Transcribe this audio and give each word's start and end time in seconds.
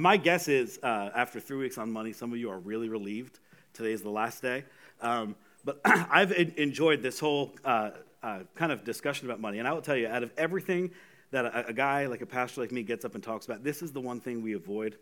my 0.00 0.16
guess 0.16 0.48
is 0.48 0.78
uh, 0.82 1.10
after 1.14 1.40
three 1.40 1.58
weeks 1.58 1.78
on 1.78 1.90
money, 1.90 2.12
some 2.12 2.32
of 2.32 2.38
you 2.38 2.50
are 2.50 2.58
really 2.58 2.88
relieved. 2.88 3.38
Today 3.74 3.92
is 3.92 4.02
the 4.02 4.10
last 4.10 4.42
day. 4.42 4.64
Um, 5.00 5.36
but 5.64 5.80
I've 5.84 6.32
enjoyed 6.32 7.02
this 7.02 7.20
whole 7.20 7.52
uh, 7.64 7.90
uh, 8.22 8.40
kind 8.54 8.72
of 8.72 8.84
discussion 8.84 9.28
about 9.28 9.40
money. 9.40 9.58
And 9.58 9.68
I 9.68 9.72
will 9.72 9.82
tell 9.82 9.96
you, 9.96 10.08
out 10.08 10.22
of 10.22 10.32
everything 10.38 10.90
that 11.30 11.44
a, 11.44 11.68
a, 11.68 11.72
guy 11.72 12.06
like 12.06 12.22
a 12.22 12.26
pastor 12.26 12.62
like 12.62 12.72
me 12.72 12.82
gets 12.82 13.04
up 13.04 13.14
and 13.14 13.22
talks 13.22 13.44
about, 13.44 13.62
this 13.62 13.82
is 13.82 13.92
the 13.92 14.00
one 14.00 14.20
thing 14.20 14.42
we 14.42 14.54
avoid 14.54 14.96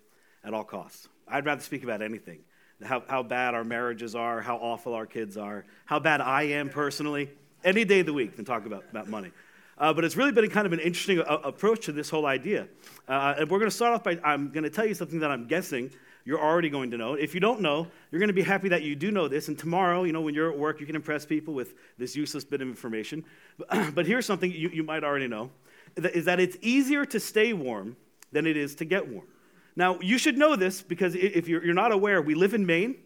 at 0.45 0.53
all 0.53 0.65
costs. 0.65 1.09
I'd 1.27 1.47
rather 1.47 1.63
speak 1.63 1.85
about 1.85 2.03
anything 2.03 2.41
how, 2.85 3.03
how 3.09 3.23
bad 3.23 3.55
our 3.55 3.65
marriages 3.65 4.15
are, 4.15 4.41
how 4.41 4.57
awful 4.57 4.95
our 4.95 5.07
kids 5.07 5.37
are, 5.37 5.65
how 5.85 5.99
bad 5.99 6.21
I 6.21 6.43
am 6.43 6.69
personally, 6.69 7.31
any 7.65 7.85
day 7.85 8.01
of 8.01 8.07
the 8.07 8.13
week 8.13 8.37
than 8.37 8.45
talk 8.45 8.67
about, 8.67 8.85
about 8.91 9.09
money. 9.09 9.33
Uh, 9.79 9.93
but 9.93 10.05
it's 10.05 10.17
really 10.17 10.33
been 10.33 10.49
kind 10.51 10.67
of 10.67 10.73
an 10.73 10.81
interesting 10.81 11.21
uh, 11.21 11.39
approach 11.45 11.87
to 11.87 11.93
this 11.93 12.11
whole 12.11 12.27
idea. 12.27 12.67
Uh, 13.07 13.35
and 13.39 13.51
we're 13.51 13.59
going 13.59 13.71
to 13.71 13.77
start 13.77 13.95
off 13.95 14.05
by 14.05 14.19
I'm 14.25 14.51
going 14.51 14.65
to 14.65 14.71
tell 14.71 14.85
you 14.87 14.95
something 14.95 15.21
that 15.21 15.31
I'm 15.31 15.47
guessing 15.47 15.91
you're 16.25 16.41
already 16.41 16.69
going 16.69 16.91
to 16.91 16.99
know. 16.99 17.15
If 17.15 17.33
you 17.33 17.41
don't 17.41 17.63
know, 17.63 17.87
you're 18.11 18.19
going 18.19 18.29
to 18.29 18.35
be 18.35 18.43
happy 18.43 18.69
that 18.69 18.83
you 18.83 18.95
do 18.95 19.11
know 19.11 19.29
this. 19.29 19.49
And 19.49 19.59
tomorrow, 19.59 20.05
you 20.05 20.13
know, 20.13 20.21
when 20.21 20.35
you're 20.35 20.53
at 20.53 20.59
work, 20.59 20.79
you 20.79 20.85
can 20.85 20.95
impress 20.95 21.25
people 21.25 21.55
with 21.55 21.75
this 21.97 22.15
useless 22.15 22.45
bit 22.45 22.61
of 22.61 22.69
information. 22.69 23.25
But, 23.57 23.69
but 23.95 24.07
here's 24.07 24.27
something 24.27 24.51
you, 24.51 24.69
you 24.69 24.83
might 24.83 25.05
already 25.05 25.29
know 25.29 25.51
is 25.97 26.27
that 26.27 26.39
it's 26.39 26.57
easier 26.61 27.07
to 27.07 27.19
stay 27.19 27.53
warm 27.53 27.97
than 28.31 28.47
it 28.47 28.57
is 28.57 28.75
to 28.77 28.85
get 28.85 29.09
warm. 29.09 29.27
Now, 29.75 29.99
you 30.01 30.19
should 30.19 30.37
know 30.37 30.55
this 30.57 30.83
because 30.83 31.15
if 31.15 31.49
you're, 31.49 31.65
you're 31.65 31.75
not 31.75 31.93
aware, 31.93 32.21
we 32.21 32.35
live 32.35 32.53
in 32.53 32.67
Maine 32.67 32.97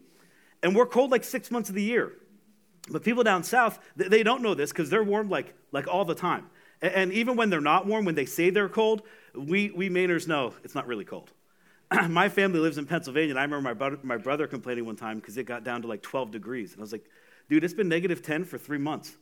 and 0.61 0.75
we're 0.75 0.85
cold 0.85 1.11
like 1.11 1.23
six 1.23 1.49
months 1.49 1.69
of 1.69 1.75
the 1.75 1.83
year. 1.83 2.13
But 2.89 3.03
people 3.03 3.23
down 3.23 3.43
south, 3.43 3.79
they 3.95 4.23
don't 4.23 4.41
know 4.41 4.53
this 4.53 4.71
because 4.71 4.89
they're 4.89 5.03
warm 5.03 5.29
like, 5.29 5.53
like 5.71 5.87
all 5.87 6.03
the 6.03 6.15
time. 6.15 6.47
And 6.83 7.13
even 7.13 7.37
when 7.37 7.49
they're 7.49 7.61
not 7.61 7.87
warm, 7.87 8.03
when 8.03 8.15
they 8.15 8.25
say 8.25 8.49
they're 8.49 8.67
cold, 8.67 9.03
we, 9.33 9.71
we 9.71 9.89
Mainers 9.89 10.27
know 10.27 10.53
it's 10.65 10.75
not 10.75 10.85
really 10.85 11.05
cold. 11.05 11.31
my 12.09 12.27
family 12.27 12.59
lives 12.59 12.77
in 12.77 12.85
Pennsylvania, 12.85 13.29
and 13.29 13.39
I 13.39 13.43
remember 13.43 13.61
my 13.61 13.73
brother, 13.73 13.97
my 14.03 14.17
brother 14.17 14.47
complaining 14.47 14.85
one 14.85 14.97
time 14.97 15.19
because 15.19 15.37
it 15.37 15.45
got 15.45 15.63
down 15.63 15.81
to 15.83 15.87
like 15.87 16.01
12 16.01 16.31
degrees. 16.31 16.73
And 16.73 16.81
I 16.81 16.81
was 16.81 16.91
like, 16.91 17.05
dude, 17.49 17.63
it's 17.63 17.73
been 17.73 17.87
negative 17.87 18.21
10 18.21 18.43
for 18.43 18.57
three 18.57 18.77
months. 18.77 19.15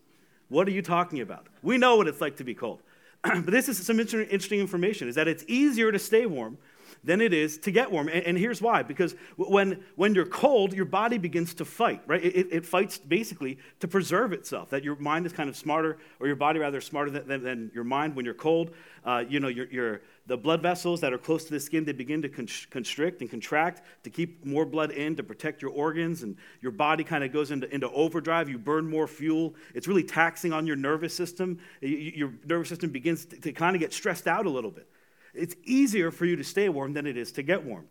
What 0.49 0.67
are 0.67 0.71
you 0.71 0.81
talking 0.81 1.21
about? 1.21 1.47
We 1.61 1.77
know 1.77 1.97
what 1.97 2.07
it's 2.07 2.19
like 2.19 2.37
to 2.37 2.43
be 2.43 2.55
cold. 2.55 2.81
but 3.21 3.45
this 3.45 3.69
is 3.69 3.77
some 3.85 3.99
interesting 3.99 4.59
information, 4.59 5.07
is 5.07 5.15
that 5.15 5.27
it's 5.27 5.45
easier 5.47 5.91
to 5.91 5.99
stay 5.99 6.25
warm 6.25 6.57
than 7.03 7.21
it 7.21 7.33
is 7.33 7.57
to 7.59 7.71
get 7.71 7.91
warm. 7.91 8.07
And, 8.07 8.23
and 8.25 8.37
here's 8.37 8.61
why 8.61 8.83
because 8.83 9.15
when, 9.35 9.83
when 9.95 10.15
you're 10.15 10.25
cold, 10.25 10.73
your 10.73 10.85
body 10.85 11.17
begins 11.17 11.53
to 11.55 11.65
fight, 11.65 12.01
right? 12.07 12.23
It, 12.23 12.47
it, 12.51 12.65
fights 12.65 12.97
basically 12.97 13.57
to 13.79 13.87
preserve 13.87 14.33
itself, 14.33 14.69
that 14.69 14.83
your 14.83 14.95
mind 14.95 15.25
is 15.25 15.33
kind 15.33 15.49
of 15.49 15.55
smarter, 15.55 15.97
or 16.19 16.27
your 16.27 16.35
body 16.35 16.59
rather 16.59 16.81
smarter 16.81 17.11
than, 17.11 17.27
than, 17.27 17.43
than 17.43 17.71
your 17.73 17.83
mind 17.83 18.15
when 18.15 18.25
you're 18.25 18.33
cold. 18.33 18.71
Uh, 19.03 19.23
you 19.27 19.39
know, 19.39 19.47
your, 19.47 20.01
the 20.27 20.37
blood 20.37 20.61
vessels 20.61 21.01
that 21.01 21.11
are 21.11 21.17
close 21.17 21.43
to 21.45 21.51
the 21.51 21.59
skin, 21.59 21.83
they 21.83 21.91
begin 21.91 22.21
to 22.21 22.29
constrict 22.29 23.21
and 23.21 23.29
contract 23.29 23.81
to 24.03 24.09
keep 24.09 24.45
more 24.45 24.65
blood 24.65 24.91
in 24.91 25.15
to 25.15 25.23
protect 25.23 25.61
your 25.61 25.71
organs, 25.71 26.23
and 26.23 26.37
your 26.61 26.71
body 26.71 27.03
kind 27.03 27.23
of 27.23 27.33
goes 27.33 27.51
into, 27.51 27.73
into 27.73 27.89
overdrive. 27.91 28.47
You 28.47 28.57
burn 28.57 28.87
more 28.87 29.07
fuel. 29.07 29.55
It's 29.73 29.87
really 29.87 30.03
taxing 30.03 30.53
on 30.53 30.67
your 30.67 30.75
nervous 30.75 31.15
system. 31.15 31.59
Your 31.81 32.31
nervous 32.45 32.69
system 32.69 32.91
begins 32.91 33.25
to, 33.25 33.41
to 33.41 33.51
kind 33.51 33.75
of 33.75 33.79
get 33.79 33.93
stressed 33.93 34.27
out 34.27 34.45
a 34.45 34.49
little 34.49 34.71
bit. 34.71 34.87
It's 35.33 35.55
easier 35.63 36.11
for 36.11 36.25
you 36.25 36.35
to 36.35 36.43
stay 36.43 36.69
warm 36.69 36.93
than 36.93 37.07
it 37.07 37.17
is 37.17 37.31
to 37.33 37.43
get 37.43 37.63
warm. 37.63 37.85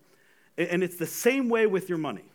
And 0.57 0.83
it's 0.83 0.97
the 0.97 1.07
same 1.07 1.49
way 1.49 1.65
with 1.65 1.89
your 1.89 1.97
money. 1.97 2.25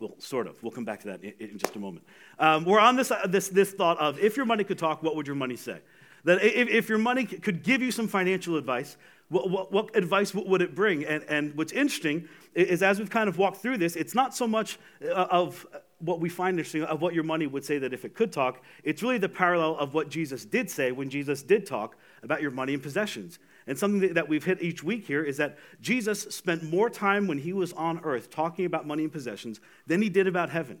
Well, 0.00 0.14
sort 0.18 0.46
of. 0.46 0.60
We'll 0.62 0.72
come 0.72 0.86
back 0.86 1.00
to 1.00 1.08
that 1.08 1.22
in, 1.22 1.58
just 1.58 1.76
a 1.76 1.78
moment. 1.78 2.04
Um, 2.38 2.64
we're 2.64 2.80
on 2.80 2.96
this, 2.96 3.10
uh, 3.10 3.26
this, 3.26 3.48
this 3.48 3.72
thought 3.72 3.98
of 3.98 4.18
if 4.18 4.36
your 4.36 4.46
money 4.46 4.64
could 4.64 4.78
talk, 4.78 5.02
what 5.02 5.14
would 5.14 5.26
your 5.26 5.36
money 5.36 5.56
say? 5.56 5.78
That 6.24 6.42
if, 6.42 6.68
if 6.68 6.88
your 6.88 6.98
money 6.98 7.24
could 7.24 7.62
give 7.62 7.82
you 7.82 7.92
some 7.92 8.08
financial 8.08 8.56
advice, 8.56 8.96
what, 9.28 9.50
what, 9.50 9.72
what 9.72 9.96
advice 9.96 10.34
would 10.34 10.62
it 10.62 10.74
bring? 10.74 11.04
And, 11.04 11.22
and 11.28 11.54
what's 11.54 11.72
interesting 11.72 12.28
is 12.54 12.82
as 12.82 12.98
we've 12.98 13.10
kind 13.10 13.28
of 13.28 13.38
walked 13.38 13.58
through 13.58 13.78
this, 13.78 13.94
it's 13.94 14.14
not 14.14 14.34
so 14.34 14.48
much 14.48 14.78
uh, 15.04 15.26
of 15.30 15.66
what 16.00 16.18
we 16.18 16.28
find 16.28 16.58
interesting 16.58 16.82
of 16.84 17.02
what 17.02 17.14
your 17.14 17.24
money 17.24 17.46
would 17.46 17.64
say 17.64 17.78
that 17.78 17.92
if 17.92 18.04
it 18.04 18.14
could 18.14 18.32
talk, 18.32 18.62
it's 18.84 19.02
really 19.02 19.18
the 19.18 19.28
parallel 19.28 19.76
of 19.76 19.92
what 19.94 20.08
Jesus 20.08 20.44
did 20.44 20.70
say 20.70 20.92
when 20.92 21.10
Jesus 21.10 21.42
did 21.42 21.66
talk 21.66 21.96
about 22.22 22.40
your 22.40 22.50
money 22.50 22.74
and 22.74 22.82
possessions. 22.82 23.38
And 23.66 23.78
something 23.78 24.14
that 24.14 24.28
we've 24.28 24.44
hit 24.44 24.62
each 24.62 24.82
week 24.82 25.06
here 25.06 25.22
is 25.22 25.36
that 25.36 25.58
Jesus 25.80 26.22
spent 26.22 26.62
more 26.62 26.90
time 26.90 27.26
when 27.26 27.38
he 27.38 27.52
was 27.52 27.72
on 27.74 28.00
earth 28.04 28.30
talking 28.30 28.64
about 28.64 28.86
money 28.86 29.04
and 29.04 29.12
possessions 29.12 29.60
than 29.86 30.02
he 30.02 30.08
did 30.08 30.26
about 30.26 30.50
heaven. 30.50 30.80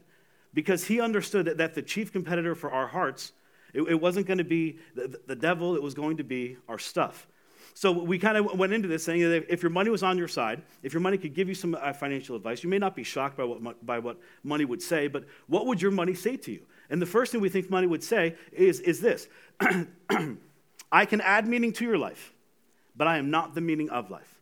Because 0.52 0.84
he 0.84 1.00
understood 1.00 1.46
that, 1.46 1.58
that 1.58 1.74
the 1.74 1.82
chief 1.82 2.12
competitor 2.12 2.54
for 2.54 2.70
our 2.70 2.88
hearts, 2.88 3.32
it, 3.72 3.82
it 3.82 4.00
wasn't 4.00 4.26
going 4.26 4.38
to 4.38 4.44
be 4.44 4.78
the, 4.94 5.20
the 5.26 5.36
devil, 5.36 5.76
it 5.76 5.82
was 5.82 5.94
going 5.94 6.16
to 6.16 6.24
be 6.24 6.56
our 6.68 6.78
stuff. 6.78 7.26
So 7.74 7.92
we 7.92 8.18
kind 8.18 8.36
of 8.36 8.58
went 8.58 8.72
into 8.72 8.88
this 8.88 9.04
saying 9.04 9.22
that 9.22 9.52
if 9.52 9.62
your 9.62 9.70
money 9.70 9.90
was 9.90 10.02
on 10.02 10.18
your 10.18 10.28
side, 10.28 10.62
if 10.82 10.92
your 10.92 11.00
money 11.00 11.18
could 11.18 11.34
give 11.34 11.48
you 11.48 11.54
some 11.54 11.76
uh, 11.80 11.92
financial 11.92 12.34
advice, 12.34 12.64
you 12.64 12.70
may 12.70 12.78
not 12.78 12.96
be 12.96 13.04
shocked 13.04 13.36
by 13.36 13.44
what, 13.44 13.86
by 13.86 13.98
what 13.98 14.18
money 14.42 14.64
would 14.64 14.82
say, 14.82 15.06
but 15.06 15.24
what 15.46 15.66
would 15.66 15.80
your 15.80 15.90
money 15.90 16.14
say 16.14 16.36
to 16.36 16.52
you? 16.52 16.62
And 16.88 17.00
the 17.00 17.06
first 17.06 17.30
thing 17.30 17.40
we 17.40 17.48
think 17.48 17.70
money 17.70 17.86
would 17.86 18.02
say 18.02 18.34
is, 18.52 18.80
is 18.80 19.00
this 19.00 19.28
I 20.92 21.06
can 21.06 21.20
add 21.20 21.46
meaning 21.46 21.72
to 21.74 21.84
your 21.84 21.98
life 21.98 22.32
but 23.00 23.08
I 23.08 23.16
am 23.16 23.30
not 23.30 23.54
the 23.54 23.62
meaning 23.62 23.88
of 23.88 24.10
life. 24.10 24.38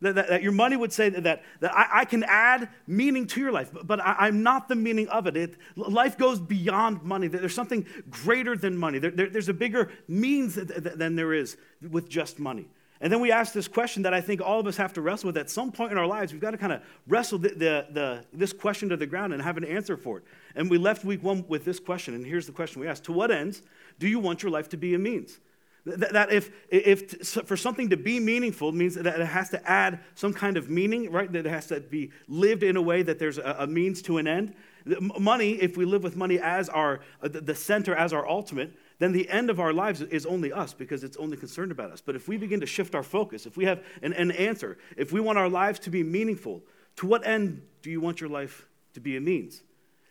That, 0.00 0.14
that, 0.14 0.28
that 0.28 0.42
your 0.44 0.52
money 0.52 0.76
would 0.76 0.92
say 0.92 1.08
that, 1.08 1.24
that, 1.24 1.42
that 1.58 1.74
I, 1.74 2.02
I, 2.02 2.04
can 2.04 2.22
add 2.22 2.68
meaning 2.86 3.26
to 3.26 3.40
your 3.40 3.50
life, 3.50 3.70
but, 3.72 3.84
but 3.84 3.98
I, 3.98 4.28
am 4.28 4.44
not 4.44 4.68
the 4.68 4.76
meaning 4.76 5.08
of 5.08 5.26
it. 5.26 5.36
it. 5.36 5.56
Life 5.74 6.16
goes 6.16 6.38
beyond 6.38 7.02
money. 7.02 7.26
There's 7.26 7.52
something 7.52 7.84
greater 8.08 8.56
than 8.56 8.78
money. 8.78 9.00
There, 9.00 9.10
there, 9.10 9.28
there's 9.28 9.48
a 9.48 9.52
bigger 9.52 9.90
means 10.06 10.54
than 10.54 11.16
there 11.16 11.34
is 11.34 11.56
with 11.82 12.08
just 12.08 12.38
money. 12.38 12.68
And 13.00 13.12
then 13.12 13.18
we 13.18 13.32
ask 13.32 13.52
this 13.52 13.66
question 13.66 14.04
that 14.04 14.14
I 14.14 14.20
think 14.20 14.40
all 14.40 14.60
of 14.60 14.68
us 14.68 14.76
have 14.76 14.92
to 14.92 15.00
wrestle 15.00 15.26
with 15.26 15.36
at 15.36 15.50
some 15.50 15.72
point 15.72 15.90
in 15.90 15.98
our 15.98 16.06
lives. 16.06 16.30
We've 16.30 16.40
got 16.40 16.52
to 16.52 16.58
kind 16.58 16.74
of 16.74 16.82
wrestle 17.08 17.40
the, 17.40 17.48
the, 17.48 17.86
the, 17.90 18.24
this 18.32 18.52
question 18.52 18.88
to 18.90 18.96
the 18.96 19.06
ground 19.06 19.32
and 19.32 19.42
have 19.42 19.56
an 19.56 19.64
answer 19.64 19.96
for 19.96 20.18
it. 20.18 20.24
And 20.54 20.70
we 20.70 20.78
left 20.78 21.04
week 21.04 21.24
one 21.24 21.44
with 21.48 21.64
this 21.64 21.80
question, 21.80 22.14
and 22.14 22.24
here's 22.24 22.46
the 22.46 22.52
question 22.52 22.80
we 22.80 22.86
asked 22.86 23.02
To 23.04 23.12
what 23.12 23.32
ends 23.32 23.62
do 23.98 24.06
you 24.06 24.20
want 24.20 24.44
your 24.44 24.52
life 24.52 24.68
to 24.68 24.76
be 24.76 24.94
a 24.94 24.98
means? 25.00 25.40
That 25.86 26.32
if, 26.32 26.50
if 26.68 27.16
for 27.46 27.56
something 27.56 27.90
to 27.90 27.96
be 27.96 28.18
meaningful 28.18 28.72
means 28.72 28.96
that 28.96 29.06
it 29.06 29.24
has 29.24 29.50
to 29.50 29.70
add 29.70 30.00
some 30.16 30.34
kind 30.34 30.56
of 30.56 30.68
meaning, 30.68 31.12
right? 31.12 31.30
That 31.30 31.46
it 31.46 31.48
has 31.48 31.68
to 31.68 31.78
be 31.78 32.10
lived 32.26 32.64
in 32.64 32.76
a 32.76 32.82
way 32.82 33.02
that 33.02 33.20
there's 33.20 33.38
a, 33.38 33.68
means 33.68 34.02
to 34.02 34.18
an 34.18 34.26
end. 34.26 34.54
Money, 34.84 35.52
if 35.52 35.76
we 35.76 35.84
live 35.84 36.02
with 36.02 36.16
money 36.16 36.40
as 36.40 36.68
our, 36.68 37.00
uh, 37.22 37.28
the 37.28 37.54
center, 37.54 37.94
as 37.94 38.12
our 38.12 38.28
ultimate, 38.28 38.72
then 38.98 39.12
the 39.12 39.28
end 39.28 39.48
of 39.48 39.60
our 39.60 39.72
lives 39.72 40.00
is 40.00 40.26
only 40.26 40.52
us 40.52 40.74
because 40.74 41.04
it's 41.04 41.16
only 41.18 41.36
concerned 41.36 41.70
about 41.70 41.92
us. 41.92 42.00
But 42.00 42.16
if 42.16 42.26
we 42.26 42.36
begin 42.36 42.58
to 42.60 42.66
shift 42.66 42.96
our 42.96 43.04
focus, 43.04 43.46
if 43.46 43.56
we 43.56 43.64
have 43.66 43.84
an, 44.02 44.12
an 44.12 44.32
answer, 44.32 44.78
if 44.96 45.12
we 45.12 45.20
want 45.20 45.38
our 45.38 45.48
lives 45.48 45.78
to 45.80 45.90
be 45.90 46.02
meaningful, 46.02 46.62
to 46.96 47.06
what 47.06 47.24
end 47.24 47.62
do 47.82 47.90
you 47.90 48.00
want 48.00 48.20
your 48.20 48.30
life 48.30 48.66
to 48.94 49.00
be 49.00 49.16
a 49.16 49.20
means? 49.20 49.62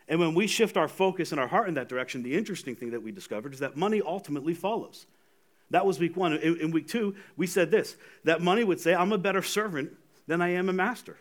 And 0.07 0.21
when 0.21 0.35
we 0.35 0.47
shift 0.47 0.77
our 0.77 0.87
focus 0.87 1.31
and 1.31 1.41
our 1.41 1.47
heart 1.47 1.67
in 1.67 1.73
that 1.73 1.89
direction, 1.89 2.23
the 2.23 2.35
interesting 2.35 2.75
thing 2.75 2.91
that 2.91 3.01
we 3.01 3.11
discovered 3.11 3.53
is 3.53 3.59
that 3.59 3.75
money 3.75 4.01
ultimately 4.01 4.53
follows. 4.53 5.05
That 5.75 5.85
was 5.85 5.99
week 5.99 6.15
one. 6.15 6.31
In, 6.31 6.57
in, 6.61 6.71
week 6.71 6.87
two, 6.87 7.15
we 7.35 7.47
said 7.47 7.69
this 7.69 7.97
that 8.23 8.41
money 8.41 8.63
would 8.63 8.79
say, 8.79 8.95
I'm 8.95 9.11
a 9.11 9.17
better 9.17 9.41
servant 9.41 9.91
than 10.25 10.41
I 10.41 10.51
am 10.51 10.69
a 10.69 10.73
master. 10.73 11.17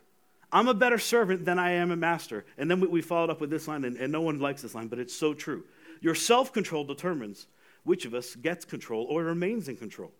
I'm 0.53 0.69
a 0.69 0.75
better 0.75 0.97
servant 0.97 1.45
than 1.45 1.59
I 1.59 1.73
am 1.73 1.91
a 1.91 1.97
master. 1.97 2.45
And 2.57 2.71
then 2.71 2.79
we, 2.79 2.87
we 2.87 3.03
followed 3.03 3.31
up 3.31 3.41
with 3.41 3.51
this 3.51 3.67
line, 3.67 3.85
and, 3.85 3.97
and 3.97 4.13
no 4.13 4.21
one 4.21 4.39
likes 4.39 4.63
this 4.63 4.73
line, 4.73 4.87
but 4.87 5.01
it's 5.01 5.13
so 5.13 5.35
true. 5.35 5.65
Your 6.01 6.15
self 6.15 6.53
control 6.53 6.85
determines 6.85 7.49
which 7.83 8.05
of 8.05 8.15
us 8.15 8.37
gets 8.37 8.65
control 8.65 9.07
or 9.11 9.25
remains 9.25 9.69
in 9.69 9.77
control. 9.77 10.13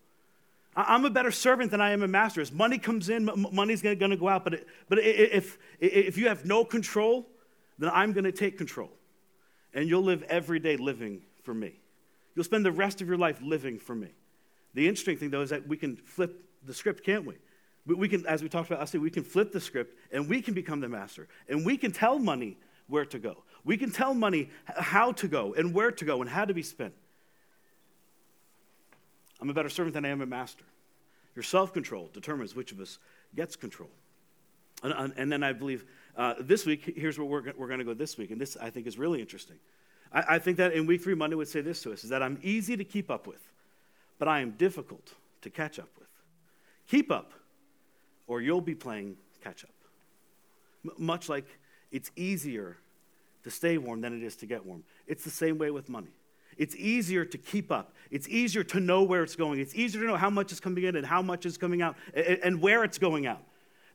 I'm 0.75 1.05
a 1.05 1.09
better 1.09 1.31
servant 1.31 1.71
than 1.71 1.79
I 1.79 1.91
am 1.91 2.03
a 2.03 2.07
master. 2.09 2.41
As 2.41 2.51
money 2.51 2.77
comes 2.77 3.07
in, 3.07 3.29
money's 3.53 3.81
going 3.81 3.97
to 3.97 4.17
go 4.17 4.27
out. 4.27 4.43
But, 4.43 4.55
it, 4.55 4.67
but 4.89 4.99
if, 4.99 5.57
if 5.79 6.17
you 6.17 6.27
have 6.27 6.43
no 6.43 6.65
control, 6.65 7.25
then 7.79 7.89
I'm 7.93 8.11
going 8.11 8.25
to 8.25 8.33
take 8.33 8.57
control. 8.57 8.91
And 9.73 9.87
you'll 9.87 10.03
live 10.03 10.23
every 10.23 10.59
day 10.59 10.75
living 10.75 11.21
for 11.43 11.53
me. 11.53 11.79
You'll 12.35 12.43
spend 12.43 12.65
the 12.65 12.73
rest 12.73 12.99
of 12.99 13.07
your 13.07 13.17
life 13.17 13.39
living 13.41 13.79
for 13.79 13.95
me. 13.95 14.09
The 14.75 14.87
interesting 14.87 15.17
thing, 15.17 15.31
though, 15.31 15.41
is 15.41 15.49
that 15.49 15.67
we 15.67 15.77
can 15.77 15.95
flip 15.95 16.43
the 16.63 16.73
script, 16.73 17.03
can't 17.03 17.25
we? 17.25 17.35
We 17.85 18.07
can, 18.07 18.25
as 18.25 18.43
we 18.43 18.49
talked 18.49 18.67
about 18.67 18.79
last 18.79 18.93
week, 18.93 19.03
we 19.03 19.09
can 19.09 19.23
flip 19.23 19.51
the 19.51 19.61
script 19.61 19.97
and 20.11 20.29
we 20.29 20.41
can 20.41 20.53
become 20.53 20.79
the 20.79 20.89
master. 20.89 21.27
And 21.47 21.65
we 21.65 21.77
can 21.77 21.91
tell 21.91 22.19
money 22.19 22.57
where 22.87 23.05
to 23.05 23.19
go. 23.19 23.43
We 23.63 23.77
can 23.77 23.91
tell 23.91 24.13
money 24.13 24.49
how 24.65 25.11
to 25.13 25.27
go 25.27 25.53
and 25.53 25.73
where 25.73 25.91
to 25.91 26.05
go 26.05 26.21
and 26.21 26.29
how 26.29 26.45
to 26.45 26.53
be 26.53 26.61
spent. 26.61 26.93
I'm 29.39 29.49
a 29.49 29.53
better 29.53 29.69
servant 29.69 29.93
than 29.93 30.05
I 30.05 30.09
am 30.09 30.21
a 30.21 30.25
master. 30.25 30.63
Your 31.35 31.43
self 31.43 31.73
control 31.73 32.09
determines 32.13 32.55
which 32.55 32.71
of 32.71 32.79
us 32.79 32.97
gets 33.35 33.55
control. 33.55 33.89
And, 34.83 35.13
and 35.15 35.31
then 35.31 35.43
I 35.43 35.53
believe 35.53 35.85
uh, 36.17 36.35
this 36.39 36.65
week, 36.65 36.93
here's 36.97 37.17
where 37.17 37.25
we're, 37.25 37.53
we're 37.57 37.67
going 37.67 37.79
to 37.79 37.85
go 37.85 37.93
this 37.93 38.17
week. 38.17 38.31
And 38.31 38.39
this, 38.39 38.57
I 38.57 38.69
think, 38.69 38.87
is 38.87 38.97
really 38.97 39.19
interesting. 39.19 39.57
I, 40.11 40.35
I 40.35 40.39
think 40.39 40.57
that 40.57 40.73
in 40.73 40.85
week 40.85 41.03
three, 41.03 41.15
Monday 41.15 41.35
would 41.35 41.47
say 41.47 41.61
this 41.61 41.81
to 41.83 41.93
us 41.93 42.03
is 42.03 42.09
that 42.09 42.21
I'm 42.21 42.39
easy 42.41 42.77
to 42.77 42.83
keep 42.83 43.09
up 43.09 43.27
with, 43.27 43.41
but 44.19 44.27
I 44.27 44.41
am 44.41 44.51
difficult 44.51 45.13
to 45.41 45.49
catch 45.49 45.79
up 45.79 45.89
with. 45.99 46.07
Keep 46.87 47.11
up, 47.11 47.33
or 48.27 48.41
you'll 48.41 48.61
be 48.61 48.75
playing 48.75 49.17
catch 49.43 49.63
up. 49.63 49.71
M- 50.85 50.91
much 50.97 51.29
like 51.29 51.45
it's 51.91 52.11
easier 52.15 52.77
to 53.43 53.51
stay 53.51 53.77
warm 53.77 54.01
than 54.01 54.15
it 54.15 54.23
is 54.23 54.35
to 54.37 54.45
get 54.45 54.65
warm. 54.65 54.83
It's 55.07 55.23
the 55.23 55.29
same 55.29 55.57
way 55.57 55.71
with 55.71 55.89
money. 55.89 56.13
It's 56.57 56.75
easier 56.75 57.25
to 57.25 57.37
keep 57.37 57.71
up. 57.71 57.93
It's 58.11 58.27
easier 58.29 58.63
to 58.63 58.79
know 58.79 59.03
where 59.03 59.23
it's 59.23 59.35
going. 59.35 59.59
It's 59.59 59.75
easier 59.75 60.01
to 60.01 60.07
know 60.07 60.15
how 60.15 60.29
much 60.29 60.51
is 60.51 60.59
coming 60.59 60.85
in 60.85 60.95
and 60.95 61.05
how 61.05 61.21
much 61.21 61.45
is 61.45 61.57
coming 61.57 61.81
out 61.81 61.95
and, 62.13 62.39
and 62.43 62.61
where 62.61 62.83
it's 62.83 62.97
going 62.97 63.27
out. 63.27 63.43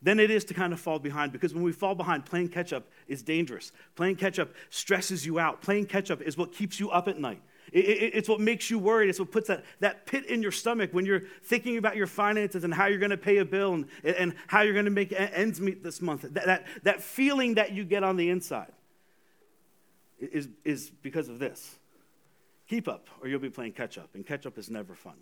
than 0.03 0.19
it 0.19 0.31
is 0.31 0.45
to 0.47 0.55
kind 0.55 0.73
of 0.73 0.81
fall 0.81 0.99
behind 0.99 1.33
because 1.33 1.53
when 1.55 1.63
we 1.63 1.73
fall 1.73 1.95
behind, 1.95 2.25
playing 2.25 2.49
catch 2.49 2.73
up 2.73 2.85
is 3.07 3.23
dangerous. 3.23 3.73
Playing 3.97 4.17
catch 4.17 4.39
up 4.39 4.51
stresses 4.71 5.27
you 5.27 5.39
out. 5.39 5.61
Playing 5.63 5.87
catch 5.87 6.11
up 6.11 6.23
is 6.23 6.37
what 6.37 6.53
keeps 6.53 6.81
you 6.81 6.91
up 6.91 7.09
at 7.09 7.19
night. 7.19 7.43
It, 7.73 7.85
it, 7.85 8.15
it's 8.15 8.29
what 8.29 8.41
makes 8.41 8.71
you 8.71 8.79
worried. 8.79 9.09
It's 9.09 9.19
what 9.19 9.31
puts 9.31 9.49
that, 9.49 9.65
that 9.81 10.07
pit 10.07 10.27
in 10.27 10.43
your 10.43 10.53
stomach 10.53 10.93
when 10.93 11.07
you're 11.07 11.23
thinking 11.45 11.77
about 11.77 11.97
your 11.97 12.07
finances 12.07 12.65
and 12.65 12.73
how 12.73 12.87
you're 12.87 12.99
going 12.99 13.11
to 13.11 13.17
pay 13.17 13.39
a 13.39 13.45
bill 13.45 13.75
and, 13.75 13.87
and 14.05 14.35
how 14.47 14.63
you're 14.63 14.73
going 14.73 14.87
to 14.87 14.91
make 14.91 15.13
ends 15.13 15.61
meet 15.61 15.83
this 15.83 16.01
month. 16.01 16.23
That, 16.23 16.47
that, 16.47 16.67
that 16.83 17.03
feeling 17.03 17.55
that 17.55 17.73
you 17.73 17.85
get 17.85 18.03
on 18.03 18.17
the 18.17 18.31
inside 18.31 18.73
is, 20.19 20.49
is 20.65 20.91
because 21.03 21.29
of 21.29 21.39
this. 21.39 21.79
Keep 22.69 22.89
up, 22.89 23.09
or 23.21 23.29
you'll 23.29 23.41
be 23.41 23.51
playing 23.51 23.73
catch 23.73 23.99
up. 23.99 24.11
And 24.15 24.27
catch 24.27 24.47
up 24.47 24.59
is 24.59 24.71
never 24.71 24.95
fun. 24.95 25.17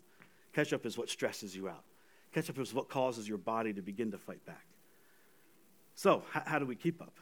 Catch 0.52 0.72
up 0.72 0.84
is 0.84 0.98
what 0.98 1.08
stresses 1.08 1.56
you 1.56 1.68
out. 1.68 1.84
Catch 2.32 2.50
up 2.50 2.58
is 2.58 2.74
what 2.74 2.88
causes 2.88 3.28
your 3.28 3.38
body 3.38 3.72
to 3.72 3.82
begin 3.82 4.10
to 4.10 4.18
fight 4.18 4.44
back. 4.44 4.66
So, 5.94 6.22
how, 6.30 6.42
how 6.44 6.58
do 6.58 6.66
we 6.66 6.76
keep 6.76 7.00
up? 7.00 7.14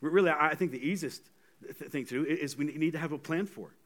Really, 0.00 0.30
I 0.30 0.54
think 0.54 0.72
the 0.72 0.86
easiest 0.86 1.22
th- 1.62 1.90
thing 1.90 2.04
to 2.06 2.24
do 2.24 2.30
is 2.30 2.56
we 2.56 2.64
need 2.64 2.92
to 2.92 2.98
have 2.98 3.12
a 3.12 3.18
plan 3.18 3.46
for 3.46 3.68
it. 3.68 3.76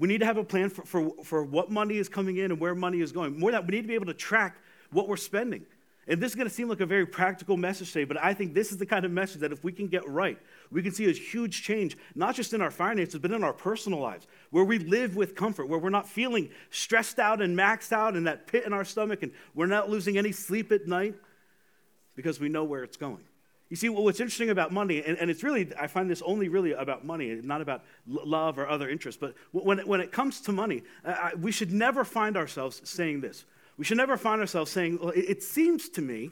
We 0.00 0.08
need 0.08 0.18
to 0.20 0.26
have 0.26 0.38
a 0.38 0.44
plan 0.44 0.70
for, 0.70 0.82
for, 0.86 1.12
for 1.22 1.44
what 1.44 1.70
money 1.70 1.98
is 1.98 2.08
coming 2.08 2.38
in 2.38 2.50
and 2.50 2.58
where 2.58 2.74
money 2.74 3.02
is 3.02 3.12
going. 3.12 3.38
More 3.38 3.52
than 3.52 3.60
that, 3.60 3.70
we 3.70 3.76
need 3.76 3.82
to 3.82 3.88
be 3.88 3.94
able 3.94 4.06
to 4.06 4.14
track 4.14 4.56
what 4.92 5.06
we're 5.06 5.18
spending. 5.18 5.66
And 6.08 6.22
this 6.22 6.32
is 6.32 6.34
going 6.34 6.48
to 6.48 6.54
seem 6.54 6.70
like 6.70 6.80
a 6.80 6.86
very 6.86 7.04
practical 7.04 7.58
message 7.58 7.92
today, 7.92 8.04
but 8.04 8.16
I 8.16 8.32
think 8.32 8.54
this 8.54 8.72
is 8.72 8.78
the 8.78 8.86
kind 8.86 9.04
of 9.04 9.10
message 9.10 9.42
that 9.42 9.52
if 9.52 9.62
we 9.62 9.72
can 9.72 9.88
get 9.88 10.08
right, 10.08 10.38
we 10.72 10.82
can 10.82 10.90
see 10.90 11.10
a 11.10 11.12
huge 11.12 11.62
change, 11.62 11.98
not 12.14 12.34
just 12.34 12.54
in 12.54 12.62
our 12.62 12.70
finances, 12.70 13.20
but 13.20 13.30
in 13.30 13.44
our 13.44 13.52
personal 13.52 14.00
lives, 14.00 14.26
where 14.48 14.64
we 14.64 14.78
live 14.78 15.16
with 15.16 15.34
comfort, 15.34 15.68
where 15.68 15.78
we're 15.78 15.90
not 15.90 16.08
feeling 16.08 16.48
stressed 16.70 17.18
out 17.18 17.42
and 17.42 17.56
maxed 17.56 17.92
out 17.92 18.16
in 18.16 18.24
that 18.24 18.46
pit 18.46 18.64
in 18.64 18.72
our 18.72 18.86
stomach, 18.86 19.22
and 19.22 19.32
we're 19.54 19.66
not 19.66 19.90
losing 19.90 20.16
any 20.16 20.32
sleep 20.32 20.72
at 20.72 20.88
night 20.88 21.14
because 22.16 22.40
we 22.40 22.48
know 22.48 22.64
where 22.64 22.82
it's 22.82 22.96
going. 22.96 23.24
You 23.70 23.76
see, 23.76 23.88
well, 23.88 24.02
what's 24.02 24.18
interesting 24.18 24.50
about 24.50 24.72
money, 24.72 25.00
and, 25.04 25.16
and, 25.16 25.30
it's 25.30 25.44
really, 25.44 25.70
I 25.78 25.86
find 25.86 26.10
this 26.10 26.22
only 26.22 26.48
really 26.48 26.72
about 26.72 27.04
money, 27.06 27.40
not 27.40 27.60
about 27.60 27.84
love 28.04 28.58
or 28.58 28.68
other 28.68 28.90
interests, 28.90 29.18
but 29.20 29.34
when 29.52 29.78
it, 29.78 29.86
when 29.86 30.00
it 30.00 30.10
comes 30.10 30.40
to 30.42 30.52
money, 30.52 30.82
uh, 31.04 31.30
we 31.38 31.52
should 31.52 31.72
never 31.72 32.04
find 32.04 32.36
ourselves 32.36 32.82
saying 32.82 33.20
this. 33.20 33.44
We 33.78 33.84
should 33.84 33.96
never 33.96 34.16
find 34.16 34.40
ourselves 34.40 34.72
saying, 34.72 34.98
well, 35.00 35.10
it, 35.10 35.20
it 35.20 35.42
seems 35.44 35.88
to 35.90 36.02
me, 36.02 36.30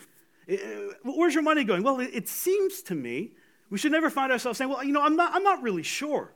it, 0.48 0.96
where's 1.04 1.32
your 1.32 1.44
money 1.44 1.62
going? 1.62 1.84
Well, 1.84 2.00
it, 2.00 2.28
seems 2.28 2.82
to 2.82 2.96
me. 2.96 3.30
We 3.70 3.78
should 3.78 3.92
never 3.92 4.10
find 4.10 4.32
ourselves 4.32 4.58
saying, 4.58 4.70
well, 4.70 4.82
you 4.82 4.92
know, 4.92 5.02
I'm 5.02 5.14
not, 5.14 5.32
I'm 5.32 5.44
not 5.44 5.62
really 5.62 5.84
sure. 5.84 6.32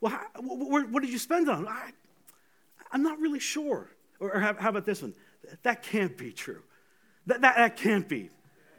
Well, 0.00 0.12
how, 0.12 0.26
what, 0.40 0.88
what, 0.88 1.02
did 1.02 1.12
you 1.12 1.18
spend 1.18 1.48
it 1.48 1.50
on? 1.50 1.68
I, 1.68 1.90
am 2.94 3.02
not 3.02 3.18
really 3.18 3.40
sure. 3.40 3.90
Or, 4.18 4.32
or 4.32 4.40
how, 4.40 4.54
how, 4.54 4.70
about 4.70 4.86
this 4.86 5.02
one? 5.02 5.12
That 5.62 5.82
can't 5.82 6.16
be 6.16 6.32
true. 6.32 6.62
That, 7.26 7.42
that, 7.42 7.56
that 7.56 7.76
can't 7.76 8.08
be. 8.08 8.30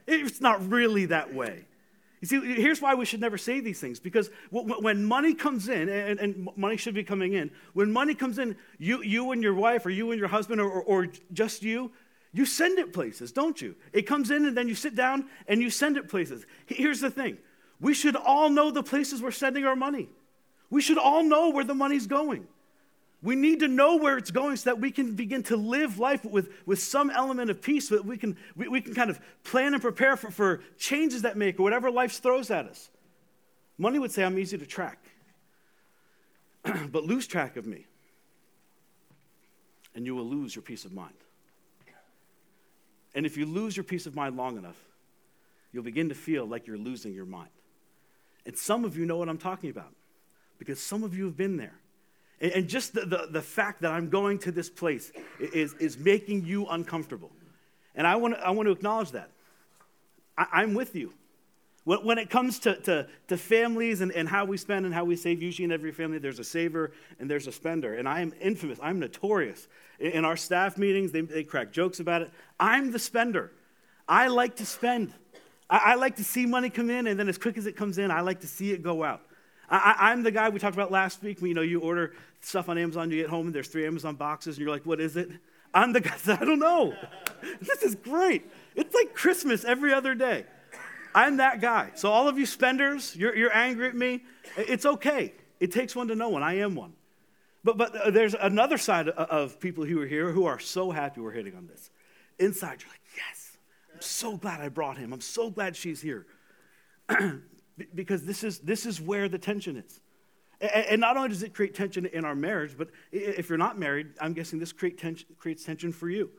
It's 0.10 0.42
not 0.42 0.70
really 0.70 1.06
that 1.06 1.34
way. 1.34 1.66
You 2.22 2.28
see, 2.28 2.56
here's 2.56 2.82
why 2.82 2.96
we 2.96 3.06
should 3.06 3.22
never 3.22 3.38
say 3.38 3.62
these 3.62 3.80
things 3.80 4.00
because 4.00 4.30
when 4.52 5.06
money 5.06 5.34
comes 5.34 5.70
in, 5.70 5.88
and 5.88 6.50
money 6.58 6.76
should 6.76 6.94
be 6.94 7.04
coming 7.04 7.34
in, 7.34 7.50
when 7.74 7.92
money 7.92 8.14
comes 8.14 8.40
in, 8.40 8.58
you, 8.78 9.02
you 9.02 9.32
and 9.32 9.42
your 9.42 9.54
wife, 9.54 9.86
or 9.86 9.90
you 9.90 10.12
and 10.12 10.20
your 10.20 10.28
husband, 10.28 10.60
or, 10.60 10.70
or 10.70 11.08
just 11.32 11.64
you, 11.64 11.92
you 12.34 12.46
send 12.46 12.78
it 12.78 12.92
places, 12.94 13.32
don't 13.32 13.62
you? 13.62 13.76
It 13.94 14.04
comes 14.04 14.32
in, 14.32 14.46
and 14.46 14.56
then 14.56 14.68
you 14.68 14.76
sit 14.76 14.96
down 14.96 15.30
and 15.48 15.62
you 15.62 15.70
send 15.70 15.96
it 15.96 16.10
places. 16.10 16.46
Here's 16.66 17.00
the 17.00 17.10
thing 17.10 17.38
we 17.80 17.94
should 17.94 18.18
all 18.18 18.50
know 18.50 18.70
the 18.70 18.84
places 18.84 19.22
we're 19.22 19.32
sending 19.32 19.64
our 19.64 19.76
money, 19.76 20.10
we 20.70 20.82
should 20.82 20.98
all 20.98 21.24
know 21.24 21.52
where 21.52 21.64
the 21.64 21.76
money's 21.76 22.08
going. 22.08 22.48
We 23.21 23.36
need 23.36 23.60
to 23.60 23.68
know 23.68 23.98
where 23.98 24.18
it's 24.18 24.31
going 24.31 24.56
so 24.56 24.69
that 24.69 24.80
we 24.80 24.92
can 24.92 25.16
begin 25.16 25.44
to 25.44 25.57
live 25.57 26.00
life 26.00 26.24
with, 26.24 26.50
with 26.66 26.81
some 26.81 27.10
element 27.10 27.50
of 27.50 27.62
peace 27.62 27.89
so 27.89 27.95
that 27.95 28.06
we 28.06 28.18
can, 28.18 28.38
we, 28.56 28.69
we 28.69 28.81
can 28.81 28.94
kind 28.94 29.10
of 29.10 29.19
plan 29.44 29.74
and 29.74 29.81
prepare 29.81 30.16
for, 30.16 30.31
for 30.31 30.62
changes 30.77 31.24
that 31.24 31.36
make 31.36 31.60
or 31.60 31.63
whatever 31.63 31.92
life 31.92 32.13
throws 32.13 32.50
at 32.50 32.66
us. 32.66 32.89
Money 33.77 34.00
would 34.00 34.12
say, 34.12 34.24
I'm 34.24 34.39
easy 34.39 34.57
to 34.57 34.66
track, 34.66 35.00
but 36.63 37.04
lose 37.04 37.27
track 37.27 37.57
of 37.57 37.66
me, 37.66 37.86
and 39.95 40.06
you 40.06 40.16
will 40.16 40.25
lose 40.25 40.56
your 40.56 40.63
peace 40.63 40.86
of 40.86 40.94
mind. 40.94 41.13
And 43.16 43.25
if 43.25 43.38
you 43.38 43.45
lose 43.45 43.75
your 43.75 43.83
peace 43.83 44.06
of 44.06 44.16
mind 44.16 44.38
long 44.38 44.57
enough, 44.57 44.77
you'll 45.71 45.83
begin 45.83 46.10
to 46.10 46.16
feel 46.16 46.45
like 46.45 46.68
you're 46.68 46.77
losing 46.77 47.13
your 47.13 47.25
mind. 47.25 47.50
And 48.45 48.57
some 48.57 48.86
of 48.86 48.98
you 48.98 49.06
know 49.06 49.18
what 49.18 49.30
I'm 49.30 49.38
talking 49.38 49.69
about 49.69 49.94
because 50.57 50.80
some 50.80 51.04
of 51.04 51.18
you 51.18 51.25
have 51.25 51.38
been 51.38 51.57
there. 51.57 51.80
And 52.42 52.70
just 52.70 52.94
the, 52.94 53.02
the, 53.02 53.28
the, 53.30 53.42
fact 53.42 53.82
that 53.82 53.92
I'm 53.92 54.10
going 54.10 54.40
to 54.40 54.52
this 54.52 54.70
place 54.70 55.12
is, 55.40 55.74
is 55.74 55.98
making 55.98 56.46
you 56.46 56.68
uncomfortable. 56.68 57.32
And 57.96 58.08
I 58.08 58.16
want 58.16 58.36
to, 58.36 58.40
I 58.40 58.52
want 58.52 58.68
to 58.68 58.72
acknowledge 58.72 59.12
that. 59.12 59.30
I, 60.38 60.64
am 60.64 60.74
with 60.74 60.96
you. 60.96 61.12
When, 61.84 62.06
when 62.06 62.18
it 62.18 62.30
comes 62.30 62.60
to, 62.60 62.80
to, 62.82 63.08
to 63.28 63.38
families 63.38 64.00
and, 64.00 64.14
and 64.14 64.28
how 64.30 64.46
we 64.46 64.56
spend 64.56 64.86
and 64.86 64.94
how 64.94 65.04
we 65.04 65.18
save, 65.18 65.42
usually 65.42 65.66
in 65.66 65.72
every 65.74 65.92
family 65.92 66.18
there's 66.18 66.40
a 66.40 66.46
saver 66.46 66.92
and 67.20 67.30
there's 67.30 67.48
a 67.48 67.52
spender. 67.52 67.96
And 67.96 68.08
I 68.08 68.22
am 68.22 68.34
infamous, 68.40 68.80
I'm 68.82 69.00
notorious. 69.00 69.68
In, 70.00 70.12
in 70.12 70.26
our 70.26 70.38
staff 70.38 70.78
meetings, 70.78 71.12
they, 71.12 71.22
they 71.22 71.44
crack 71.44 71.74
jokes 71.74 72.00
about 72.00 72.22
it. 72.22 72.32
I'm 72.58 72.92
the 72.92 73.00
spender. 73.00 73.52
I 74.08 74.28
like 74.28 74.56
to 74.58 74.66
spend. 74.66 75.14
I, 75.70 75.78
I 75.78 75.96
like 75.96 76.16
to 76.16 76.24
see 76.24 76.46
money 76.46 76.70
come 76.70 76.90
in, 76.90 77.06
and 77.06 77.20
then 77.20 77.28
as 77.28 77.38
quick 77.38 77.58
as 77.58 77.66
it 77.66 77.76
comes 77.76 77.98
in, 77.98 78.12
I 78.12 78.22
like 78.22 78.40
to 78.42 78.48
see 78.48 78.72
it 78.72 78.82
go 78.82 79.04
out. 79.04 79.24
I, 79.71 80.12
am 80.12 80.24
the 80.24 80.31
guy 80.31 80.50
we 80.50 80.60
talked 80.60 80.75
about 80.75 80.92
last 80.92 81.21
week. 81.21 81.42
When, 81.42 81.50
you 81.50 81.56
know, 81.56 81.62
you 81.62 81.80
order 81.80 82.13
stuff 82.42 82.69
on 82.69 82.77
Amazon, 82.77 83.12
you 83.12 83.21
get 83.21 83.30
home, 83.30 83.48
and 83.48 83.56
there's 83.56 83.68
three 83.68 83.86
Amazon 83.86 84.16
boxes, 84.16 84.57
and 84.57 84.66
you're 84.66 84.74
like, 84.74 84.86
"What 84.86 85.00
is 85.00 85.16
it?" 85.16 85.30
I'm 85.74 85.94
the 85.94 86.01
guy 86.01 86.16
I 86.27 86.45
don't 86.45 86.60
know. 86.60 86.95
this 87.62 87.83
is 87.83 87.95
great. 87.95 88.50
It's 88.75 88.94
like 88.95 89.13
Christmas 89.13 89.63
every 89.63 89.94
other 89.94 90.16
day. 90.16 90.45
I'm 91.13 91.38
that 91.38 91.62
guy. 91.62 91.92
So 91.95 92.12
all 92.12 92.27
of 92.27 92.38
you 92.38 92.45
spenders, 92.45 93.16
you're, 93.16 93.36
you're 93.36 93.56
angry 93.56 93.88
at 93.88 93.95
me. 93.95 94.24
It's 94.57 94.86
okay. 94.86 95.33
It 95.60 95.71
takes 95.71 95.95
one 95.95 96.07
to 96.10 96.16
know 96.16 96.30
one. 96.30 96.44
I 96.44 96.60
am 96.60 96.75
one. 96.75 96.94
But, 97.63 97.77
but 97.77 97.95
uh, 97.95 98.12
there's 98.12 98.36
another 98.36 98.77
side 98.77 99.10
of 99.10 99.60
people 99.60 99.86
who 99.86 100.01
are 100.01 100.07
here 100.07 100.31
who 100.31 100.45
are 100.45 100.60
so 100.60 100.92
happy 100.92 101.19
we're 101.19 101.31
hitting 101.31 101.56
on 101.56 101.68
this. 101.68 101.89
Inside, 102.38 102.81
you're 102.81 102.92
like, 102.92 103.01
yes, 103.18 103.57
I'm 103.94 104.01
so 104.01 104.38
glad 104.38 104.62
I 104.62 104.69
brought 104.69 104.98
him. 104.98 105.12
I'm 105.12 105.21
so 105.21 105.50
glad 105.50 105.75
she's 105.75 106.01
here. 106.01 106.25
because 107.96 108.24
this 108.24 108.44
is, 108.44 108.60
this 108.60 108.86
is 108.86 109.02
where 109.02 109.30
the 109.30 109.38
tension 109.38 109.78
is. 109.78 110.00
And 110.62 111.00
not 111.00 111.16
only 111.16 111.30
does 111.30 111.44
it 111.44 111.54
create 111.54 111.74
tension 111.74 112.06
in 112.06 112.26
our 112.26 112.36
marriage, 112.36 112.76
but 112.78 112.90
if 113.12 113.48
you're 113.48 113.58
not 113.58 113.80
married, 113.80 114.08
I'm 114.20 114.34
guessing 114.34 114.60
this 114.60 114.74
create 114.74 114.98
tension, 114.98 115.28
creates 115.38 115.64
tension 115.64 115.94
for 115.94 116.10
you. 116.10 116.30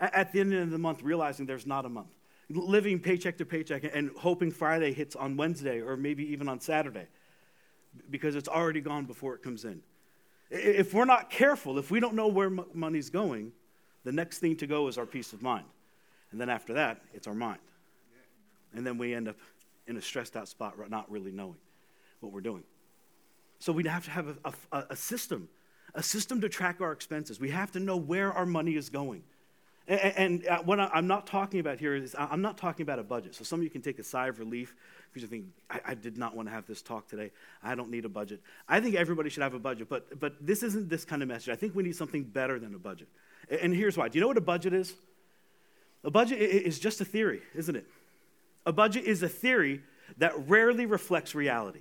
At 0.00 0.32
the 0.32 0.40
end 0.40 0.54
of 0.54 0.70
the 0.70 0.78
month, 0.78 1.02
realizing 1.02 1.44
there's 1.44 1.66
not 1.66 1.84
a 1.84 1.88
month, 1.88 2.08
living 2.48 3.00
paycheck 3.00 3.36
to 3.38 3.44
paycheck 3.44 3.84
and 3.92 4.10
hoping 4.16 4.50
Friday 4.50 4.92
hits 4.92 5.14
on 5.14 5.36
Wednesday 5.36 5.80
or 5.80 5.96
maybe 5.96 6.24
even 6.32 6.48
on 6.48 6.60
Saturday 6.60 7.06
because 8.10 8.34
it's 8.34 8.48
already 8.48 8.80
gone 8.80 9.04
before 9.04 9.34
it 9.34 9.42
comes 9.42 9.64
in. 9.64 9.82
If 10.50 10.94
we're 10.94 11.04
not 11.04 11.28
careful, 11.28 11.78
if 11.78 11.90
we 11.90 12.00
don't 12.00 12.14
know 12.14 12.28
where 12.28 12.48
money's 12.72 13.10
going, 13.10 13.52
the 14.04 14.12
next 14.12 14.38
thing 14.38 14.56
to 14.56 14.66
go 14.66 14.88
is 14.88 14.96
our 14.96 15.04
peace 15.04 15.32
of 15.32 15.42
mind. 15.42 15.66
And 16.30 16.40
then 16.40 16.48
after 16.48 16.74
that, 16.74 17.02
it's 17.12 17.26
our 17.26 17.34
mind. 17.34 17.60
And 18.74 18.86
then 18.86 18.96
we 18.98 19.14
end 19.14 19.28
up 19.28 19.36
in 19.88 19.96
a 19.96 20.02
stressed 20.02 20.36
out 20.36 20.46
spot, 20.46 20.74
not 20.90 21.10
really 21.10 21.32
knowing 21.32 21.56
what 22.20 22.32
we're 22.32 22.40
doing. 22.40 22.62
So 23.58 23.72
we 23.72 23.84
have 23.88 24.04
to 24.04 24.10
have 24.10 24.38
a, 24.44 24.52
a, 24.70 24.84
a 24.90 24.96
system, 24.96 25.48
a 25.94 26.02
system 26.02 26.40
to 26.42 26.48
track 26.48 26.80
our 26.80 26.92
expenses. 26.92 27.40
We 27.40 27.50
have 27.50 27.72
to 27.72 27.80
know 27.80 27.96
where 27.96 28.32
our 28.32 28.46
money 28.46 28.76
is 28.76 28.88
going. 28.88 29.22
And, 29.88 30.00
and 30.16 30.46
uh, 30.46 30.58
what 30.62 30.78
I'm 30.78 31.06
not 31.06 31.26
talking 31.26 31.60
about 31.60 31.80
here 31.80 31.94
is, 31.94 32.14
I'm 32.16 32.42
not 32.42 32.58
talking 32.58 32.84
about 32.84 32.98
a 32.98 33.02
budget. 33.02 33.34
So 33.34 33.42
some 33.42 33.60
of 33.60 33.64
you 33.64 33.70
can 33.70 33.80
take 33.80 33.98
a 33.98 34.04
sigh 34.04 34.28
of 34.28 34.38
relief 34.38 34.76
because 35.08 35.22
you 35.22 35.28
think, 35.28 35.46
I, 35.70 35.80
I, 35.86 35.94
did 35.94 36.18
not 36.18 36.36
want 36.36 36.46
to 36.46 36.52
have 36.52 36.66
this 36.66 36.82
talk 36.82 37.08
today. 37.08 37.30
I 37.62 37.74
don't 37.74 37.90
need 37.90 38.04
a 38.04 38.08
budget. 38.10 38.42
I 38.68 38.80
think 38.80 38.94
everybody 38.94 39.30
should 39.30 39.42
have 39.42 39.54
a 39.54 39.58
budget, 39.58 39.88
but, 39.88 40.20
but 40.20 40.34
this 40.46 40.62
isn't 40.62 40.90
this 40.90 41.06
kind 41.06 41.22
of 41.22 41.28
message. 41.28 41.48
I 41.48 41.56
think 41.56 41.74
we 41.74 41.82
need 41.82 41.96
something 41.96 42.22
better 42.22 42.58
than 42.58 42.74
a 42.74 42.78
budget. 42.78 43.08
And 43.50 43.74
here's 43.74 43.96
why. 43.96 44.08
Do 44.08 44.18
you 44.18 44.20
know 44.20 44.28
what 44.28 44.36
a 44.36 44.42
budget 44.42 44.74
is? 44.74 44.94
A 46.04 46.10
budget 46.10 46.38
is 46.38 46.78
just 46.78 47.00
a 47.00 47.04
theory, 47.04 47.40
isn't 47.54 47.74
it? 47.74 47.86
A 48.68 48.72
budget 48.72 49.06
is 49.06 49.22
a 49.22 49.28
theory 49.30 49.80
that 50.18 50.46
rarely 50.46 50.84
reflects 50.84 51.34
reality, 51.34 51.80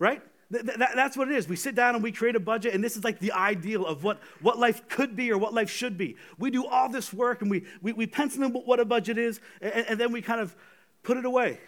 right? 0.00 0.20
Th- 0.50 0.64
th- 0.64 0.76
that's 0.96 1.16
what 1.16 1.30
it 1.30 1.36
is. 1.36 1.48
We 1.48 1.54
sit 1.54 1.76
down 1.76 1.94
and 1.94 2.02
we 2.02 2.10
create 2.10 2.34
a 2.34 2.40
budget, 2.40 2.74
and 2.74 2.82
this 2.82 2.96
is 2.96 3.04
like 3.04 3.20
the 3.20 3.30
ideal 3.30 3.86
of 3.86 4.02
what, 4.02 4.18
what 4.40 4.58
life 4.58 4.88
could 4.88 5.14
be 5.14 5.30
or 5.30 5.38
what 5.38 5.54
life 5.54 5.70
should 5.70 5.96
be. 5.96 6.16
We 6.38 6.50
do 6.50 6.66
all 6.66 6.88
this 6.88 7.12
work 7.12 7.40
and 7.40 7.48
we, 7.48 7.66
we, 7.82 7.92
we 7.92 8.08
pencil 8.08 8.42
in 8.42 8.50
what 8.50 8.80
a 8.80 8.84
budget 8.84 9.16
is, 9.16 9.40
and, 9.60 9.86
and 9.90 10.00
then 10.00 10.10
we 10.10 10.22
kind 10.22 10.40
of 10.40 10.56
put 11.04 11.18
it 11.18 11.24
away. 11.24 11.60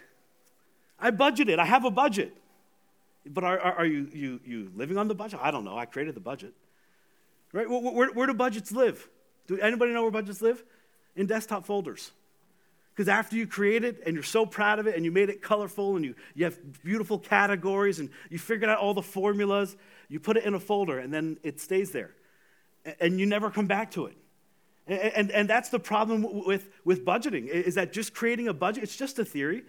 I 0.99 1.11
budgeted, 1.11 1.57
I 1.57 1.65
have 1.65 1.85
a 1.85 1.91
budget. 1.91 2.35
But 3.25 3.45
are, 3.45 3.57
are, 3.57 3.73
are 3.75 3.85
you, 3.85 4.09
you, 4.13 4.39
you 4.45 4.71
living 4.75 4.97
on 4.97 5.07
the 5.07 5.15
budget? 5.15 5.39
I 5.41 5.49
don't 5.49 5.63
know. 5.63 5.77
I 5.77 5.85
created 5.85 6.13
the 6.13 6.19
budget. 6.19 6.53
Right? 7.53 7.69
Where, 7.69 7.79
where, 7.79 8.11
where 8.11 8.27
do 8.27 8.33
budgets 8.33 8.73
live? 8.73 9.07
Do 9.47 9.57
anybody 9.59 9.93
know 9.93 10.01
where 10.01 10.11
budgets 10.11 10.41
live? 10.41 10.61
In 11.15 11.25
desktop 11.25 11.65
folders. 11.65 12.11
Because 12.95 13.09
after 13.09 13.35
you 13.35 13.45
create 13.45 13.83
it 13.83 14.01
and 14.05 14.13
you're 14.13 14.23
so 14.23 14.45
proud 14.45 14.79
of 14.79 14.87
it 14.87 14.95
and 14.95 15.03
you 15.03 15.11
made 15.11 15.29
it 15.29 15.41
colorful 15.41 15.97
and 15.97 16.05
you, 16.05 16.15
you 16.33 16.45
have 16.45 16.57
beautiful 16.81 17.19
categories 17.19 17.99
and 17.99 18.09
you 18.29 18.39
figured 18.39 18.69
out 18.69 18.79
all 18.79 18.93
the 18.93 19.01
formulas, 19.01 19.75
you 20.07 20.17
put 20.19 20.37
it 20.37 20.45
in 20.45 20.53
a 20.53 20.59
folder 20.59 20.99
and 20.99 21.13
then 21.13 21.37
it 21.43 21.59
stays 21.59 21.91
there. 21.91 22.11
And 23.01 23.19
you 23.19 23.25
never 23.25 23.51
come 23.51 23.67
back 23.67 23.91
to 23.91 24.05
it. 24.05 24.15
And, 24.87 24.99
and, 24.99 25.31
and 25.31 25.49
that's 25.49 25.69
the 25.69 25.79
problem 25.79 26.45
with, 26.45 26.69
with 26.85 27.03
budgeting, 27.03 27.47
is 27.47 27.75
that 27.75 27.91
just 27.91 28.13
creating 28.13 28.47
a 28.47 28.53
budget, 28.53 28.83
it's 28.83 28.95
just 28.95 29.19
a 29.19 29.25
theory. 29.25 29.63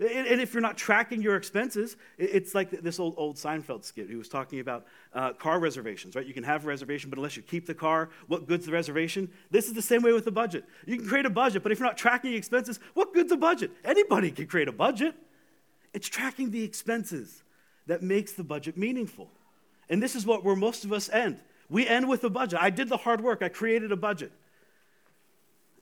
And 0.00 0.40
if 0.40 0.52
you're 0.52 0.60
not 0.60 0.76
tracking 0.76 1.22
your 1.22 1.36
expenses, 1.36 1.96
it's 2.18 2.52
like 2.52 2.70
this 2.70 2.98
old, 2.98 3.14
old 3.16 3.36
Seinfeld 3.36 3.84
skit. 3.84 4.08
He 4.08 4.16
was 4.16 4.28
talking 4.28 4.58
about 4.58 4.86
uh, 5.12 5.34
car 5.34 5.60
reservations, 5.60 6.16
right? 6.16 6.26
You 6.26 6.34
can 6.34 6.42
have 6.42 6.64
a 6.64 6.66
reservation, 6.66 7.10
but 7.10 7.18
unless 7.18 7.36
you 7.36 7.42
keep 7.42 7.66
the 7.66 7.74
car, 7.74 8.10
what 8.26 8.48
good's 8.48 8.66
the 8.66 8.72
reservation? 8.72 9.30
This 9.52 9.68
is 9.68 9.72
the 9.74 9.82
same 9.82 10.02
way 10.02 10.12
with 10.12 10.24
the 10.24 10.32
budget. 10.32 10.64
You 10.84 10.96
can 10.96 11.06
create 11.06 11.26
a 11.26 11.30
budget, 11.30 11.62
but 11.62 11.70
if 11.70 11.78
you're 11.78 11.86
not 11.86 11.96
tracking 11.96 12.34
expenses, 12.34 12.80
what 12.94 13.14
good's 13.14 13.30
a 13.30 13.36
budget? 13.36 13.70
Anybody 13.84 14.32
can 14.32 14.48
create 14.48 14.66
a 14.66 14.72
budget. 14.72 15.14
It's 15.92 16.08
tracking 16.08 16.50
the 16.50 16.64
expenses 16.64 17.44
that 17.86 18.02
makes 18.02 18.32
the 18.32 18.42
budget 18.42 18.76
meaningful. 18.76 19.30
And 19.88 20.02
this 20.02 20.16
is 20.16 20.26
what 20.26 20.42
where 20.42 20.56
most 20.56 20.84
of 20.84 20.92
us 20.92 21.08
end. 21.08 21.40
We 21.70 21.86
end 21.86 22.08
with 22.08 22.24
a 22.24 22.30
budget. 22.30 22.58
I 22.60 22.70
did 22.70 22.88
the 22.88 22.96
hard 22.96 23.20
work, 23.20 23.42
I 23.42 23.48
created 23.48 23.92
a 23.92 23.96
budget. 23.96 24.32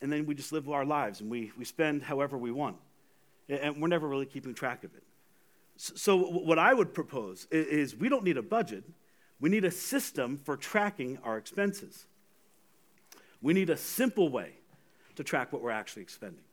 And 0.03 0.13
then 0.13 0.27
we 0.27 0.35
just 0.35 0.53
live 0.53 0.69
our 0.69 0.85
lives 0.85 1.23
and 1.23 1.31
we, 1.31 1.51
we 1.57 1.65
spend 1.65 2.03
however 2.03 2.37
we 2.37 2.51
want 2.51 2.77
and 3.49 3.81
we're 3.81 3.89
never 3.89 4.09
really 4.09 4.27
keeping 4.27 4.55
track 4.55 4.85
of 4.85 4.95
it. 4.95 5.03
So, 5.77 6.17
what 6.17 6.59
I 6.59 6.73
would 6.75 6.95
propose 6.95 7.47
is 7.51 7.97
we 7.97 8.09
don't 8.09 8.25
need 8.25 8.37
a 8.37 8.43
budget, 8.43 8.85
we 9.41 9.51
need 9.51 9.65
a 9.65 9.71
system 9.71 10.41
for 10.45 10.57
tracking 10.57 11.19
our 11.25 11.37
expenses. 11.37 12.07
We 13.41 13.55
need 13.55 13.71
a 13.71 13.77
simple 13.77 14.29
way 14.29 14.53
to 15.17 15.25
track 15.25 15.53
what 15.53 15.63
we're 15.63 15.71
actually 15.71 16.07
spending. 16.07 16.45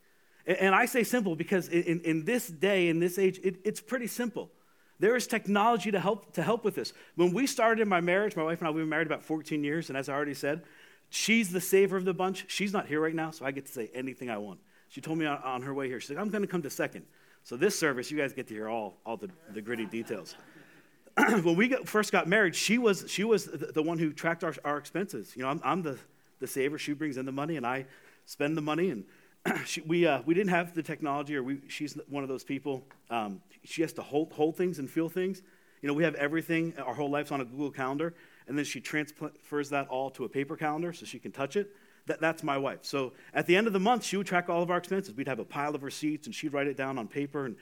And 0.46 0.74
I 0.74 0.86
say 0.86 1.04
simple 1.04 1.36
because 1.36 1.68
in, 1.68 2.00
in 2.00 2.24
this 2.24 2.48
day, 2.48 2.88
in 2.88 2.98
this 2.98 3.18
age, 3.18 3.38
it, 3.44 3.56
it's 3.64 3.80
pretty 3.80 4.08
simple. 4.08 4.50
There 4.98 5.16
is 5.16 5.26
technology 5.26 5.90
to 5.92 6.00
help, 6.00 6.32
to 6.34 6.42
help 6.42 6.64
with 6.64 6.74
this. 6.74 6.92
When 7.14 7.32
we 7.32 7.46
started 7.46 7.80
in 7.80 7.88
my 7.88 8.00
marriage, 8.00 8.36
my 8.36 8.42
wife 8.42 8.58
and 8.58 8.68
I, 8.68 8.70
we've 8.70 8.82
been 8.82 8.88
married 8.88 9.06
about 9.06 9.22
14 9.22 9.62
years, 9.62 9.88
and 9.88 9.96
as 9.96 10.08
I 10.08 10.14
already 10.14 10.34
said, 10.34 10.62
she's 11.08 11.52
the 11.52 11.60
saver 11.60 11.96
of 11.96 12.04
the 12.04 12.12
bunch. 12.12 12.44
She's 12.48 12.72
not 12.72 12.86
here 12.86 13.00
right 13.00 13.14
now, 13.14 13.30
so 13.30 13.46
I 13.46 13.50
get 13.50 13.66
to 13.66 13.72
say 13.72 13.90
anything 13.94 14.28
I 14.28 14.38
want. 14.38 14.60
She 14.90 15.00
told 15.00 15.18
me 15.18 15.24
on, 15.24 15.38
on 15.38 15.62
her 15.62 15.72
way 15.72 15.88
here, 15.88 16.00
she's 16.00 16.10
like, 16.10 16.18
I'm 16.18 16.30
going 16.30 16.42
to 16.42 16.48
come 16.48 16.62
to 16.62 16.70
second. 16.70 17.06
So 17.44 17.56
this 17.56 17.78
service, 17.78 18.10
you 18.10 18.18
guys 18.18 18.32
get 18.32 18.48
to 18.48 18.54
hear 18.54 18.68
all, 18.68 18.98
all 19.06 19.16
the, 19.16 19.30
the 19.54 19.62
gritty 19.62 19.86
details. 19.86 20.34
when 21.16 21.56
we 21.56 21.68
got, 21.68 21.88
first 21.88 22.12
got 22.12 22.28
married, 22.28 22.54
she 22.54 22.76
was, 22.76 23.04
she 23.08 23.24
was 23.24 23.46
the, 23.46 23.72
the 23.72 23.82
one 23.82 23.98
who 23.98 24.12
tracked 24.12 24.44
our, 24.44 24.54
our 24.64 24.78
expenses. 24.78 25.32
You 25.36 25.42
know, 25.42 25.48
I'm, 25.48 25.60
I'm 25.64 25.82
the, 25.82 25.96
the 26.40 26.46
saver. 26.46 26.76
She 26.76 26.92
brings 26.92 27.16
in 27.16 27.24
the 27.24 27.32
money, 27.32 27.56
and 27.56 27.64
I 27.64 27.86
spend 28.26 28.56
the 28.56 28.62
money. 28.62 28.90
And 28.90 29.04
she, 29.64 29.80
we, 29.82 30.06
uh, 30.06 30.22
we 30.26 30.34
didn't 30.34 30.50
have 30.50 30.74
the 30.74 30.82
technology, 30.82 31.36
or 31.36 31.44
we, 31.44 31.60
she's 31.68 31.96
one 32.08 32.24
of 32.24 32.28
those 32.28 32.44
people. 32.44 32.84
Um, 33.10 33.40
she 33.64 33.82
has 33.82 33.92
to 33.94 34.02
hold, 34.02 34.32
hold 34.32 34.56
things 34.56 34.80
and 34.80 34.90
feel 34.90 35.08
things. 35.08 35.42
You 35.82 35.88
know, 35.88 35.94
we 35.94 36.02
have 36.02 36.16
everything, 36.16 36.74
our 36.84 36.94
whole 36.94 37.10
life's 37.10 37.30
on 37.30 37.40
a 37.40 37.44
Google 37.44 37.70
Calendar, 37.70 38.12
and 38.48 38.58
then 38.58 38.64
she 38.64 38.80
transfers 38.80 39.70
that 39.70 39.88
all 39.88 40.10
to 40.10 40.24
a 40.24 40.28
paper 40.28 40.56
calendar 40.56 40.92
so 40.92 41.06
she 41.06 41.18
can 41.18 41.32
touch 41.32 41.56
it. 41.56 41.70
That, 42.06 42.20
that's 42.20 42.42
my 42.42 42.58
wife. 42.58 42.80
So 42.82 43.12
at 43.34 43.46
the 43.46 43.56
end 43.56 43.66
of 43.66 43.72
the 43.72 43.80
month, 43.80 44.04
she 44.04 44.16
would 44.16 44.26
track 44.26 44.48
all 44.48 44.62
of 44.62 44.70
our 44.70 44.78
expenses. 44.78 45.14
We'd 45.14 45.28
have 45.28 45.38
a 45.38 45.44
pile 45.44 45.74
of 45.74 45.82
receipts, 45.82 46.26
and 46.26 46.34
she'd 46.34 46.52
write 46.52 46.66
it 46.66 46.76
down 46.76 46.98
on 46.98 47.06
paper. 47.06 47.46
And 47.46 47.56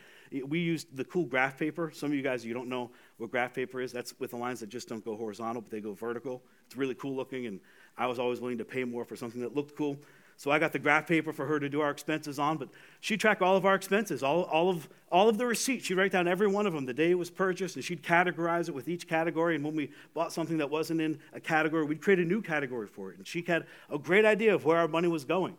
we 0.48 0.60
used 0.60 0.96
the 0.96 1.04
cool 1.04 1.24
graph 1.24 1.58
paper. 1.58 1.90
Some 1.92 2.10
of 2.10 2.16
you 2.16 2.22
guys, 2.22 2.44
you 2.44 2.54
don't 2.54 2.68
know 2.68 2.90
what 3.18 3.30
graph 3.30 3.54
paper 3.54 3.80
is. 3.80 3.92
That's 3.92 4.18
with 4.18 4.30
the 4.30 4.36
lines 4.36 4.60
that 4.60 4.68
just 4.68 4.88
don't 4.88 5.04
go 5.04 5.16
horizontal, 5.16 5.62
but 5.62 5.70
they 5.70 5.80
go 5.80 5.92
vertical. 5.94 6.42
It's 6.66 6.76
really 6.76 6.94
cool 6.94 7.14
looking, 7.14 7.46
and 7.46 7.60
I 7.96 8.06
was 8.06 8.18
always 8.18 8.40
willing 8.40 8.58
to 8.58 8.64
pay 8.64 8.84
more 8.84 9.04
for 9.04 9.16
something 9.16 9.40
that 9.40 9.54
looked 9.54 9.76
cool. 9.76 9.98
So 10.38 10.52
I 10.52 10.60
got 10.60 10.72
the 10.72 10.78
graph 10.78 11.08
paper 11.08 11.32
for 11.32 11.46
her 11.46 11.58
to 11.58 11.68
do 11.68 11.80
our 11.80 11.90
expenses 11.90 12.38
on, 12.38 12.58
but 12.58 12.68
she 13.00 13.16
tracked 13.16 13.42
all 13.42 13.56
of 13.56 13.66
our 13.66 13.74
expenses, 13.74 14.22
all, 14.22 14.42
all, 14.42 14.70
of, 14.70 14.88
all 15.10 15.28
of 15.28 15.36
the 15.36 15.44
receipts. 15.44 15.86
She'd 15.86 15.94
write 15.94 16.12
down 16.12 16.28
every 16.28 16.46
one 16.46 16.64
of 16.64 16.72
them, 16.72 16.86
the 16.86 16.94
day 16.94 17.10
it 17.10 17.18
was 17.18 17.28
purchased, 17.28 17.74
and 17.74 17.84
she'd 17.84 18.04
categorize 18.04 18.68
it 18.68 18.74
with 18.74 18.88
each 18.88 19.08
category. 19.08 19.56
And 19.56 19.64
when 19.64 19.74
we 19.74 19.90
bought 20.14 20.32
something 20.32 20.58
that 20.58 20.70
wasn't 20.70 21.00
in 21.00 21.18
a 21.32 21.40
category, 21.40 21.84
we'd 21.84 22.00
create 22.00 22.20
a 22.20 22.24
new 22.24 22.40
category 22.40 22.86
for 22.86 23.10
it. 23.10 23.18
And 23.18 23.26
she 23.26 23.42
had 23.42 23.66
a 23.90 23.98
great 23.98 24.24
idea 24.24 24.54
of 24.54 24.64
where 24.64 24.78
our 24.78 24.86
money 24.86 25.08
was 25.08 25.24
going. 25.24 25.56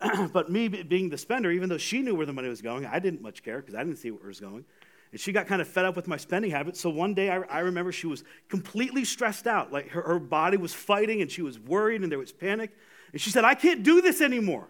but 0.32 0.52
me 0.52 0.68
being 0.68 1.10
the 1.10 1.18
spender, 1.18 1.50
even 1.50 1.68
though 1.68 1.76
she 1.76 2.00
knew 2.00 2.14
where 2.14 2.26
the 2.26 2.32
money 2.32 2.48
was 2.48 2.62
going, 2.62 2.86
I 2.86 3.00
didn't 3.00 3.22
much 3.22 3.42
care 3.42 3.60
because 3.60 3.74
I 3.74 3.82
didn't 3.82 3.98
see 3.98 4.12
where 4.12 4.22
it 4.22 4.28
was 4.28 4.38
going. 4.38 4.64
And 5.10 5.20
she 5.20 5.32
got 5.32 5.48
kind 5.48 5.60
of 5.60 5.66
fed 5.66 5.84
up 5.84 5.96
with 5.96 6.06
my 6.06 6.16
spending 6.16 6.52
habits. 6.52 6.78
So 6.78 6.90
one 6.90 7.12
day 7.12 7.28
I, 7.28 7.38
I 7.38 7.58
remember 7.60 7.90
she 7.90 8.06
was 8.06 8.22
completely 8.48 9.04
stressed 9.04 9.48
out. 9.48 9.72
Like 9.72 9.88
her, 9.88 10.02
her 10.02 10.20
body 10.20 10.58
was 10.58 10.72
fighting 10.72 11.22
and 11.22 11.30
she 11.30 11.42
was 11.42 11.58
worried 11.58 12.02
and 12.02 12.12
there 12.12 12.20
was 12.20 12.30
panic. 12.30 12.70
And 13.16 13.20
she 13.22 13.30
said, 13.30 13.46
I 13.46 13.54
can't 13.54 13.82
do 13.82 14.02
this 14.02 14.20
anymore. 14.20 14.68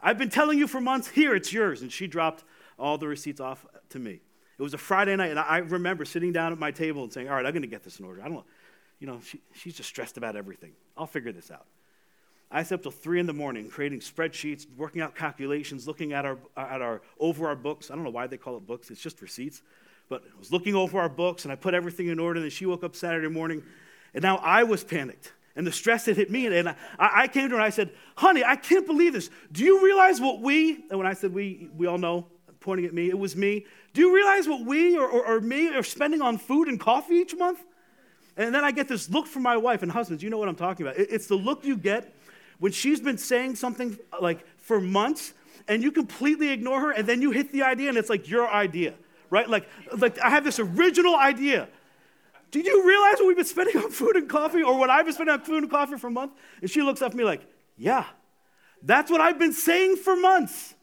I've 0.00 0.18
been 0.18 0.28
telling 0.30 0.56
you 0.56 0.68
for 0.68 0.80
months, 0.80 1.08
here, 1.08 1.34
it's 1.34 1.52
yours. 1.52 1.82
And 1.82 1.90
she 1.90 2.06
dropped 2.06 2.44
all 2.78 2.96
the 2.96 3.08
receipts 3.08 3.40
off 3.40 3.66
to 3.88 3.98
me. 3.98 4.20
It 4.56 4.62
was 4.62 4.72
a 4.72 4.78
Friday 4.78 5.16
night, 5.16 5.30
and 5.30 5.38
I 5.40 5.58
remember 5.58 6.04
sitting 6.04 6.30
down 6.30 6.52
at 6.52 6.60
my 6.60 6.70
table 6.70 7.02
and 7.02 7.12
saying, 7.12 7.28
All 7.28 7.34
right, 7.34 7.44
I'm 7.44 7.50
going 7.50 7.62
to 7.62 7.66
get 7.66 7.82
this 7.82 7.98
in 7.98 8.04
order. 8.04 8.22
I 8.22 8.28
don't, 8.28 8.46
you 9.00 9.08
know, 9.08 9.18
she, 9.20 9.40
she's 9.52 9.74
just 9.74 9.88
stressed 9.88 10.16
about 10.16 10.36
everything. 10.36 10.74
I'll 10.96 11.08
figure 11.08 11.32
this 11.32 11.50
out. 11.50 11.66
I 12.52 12.62
slept 12.62 12.84
till 12.84 12.92
three 12.92 13.18
in 13.18 13.26
the 13.26 13.32
morning, 13.32 13.68
creating 13.68 13.98
spreadsheets, 13.98 14.64
working 14.76 15.02
out 15.02 15.16
calculations, 15.16 15.88
looking 15.88 16.12
at 16.12 16.24
our, 16.24 16.38
at 16.56 16.80
our 16.80 17.02
over 17.18 17.48
our 17.48 17.56
books. 17.56 17.90
I 17.90 17.96
don't 17.96 18.04
know 18.04 18.10
why 18.10 18.28
they 18.28 18.36
call 18.36 18.56
it 18.58 18.64
books; 18.64 18.92
it's 18.92 19.02
just 19.02 19.20
receipts. 19.22 19.60
But 20.08 20.22
I 20.22 20.38
was 20.38 20.52
looking 20.52 20.76
over 20.76 21.00
our 21.00 21.08
books, 21.08 21.44
and 21.44 21.50
I 21.50 21.56
put 21.56 21.74
everything 21.74 22.06
in 22.06 22.20
order. 22.20 22.36
And 22.36 22.44
then 22.44 22.50
she 22.52 22.64
woke 22.64 22.84
up 22.84 22.94
Saturday 22.94 23.26
morning, 23.26 23.64
and 24.14 24.22
now 24.22 24.36
I 24.36 24.62
was 24.62 24.84
panicked 24.84 25.32
and 25.56 25.66
the 25.66 25.72
stress 25.72 26.04
that 26.04 26.16
hit 26.16 26.30
me. 26.30 26.46
And 26.46 26.68
I, 26.68 26.76
I 26.98 27.28
came 27.28 27.48
to 27.48 27.50
her 27.50 27.54
and 27.56 27.64
I 27.64 27.70
said, 27.70 27.90
Honey, 28.16 28.44
I 28.44 28.56
can't 28.56 28.86
believe 28.86 29.12
this. 29.12 29.30
Do 29.52 29.64
you 29.64 29.84
realize 29.84 30.20
what 30.20 30.40
we, 30.40 30.84
and 30.90 30.98
when 30.98 31.06
I 31.06 31.14
said 31.14 31.32
we, 31.32 31.68
we 31.76 31.86
all 31.86 31.98
know, 31.98 32.26
pointing 32.60 32.86
at 32.86 32.94
me, 32.94 33.08
it 33.08 33.18
was 33.18 33.36
me. 33.36 33.66
Do 33.94 34.00
you 34.00 34.14
realize 34.14 34.48
what 34.48 34.64
we 34.64 34.96
or, 34.96 35.08
or, 35.08 35.26
or 35.26 35.40
me 35.40 35.68
are 35.68 35.82
spending 35.82 36.22
on 36.22 36.38
food 36.38 36.68
and 36.68 36.78
coffee 36.78 37.14
each 37.14 37.34
month? 37.36 37.60
And 38.36 38.54
then 38.54 38.64
I 38.64 38.70
get 38.70 38.86
this 38.88 39.10
look 39.10 39.26
from 39.26 39.42
my 39.42 39.56
wife 39.56 39.82
and 39.82 39.90
husbands, 39.90 40.22
you 40.22 40.30
know 40.30 40.38
what 40.38 40.48
I'm 40.48 40.56
talking 40.56 40.86
about. 40.86 40.98
It's 40.98 41.26
the 41.26 41.34
look 41.34 41.64
you 41.64 41.76
get 41.76 42.14
when 42.60 42.72
she's 42.72 43.00
been 43.00 43.18
saying 43.18 43.56
something 43.56 43.98
uh, 44.12 44.18
like 44.20 44.44
for 44.58 44.80
months 44.80 45.34
and 45.66 45.82
you 45.82 45.90
completely 45.90 46.50
ignore 46.50 46.80
her 46.80 46.90
and 46.92 47.06
then 47.06 47.20
you 47.20 47.30
hit 47.30 47.52
the 47.52 47.62
idea 47.62 47.88
and 47.88 47.98
it's 47.98 48.08
like 48.08 48.28
your 48.28 48.48
idea, 48.48 48.94
right? 49.30 49.48
Like, 49.48 49.68
like 49.96 50.18
I 50.20 50.30
have 50.30 50.44
this 50.44 50.58
original 50.60 51.16
idea 51.16 51.68
do 52.50 52.60
you 52.60 52.86
realize 52.86 53.14
what 53.14 53.26
we've 53.28 53.36
been 53.36 53.46
spending 53.46 53.76
on 53.82 53.90
food 53.90 54.16
and 54.16 54.28
coffee, 54.28 54.62
or 54.62 54.78
what 54.78 54.90
I've 54.90 55.04
been 55.04 55.14
spending 55.14 55.34
on 55.34 55.40
food 55.42 55.62
and 55.62 55.70
coffee 55.70 55.96
for 55.96 56.08
a 56.08 56.10
month? 56.10 56.32
And 56.60 56.70
she 56.70 56.82
looks 56.82 57.02
up 57.02 57.12
at 57.12 57.16
me 57.16 57.24
like, 57.24 57.42
Yeah, 57.76 58.04
that's 58.82 59.10
what 59.10 59.20
I've 59.20 59.38
been 59.38 59.52
saying 59.52 59.96
for 59.96 60.16
months. 60.16 60.74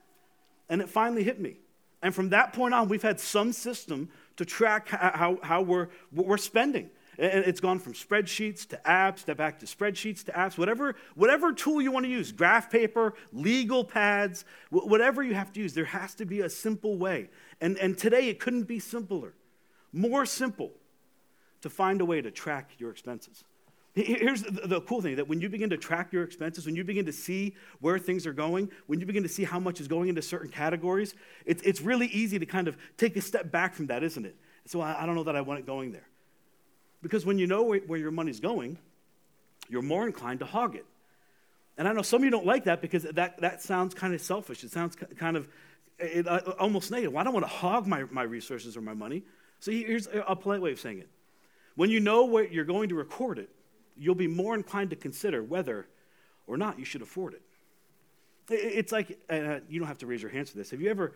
And 0.69 0.81
it 0.81 0.89
finally 0.89 1.24
hit 1.24 1.39
me. 1.39 1.57
And 2.01 2.13
from 2.13 2.29
that 2.29 2.53
point 2.53 2.74
on, 2.74 2.89
we've 2.89 3.01
had 3.01 3.19
some 3.19 3.51
system 3.51 4.10
to 4.38 4.45
track 4.45 4.89
how, 4.89 5.39
how 5.41 5.62
we're, 5.62 5.88
what 6.12 6.27
we're 6.27 6.38
spending. 6.38 6.89
And 7.17 7.45
it's 7.45 7.62
gone 7.62 7.79
from 7.79 7.93
spreadsheets 7.93 8.67
to 8.69 8.81
apps, 8.86 9.24
to 9.25 9.36
back 9.36 9.60
to 9.60 9.65
spreadsheets 9.65 10.25
to 10.25 10.31
apps, 10.34 10.57
whatever, 10.57 10.95
whatever 11.15 11.53
tool 11.53 11.81
you 11.81 11.91
want 11.91 12.05
to 12.05 12.12
use, 12.12 12.31
graph 12.34 12.69
paper, 12.69 13.13
legal 13.31 13.86
pads, 13.86 14.43
whatever 14.69 15.24
you 15.24 15.34
have 15.34 15.53
to 15.53 15.62
use, 15.62 15.74
there 15.74 15.86
has 15.86 16.13
to 16.15 16.25
be 16.25 16.41
a 16.41 16.50
simple 16.50 16.98
way. 16.98 17.29
And, 17.62 17.77
and 17.77 17.98
today 17.98 18.27
it 18.27 18.39
couldn't 18.39 18.63
be 18.63 18.79
simpler, 18.79 19.34
more 19.93 20.25
simple 20.25 20.74
to 21.62 21.69
find 21.69 22.01
a 22.01 22.05
way 22.05 22.21
to 22.21 22.31
track 22.31 22.71
your 22.77 22.91
expenses. 22.91 23.43
Here's 23.95 24.43
the 24.43 24.81
cool 24.81 25.01
thing 25.01 25.15
that 25.15 25.29
when 25.29 25.39
you 25.39 25.47
begin 25.47 25.69
to 25.69 25.77
track 25.77 26.12
your 26.12 26.24
expenses, 26.24 26.65
when 26.65 26.75
you 26.75 26.83
begin 26.83 27.05
to 27.05 27.13
see 27.13 27.55
where 27.79 27.97
things 27.97 28.27
are 28.27 28.33
going, 28.33 28.69
when 28.88 29.00
you 29.00 29.05
begin 29.05 29.24
to 29.24 29.29
see 29.29 29.45
how 29.45 29.57
much 29.57 29.79
is 29.79 29.88
going 29.88 30.09
into 30.09 30.21
certain 30.21 30.50
categories, 30.50 31.15
it's, 31.45 31.62
it's 31.63 31.79
really 31.79 32.07
easy 32.07 32.38
to 32.38 32.45
kind 32.45 32.67
of 32.67 32.75
take 32.97 33.15
a 33.15 33.21
step 33.21 33.53
back 33.53 33.74
from 33.74 33.88
that, 33.88 34.03
isn't 34.03 34.25
it? 34.25 34.35
So 34.65 34.81
I, 34.81 35.05
don't 35.05 35.15
know 35.15 35.24
that 35.24 35.38
I 35.38 35.41
want 35.41 35.59
it 35.59 35.65
going 35.65 35.93
there. 35.93 36.07
Because 37.01 37.25
when 37.25 37.38
you 37.38 37.47
know 37.47 37.63
where, 37.63 37.79
where 37.79 37.97
your 37.97 38.12
money's 38.12 38.41
going, 38.41 38.77
you're 39.69 39.81
more 39.81 40.05
inclined 40.05 40.39
to 40.39 40.45
hog 40.45 40.75
it. 40.75 40.85
And 41.77 41.88
I 41.88 41.93
know 41.93 42.01
some 42.01 42.19
of 42.19 42.25
you 42.25 42.31
don't 42.31 42.45
like 42.45 42.65
that 42.65 42.81
because 42.81 43.03
that, 43.03 43.39
that 43.39 43.62
sounds 43.62 43.93
kind 43.93 44.13
of 44.13 44.19
selfish. 44.19 44.65
It 44.65 44.71
sounds 44.71 44.97
kind 45.17 45.38
of 45.38 45.47
it, 46.00 46.27
uh, 46.27 46.39
almost 46.59 46.91
negative. 46.91 47.13
Well, 47.13 47.21
I 47.21 47.24
don't 47.24 47.33
want 47.33 47.45
to 47.45 47.51
hog 47.51 47.88
my, 47.88 48.03
my 48.12 48.24
resources 48.24 48.75
or 48.75 48.81
my 48.81 48.93
money. 48.93 49.24
So 49.62 49.71
here's 49.71 50.07
a 50.12 50.35
polite 50.35 50.62
way 50.62 50.74
of 50.74 50.79
saying 50.81 51.00
it 51.00 51.09
when 51.75 51.89
you 51.89 52.00
know 52.00 52.25
where 52.25 52.46
you're 52.46 52.65
going 52.65 52.89
to 52.89 52.96
record 52.96 53.38
it, 53.39 53.50
you'll 53.98 54.15
be 54.15 54.27
more 54.27 54.55
inclined 54.55 54.89
to 54.89 54.96
consider 54.96 55.44
whether 55.44 55.88
or 56.48 56.58
not 56.58 56.79
you 56.79 56.86
should 56.86 57.01
afford 57.01 57.34
it. 57.34 57.41
It's 58.50 58.91
like, 58.91 59.20
uh, 59.29 59.60
you 59.67 59.79
don't 59.79 59.88
have 59.88 59.98
to 60.00 60.08
raise 60.08 60.22
your 60.22 60.32
hands 60.32 60.51
for 60.51 60.58
this. 60.58 60.70
Have 60.70 60.82
you 60.82 60.89
ever, 60.89 61.13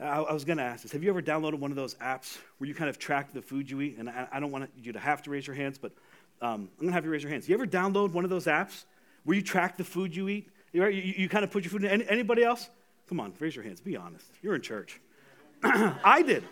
I, 0.00 0.20
I 0.20 0.32
was 0.32 0.44
going 0.44 0.58
to 0.58 0.64
ask 0.64 0.82
this, 0.82 0.92
have 0.92 1.02
you 1.02 1.10
ever 1.10 1.20
downloaded 1.20 1.58
one 1.58 1.70
of 1.70 1.76
those 1.76 1.94
apps 1.96 2.38
where 2.58 2.66
you 2.66 2.74
kind 2.74 2.88
of 2.88 2.98
track 2.98 3.32
the 3.32 3.42
food 3.42 3.70
you 3.70 3.80
eat? 3.82 3.96
And 3.98 4.08
I, 4.08 4.26
I 4.32 4.40
don't 4.40 4.50
want 4.50 4.70
you 4.80 4.92
to 4.92 4.98
have 4.98 5.22
to 5.22 5.30
raise 5.30 5.46
your 5.46 5.56
hands, 5.56 5.78
but 5.78 5.92
um, 6.40 6.70
I'm 6.78 6.86
going 6.86 6.88
to 6.88 6.94
have 6.94 7.04
you 7.04 7.10
raise 7.10 7.22
your 7.22 7.30
hands. 7.30 7.48
You 7.48 7.54
ever 7.54 7.66
download 7.66 8.12
one 8.12 8.24
of 8.24 8.30
those 8.30 8.46
apps 8.46 8.84
where 9.24 9.36
you 9.36 9.42
track 9.42 9.76
the 9.76 9.84
food 9.84 10.16
you 10.16 10.28
eat? 10.28 10.48
You, 10.72 10.86
you, 10.86 11.14
you 11.18 11.28
kind 11.28 11.44
of 11.44 11.50
put 11.50 11.64
your 11.64 11.70
food 11.70 11.84
in. 11.84 11.90
Any, 11.90 12.08
anybody 12.08 12.42
else? 12.42 12.68
Come 13.08 13.20
on, 13.20 13.34
raise 13.38 13.54
your 13.54 13.64
hands. 13.64 13.80
Be 13.80 13.96
honest. 13.96 14.26
You're 14.42 14.54
in 14.54 14.62
church. 14.62 15.00
I 15.62 16.22
did 16.22 16.44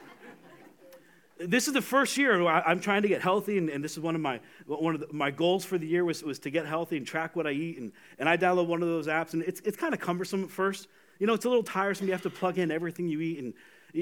this 1.47 1.69
is 1.69 1.75
the 1.75 1.83
first 1.83 2.17
year 2.17 2.47
I'm 2.47 2.81
trying 2.81 3.03
to 3.03 3.09
get 3.09 3.23
healthy, 3.23 3.59
and, 3.59 3.69
and 3.69 3.83
this 3.83 3.93
is 3.93 4.01
one 4.01 4.15
of 4.15 4.21
my 4.21 4.41
one 4.67 4.95
of 4.95 5.01
the, 5.01 5.09
my 5.13 5.31
goals 5.31 5.65
for 5.65 5.79
the 5.79 5.87
year 5.87 6.05
was, 6.05 6.23
was 6.23 6.39
to 6.41 6.51
get 6.51 6.67
healthy 6.67 6.97
and 6.97 7.07
track 7.07 7.37
what 7.37 7.47
I 7.47 7.53
eat. 7.53 7.79
And, 7.79 7.93
and 8.19 8.29
I 8.29 8.37
download 8.37 8.67
one 8.67 8.83
of 8.83 8.89
those 8.89 9.07
apps, 9.07 9.33
and 9.35 9.43
it's 9.43 9.61
it's 9.61 9.77
kind 9.77 9.95
of 9.95 10.01
cumbersome 10.01 10.45
at 10.45 10.51
first. 10.51 10.89
You 11.19 11.27
know, 11.27 11.35
it's 11.35 11.45
a 11.45 11.49
little 11.49 11.63
tiresome. 11.63 12.07
You 12.07 12.13
have 12.13 12.23
to 12.23 12.31
plug 12.31 12.59
in 12.59 12.71
everything 12.71 13.09
you 13.09 13.21
eat, 13.21 13.39
and 13.39 13.55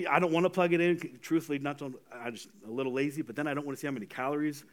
I 0.09 0.19
don't 0.19 0.33
want 0.33 0.45
to 0.45 0.51
plug 0.51 0.73
it 0.73 0.81
in. 0.81 1.19
Truthfully, 1.21 1.59
not 1.59 1.79
to, 1.79 1.99
I'm 2.13 2.35
just 2.35 2.49
a 2.67 2.71
little 2.71 2.93
lazy, 2.93 3.23
but 3.23 3.37
then 3.37 3.47
I 3.47 3.55
don't 3.55 3.67
want 3.67 3.77
to 3.77 3.81
see 3.81 3.87
how 3.87 3.93
many 3.93 4.07
calories 4.07 4.65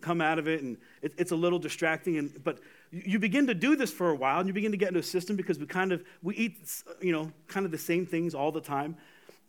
come 0.00 0.20
out 0.20 0.38
of 0.38 0.46
it, 0.48 0.62
and 0.62 0.76
it, 1.02 1.12
it's 1.18 1.32
a 1.32 1.36
little 1.36 1.58
distracting. 1.58 2.18
And, 2.18 2.44
but 2.44 2.60
you 2.90 3.18
begin 3.18 3.46
to 3.48 3.54
do 3.54 3.76
this 3.76 3.92
for 3.92 4.10
a 4.10 4.14
while, 4.14 4.38
and 4.38 4.48
you 4.48 4.52
begin 4.54 4.70
to 4.70 4.76
get 4.76 4.88
into 4.88 5.00
a 5.00 5.04
system 5.04 5.36
because 5.36 5.58
we 5.58 5.66
kind 5.66 5.92
of 5.92 6.04
we 6.22 6.34
eat, 6.36 6.82
you 7.00 7.12
know, 7.12 7.32
kind 7.48 7.66
of 7.66 7.72
the 7.72 7.78
same 7.78 8.06
things 8.06 8.34
all 8.34 8.52
the 8.52 8.60
time. 8.60 8.96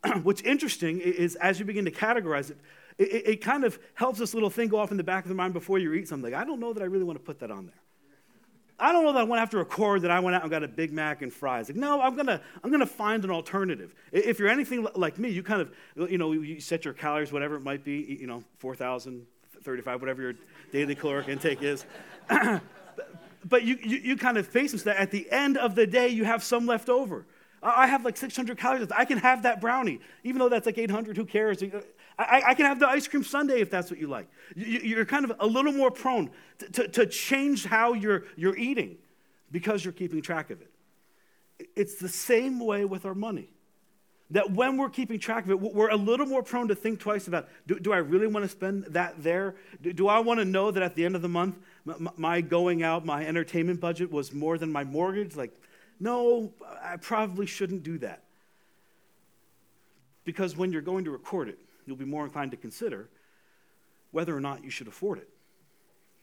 What's 0.22 0.40
interesting 0.42 1.00
is 1.00 1.36
as 1.36 1.58
you 1.58 1.64
begin 1.64 1.84
to 1.84 1.90
categorize 1.90 2.50
it, 2.50 2.58
it, 2.98 3.28
it, 3.28 3.40
kind 3.40 3.64
of 3.64 3.78
helps 3.94 4.18
this 4.18 4.34
little 4.34 4.50
thing 4.50 4.68
go 4.68 4.78
off 4.78 4.90
in 4.90 4.96
the 4.96 5.04
back 5.04 5.24
of 5.24 5.28
the 5.28 5.34
mind 5.34 5.52
before 5.52 5.78
you 5.78 5.92
eat 5.94 6.08
something. 6.08 6.34
I 6.34 6.44
don't 6.44 6.58
know 6.58 6.72
that 6.72 6.82
I 6.82 6.86
really 6.86 7.04
want 7.04 7.18
to 7.18 7.24
put 7.24 7.38
that 7.40 7.50
on 7.50 7.66
there. 7.66 7.80
I 8.80 8.92
don't 8.92 9.04
know 9.04 9.12
that 9.12 9.20
I 9.20 9.24
went 9.24 9.42
after 9.42 9.60
a 9.60 9.64
chord 9.64 10.02
that 10.02 10.10
I 10.10 10.20
went 10.20 10.36
out 10.36 10.42
and 10.42 10.50
got 10.50 10.62
a 10.62 10.68
Big 10.68 10.92
Mac 10.92 11.22
and 11.22 11.32
fries. 11.32 11.68
Like, 11.68 11.76
no, 11.76 12.00
I'm 12.00 12.14
gonna, 12.14 12.40
I'm 12.62 12.70
gonna 12.70 12.86
find 12.86 13.24
an 13.24 13.30
alternative. 13.30 13.94
If 14.12 14.38
you're 14.38 14.48
anything 14.48 14.86
like 14.94 15.18
me, 15.18 15.30
you 15.30 15.42
kind 15.42 15.60
of, 15.60 15.74
you 16.10 16.16
know, 16.16 16.32
you 16.32 16.60
set 16.60 16.84
your 16.84 16.94
calories, 16.94 17.32
whatever 17.32 17.56
it 17.56 17.62
might 17.62 17.82
be, 17.82 18.18
you 18.20 18.28
know, 18.28 18.44
4,000, 18.58 19.26
35, 19.62 20.00
whatever 20.00 20.22
your 20.22 20.34
daily 20.70 20.94
caloric 20.94 21.28
intake 21.28 21.62
is. 21.62 21.84
but 22.28 23.64
you, 23.64 23.78
you, 23.82 23.96
you, 23.98 24.16
kind 24.16 24.38
of 24.38 24.46
face 24.46 24.72
this 24.72 24.84
that 24.84 24.96
at 24.96 25.10
the 25.10 25.28
end 25.30 25.56
of 25.56 25.74
the 25.74 25.86
day, 25.86 26.08
you 26.08 26.24
have 26.24 26.44
some 26.44 26.66
left 26.66 26.88
over. 26.88 27.26
I 27.62 27.86
have 27.86 28.04
like 28.04 28.16
600 28.16 28.56
calories. 28.56 28.88
I 28.90 29.04
can 29.04 29.18
have 29.18 29.42
that 29.42 29.60
brownie, 29.60 30.00
even 30.22 30.38
though 30.38 30.48
that's 30.48 30.66
like 30.66 30.78
800. 30.78 31.16
Who 31.16 31.24
cares? 31.24 31.62
I, 32.18 32.42
I 32.48 32.54
can 32.54 32.66
have 32.66 32.78
the 32.78 32.88
ice 32.88 33.08
cream 33.08 33.24
sundae 33.24 33.60
if 33.60 33.70
that's 33.70 33.90
what 33.90 33.98
you 33.98 34.06
like. 34.06 34.28
You, 34.54 35.00
are 35.00 35.04
kind 35.04 35.24
of 35.24 35.32
a 35.40 35.46
little 35.46 35.72
more 35.72 35.90
prone 35.90 36.30
to, 36.58 36.68
to, 36.68 36.88
to 36.88 37.06
change 37.06 37.64
how 37.64 37.92
you're, 37.94 38.24
you're 38.36 38.56
eating 38.56 38.98
because 39.50 39.84
you're 39.84 39.92
keeping 39.92 40.22
track 40.22 40.50
of 40.50 40.60
it. 40.60 40.70
It's 41.74 41.96
the 41.96 42.08
same 42.08 42.60
way 42.60 42.84
with 42.84 43.04
our 43.04 43.14
money. 43.14 43.50
That 44.30 44.50
when 44.50 44.76
we're 44.76 44.90
keeping 44.90 45.18
track 45.18 45.44
of 45.44 45.50
it, 45.50 45.60
we're 45.60 45.88
a 45.88 45.96
little 45.96 46.26
more 46.26 46.42
prone 46.42 46.68
to 46.68 46.74
think 46.74 47.00
twice 47.00 47.28
about 47.28 47.48
do, 47.66 47.78
do 47.80 47.92
I 47.92 47.96
really 47.96 48.26
want 48.26 48.44
to 48.44 48.48
spend 48.48 48.84
that 48.90 49.22
there? 49.22 49.54
Do, 49.80 49.92
do 49.92 50.06
I 50.06 50.18
want 50.18 50.38
to 50.38 50.44
know 50.44 50.70
that 50.70 50.82
at 50.82 50.94
the 50.94 51.04
end 51.06 51.16
of 51.16 51.22
the 51.22 51.28
month, 51.28 51.56
my, 51.86 52.10
my 52.16 52.40
going 52.42 52.82
out, 52.82 53.06
my 53.06 53.24
entertainment 53.24 53.80
budget 53.80 54.12
was 54.12 54.34
more 54.34 54.58
than 54.58 54.70
my 54.70 54.84
mortgage? 54.84 55.34
Like, 55.34 55.58
no, 56.00 56.52
I 56.82 56.96
probably 56.96 57.46
shouldn't 57.46 57.82
do 57.82 57.98
that. 57.98 58.22
Because 60.24 60.56
when 60.56 60.72
you're 60.72 60.82
going 60.82 61.04
to 61.04 61.10
record 61.10 61.48
it, 61.48 61.58
you'll 61.86 61.96
be 61.96 62.04
more 62.04 62.24
inclined 62.24 62.50
to 62.50 62.56
consider 62.56 63.08
whether 64.10 64.36
or 64.36 64.40
not 64.40 64.62
you 64.62 64.70
should 64.70 64.88
afford 64.88 65.18
it. 65.18 65.28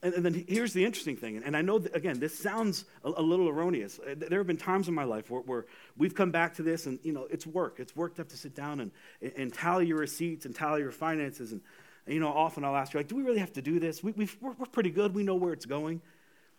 And, 0.03 0.13
and 0.13 0.25
then 0.25 0.45
here's 0.47 0.73
the 0.73 0.85
interesting 0.85 1.15
thing, 1.15 1.41
and 1.43 1.57
I 1.57 1.63
know, 1.63 1.79
that, 1.79 1.95
again, 1.95 2.19
this 2.19 2.37
sounds 2.37 2.85
a, 3.03 3.09
a, 3.09 3.21
little 3.21 3.49
erroneous. 3.49 3.99
Uh, 3.99 4.13
there 4.15 4.39
have 4.39 4.45
been 4.45 4.57
times 4.57 4.87
in 4.87 4.93
my 4.93 5.03
life 5.03 5.31
where, 5.31 5.41
where, 5.41 5.65
we've 5.97 6.13
come 6.13 6.29
back 6.29 6.53
to 6.55 6.63
this, 6.63 6.85
and, 6.85 6.99
you 7.01 7.11
know, 7.11 7.27
it's 7.31 7.47
work. 7.47 7.79
It's 7.79 7.95
work 7.95 8.15
to 8.15 8.21
have 8.21 8.27
to 8.27 8.37
sit 8.37 8.53
down 8.53 8.81
and, 8.81 8.91
and 9.35 9.51
tally 9.51 9.87
your 9.87 9.97
receipts 9.97 10.45
and 10.45 10.53
tally 10.53 10.81
your 10.81 10.91
finances. 10.91 11.53
And, 11.53 11.61
you 12.05 12.19
know, 12.19 12.27
often 12.27 12.63
I'll 12.63 12.75
ask 12.75 12.93
you, 12.93 12.99
like, 12.99 13.07
do 13.07 13.15
we 13.15 13.23
really 13.23 13.39
have 13.39 13.53
to 13.53 13.63
do 13.63 13.79
this? 13.79 14.03
We, 14.03 14.11
we 14.11 14.29
are 14.43 14.53
pretty 14.71 14.91
good. 14.91 15.15
We 15.15 15.23
know 15.23 15.35
where 15.35 15.53
it's 15.53 15.65
going. 15.65 16.01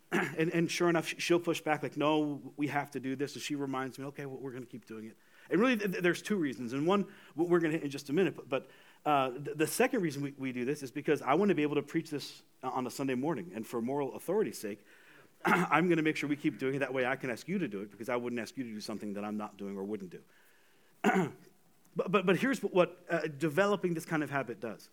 and, 0.12 0.50
and 0.52 0.70
sure 0.70 0.88
enough, 0.88 1.14
she'll 1.18 1.40
push 1.40 1.60
back, 1.60 1.82
like, 1.82 1.96
no, 1.96 2.40
we 2.56 2.68
have 2.68 2.90
to 2.92 3.00
do 3.00 3.16
this. 3.16 3.34
And 3.34 3.42
she 3.42 3.54
reminds 3.54 3.98
me, 3.98 4.04
okay, 4.06 4.26
well, 4.26 4.38
we're 4.40 4.52
going 4.52 4.64
to 4.64 4.70
keep 4.70 4.86
doing 4.86 5.06
it. 5.06 5.16
And 5.50 5.60
really, 5.60 5.74
there's 5.76 6.22
two 6.22 6.36
reasons. 6.36 6.72
And 6.72 6.86
one, 6.86 7.06
we're 7.36 7.60
going 7.60 7.72
to 7.72 7.78
hit 7.78 7.84
in 7.84 7.90
just 7.90 8.08
a 8.10 8.12
minute, 8.12 8.34
but, 8.36 8.48
but 8.48 8.68
uh, 9.04 9.30
the 9.54 9.66
second 9.66 10.02
reason 10.02 10.22
we, 10.22 10.34
we 10.36 10.52
do 10.52 10.64
this 10.64 10.82
is 10.82 10.90
because 10.90 11.22
I 11.22 11.34
want 11.34 11.50
to 11.50 11.54
be 11.54 11.62
able 11.62 11.76
to 11.76 11.82
preach 11.82 12.10
this 12.10 12.42
on 12.64 12.86
a 12.86 12.90
Sunday 12.90 13.14
morning. 13.14 13.52
And 13.54 13.64
for 13.64 13.80
moral 13.80 14.16
authority's 14.16 14.58
sake, 14.58 14.84
I'm 15.44 15.86
going 15.86 15.98
to 15.98 16.02
make 16.02 16.16
sure 16.16 16.28
we 16.28 16.36
keep 16.36 16.58
doing 16.58 16.74
it. 16.74 16.78
That 16.80 16.92
way 16.92 17.06
I 17.06 17.14
can 17.14 17.30
ask 17.30 17.46
you 17.46 17.58
to 17.58 17.68
do 17.68 17.80
it 17.80 17.90
because 17.92 18.08
I 18.08 18.16
wouldn't 18.16 18.40
ask 18.40 18.56
you 18.56 18.64
to 18.64 18.70
do 18.70 18.80
something 18.80 19.14
that 19.14 19.24
I'm 19.24 19.36
not 19.36 19.56
doing 19.56 19.76
or 19.76 19.84
wouldn't 19.84 20.10
do. 20.10 20.20
but, 21.94 22.10
but, 22.10 22.26
but 22.26 22.36
here's 22.36 22.58
what 22.60 22.98
uh, 23.08 23.20
developing 23.38 23.94
this 23.94 24.04
kind 24.04 24.24
of 24.24 24.30
habit 24.30 24.60
does 24.60 24.88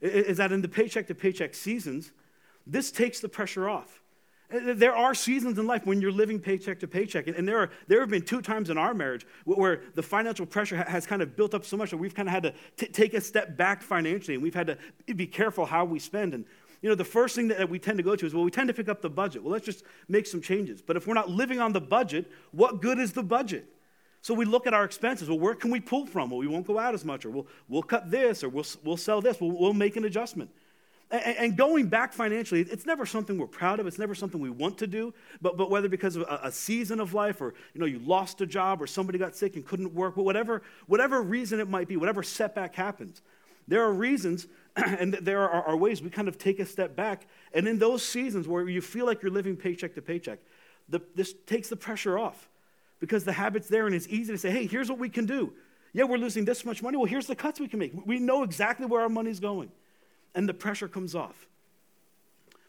is 0.00 0.36
that 0.36 0.52
in 0.52 0.62
the 0.62 0.68
paycheck 0.68 1.08
to 1.08 1.14
paycheck 1.14 1.54
seasons, 1.54 2.12
this 2.66 2.90
takes 2.90 3.20
the 3.20 3.28
pressure 3.28 3.68
off. 3.68 4.00
Uh, 4.52 4.72
there 4.74 4.96
are 4.96 5.14
seasons 5.14 5.58
in 5.58 5.66
life 5.66 5.84
when 5.84 6.00
you're 6.00 6.12
living 6.12 6.40
paycheck 6.40 6.80
to 6.80 6.88
paycheck. 6.88 7.26
And 7.26 7.46
there, 7.46 7.58
are, 7.58 7.70
there 7.86 8.00
have 8.00 8.08
been 8.08 8.22
two 8.22 8.40
times 8.40 8.70
in 8.70 8.78
our 8.78 8.94
marriage 8.94 9.26
where 9.44 9.82
the 9.94 10.02
financial 10.02 10.46
pressure 10.46 10.76
has 10.76 11.06
kind 11.06 11.20
of 11.20 11.36
built 11.36 11.54
up 11.54 11.64
so 11.64 11.76
much 11.76 11.90
that 11.90 11.98
we've 11.98 12.14
kind 12.14 12.28
of 12.28 12.32
had 12.32 12.42
to 12.44 12.54
t- 12.76 12.86
take 12.86 13.14
a 13.14 13.20
step 13.20 13.56
back 13.56 13.82
financially 13.82 14.34
and 14.34 14.42
we've 14.42 14.54
had 14.54 14.66
to 14.68 15.14
be 15.14 15.26
careful 15.26 15.66
how 15.66 15.84
we 15.84 15.98
spend. 15.98 16.32
And, 16.32 16.46
you 16.80 16.88
know, 16.88 16.94
the 16.94 17.04
first 17.04 17.36
thing 17.36 17.48
that 17.48 17.68
we 17.68 17.78
tend 17.78 17.98
to 17.98 18.04
go 18.04 18.16
to 18.16 18.24
is, 18.24 18.32
well, 18.32 18.44
we 18.44 18.50
tend 18.50 18.68
to 18.68 18.74
pick 18.74 18.88
up 18.88 19.02
the 19.02 19.10
budget. 19.10 19.42
Well, 19.42 19.52
let's 19.52 19.66
just 19.66 19.84
make 20.08 20.26
some 20.26 20.40
changes. 20.40 20.80
But 20.80 20.96
if 20.96 21.06
we're 21.06 21.14
not 21.14 21.28
living 21.28 21.60
on 21.60 21.72
the 21.72 21.80
budget, 21.80 22.30
what 22.52 22.80
good 22.80 22.98
is 22.98 23.12
the 23.12 23.22
budget? 23.22 23.66
So 24.22 24.34
we 24.34 24.46
look 24.46 24.66
at 24.66 24.74
our 24.74 24.84
expenses. 24.84 25.28
Well, 25.28 25.38
where 25.38 25.54
can 25.54 25.70
we 25.70 25.80
pull 25.80 26.06
from? 26.06 26.30
Well, 26.30 26.38
we 26.38 26.48
won't 26.48 26.66
go 26.66 26.78
out 26.78 26.94
as 26.94 27.04
much, 27.04 27.24
or 27.24 27.30
we'll, 27.30 27.46
we'll 27.68 27.82
cut 27.82 28.10
this, 28.10 28.42
or 28.42 28.48
we'll, 28.48 28.66
we'll 28.82 28.96
sell 28.96 29.20
this. 29.20 29.40
We'll, 29.40 29.52
we'll 29.52 29.74
make 29.74 29.96
an 29.96 30.04
adjustment. 30.04 30.50
And 31.10 31.56
going 31.56 31.86
back 31.86 32.12
financially, 32.12 32.60
it's 32.60 32.84
never 32.84 33.06
something 33.06 33.38
we're 33.38 33.46
proud 33.46 33.80
of. 33.80 33.86
It's 33.86 33.98
never 33.98 34.14
something 34.14 34.40
we 34.40 34.50
want 34.50 34.76
to 34.78 34.86
do. 34.86 35.14
But, 35.40 35.56
but 35.56 35.70
whether 35.70 35.88
because 35.88 36.16
of 36.16 36.22
a, 36.28 36.52
season 36.52 37.00
of 37.00 37.14
life 37.14 37.40
or 37.40 37.54
you 37.72 37.80
know, 37.80 37.86
you 37.86 37.98
lost 38.00 38.42
a 38.42 38.46
job 38.46 38.82
or 38.82 38.86
somebody 38.86 39.18
got 39.18 39.34
sick 39.34 39.56
and 39.56 39.66
couldn't 39.66 39.94
work, 39.94 40.16
but 40.16 40.24
whatever, 40.24 40.60
whatever 40.86 41.22
reason 41.22 41.60
it 41.60 41.68
might 41.68 41.88
be, 41.88 41.96
whatever 41.96 42.22
setback 42.22 42.74
happens, 42.74 43.22
there 43.66 43.82
are 43.82 43.92
reasons 43.92 44.48
and 44.76 45.14
there 45.14 45.48
are, 45.48 45.62
are 45.68 45.76
ways 45.76 46.02
we 46.02 46.10
kind 46.10 46.28
of 46.28 46.36
take 46.36 46.60
a 46.60 46.66
step 46.66 46.94
back. 46.94 47.26
And 47.54 47.66
in 47.66 47.78
those 47.78 48.04
seasons 48.04 48.46
where 48.46 48.68
you 48.68 48.82
feel 48.82 49.06
like 49.06 49.22
you're 49.22 49.32
living 49.32 49.56
paycheck 49.56 49.94
to 49.94 50.02
paycheck, 50.02 50.40
the, 50.90 51.00
this 51.14 51.34
takes 51.46 51.70
the 51.70 51.76
pressure 51.76 52.18
off 52.18 52.50
because 53.00 53.24
the 53.24 53.32
habit's 53.32 53.68
there 53.68 53.86
and 53.86 53.94
it's 53.94 54.08
easy 54.08 54.32
to 54.32 54.38
say, 54.38 54.50
hey, 54.50 54.66
here's 54.66 54.90
what 54.90 54.98
we 54.98 55.08
can 55.08 55.24
do. 55.24 55.54
Yeah, 55.94 56.04
we're 56.04 56.18
losing 56.18 56.44
this 56.44 56.66
much 56.66 56.82
money. 56.82 56.98
Well, 56.98 57.06
here's 57.06 57.26
the 57.26 57.34
cuts 57.34 57.60
we 57.60 57.68
can 57.68 57.78
make. 57.78 57.92
We 58.04 58.18
know 58.18 58.42
exactly 58.42 58.84
where 58.84 59.00
our 59.00 59.08
money's 59.08 59.40
going 59.40 59.70
and 60.38 60.48
the 60.48 60.54
pressure 60.54 60.86
comes 60.86 61.16
off. 61.16 61.48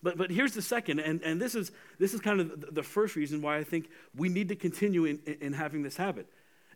But, 0.02 0.18
but 0.18 0.32
here's 0.32 0.54
the 0.54 0.62
second, 0.62 1.02
and, 1.02 1.22
and 1.22 1.40
this, 1.40 1.54
is, 1.54 1.72
this 2.00 2.16
is 2.16 2.20
kind 2.20 2.42
of 2.42 2.74
the 2.74 2.82
first 2.82 3.16
reason 3.16 3.44
why 3.44 3.58
I 3.58 3.64
think 3.64 3.90
we 4.16 4.28
need 4.28 4.50
to 4.50 4.56
continue 4.56 5.06
in, 5.06 5.20
in 5.40 5.54
having 5.54 5.84
this 5.84 5.96
habit, 5.96 6.26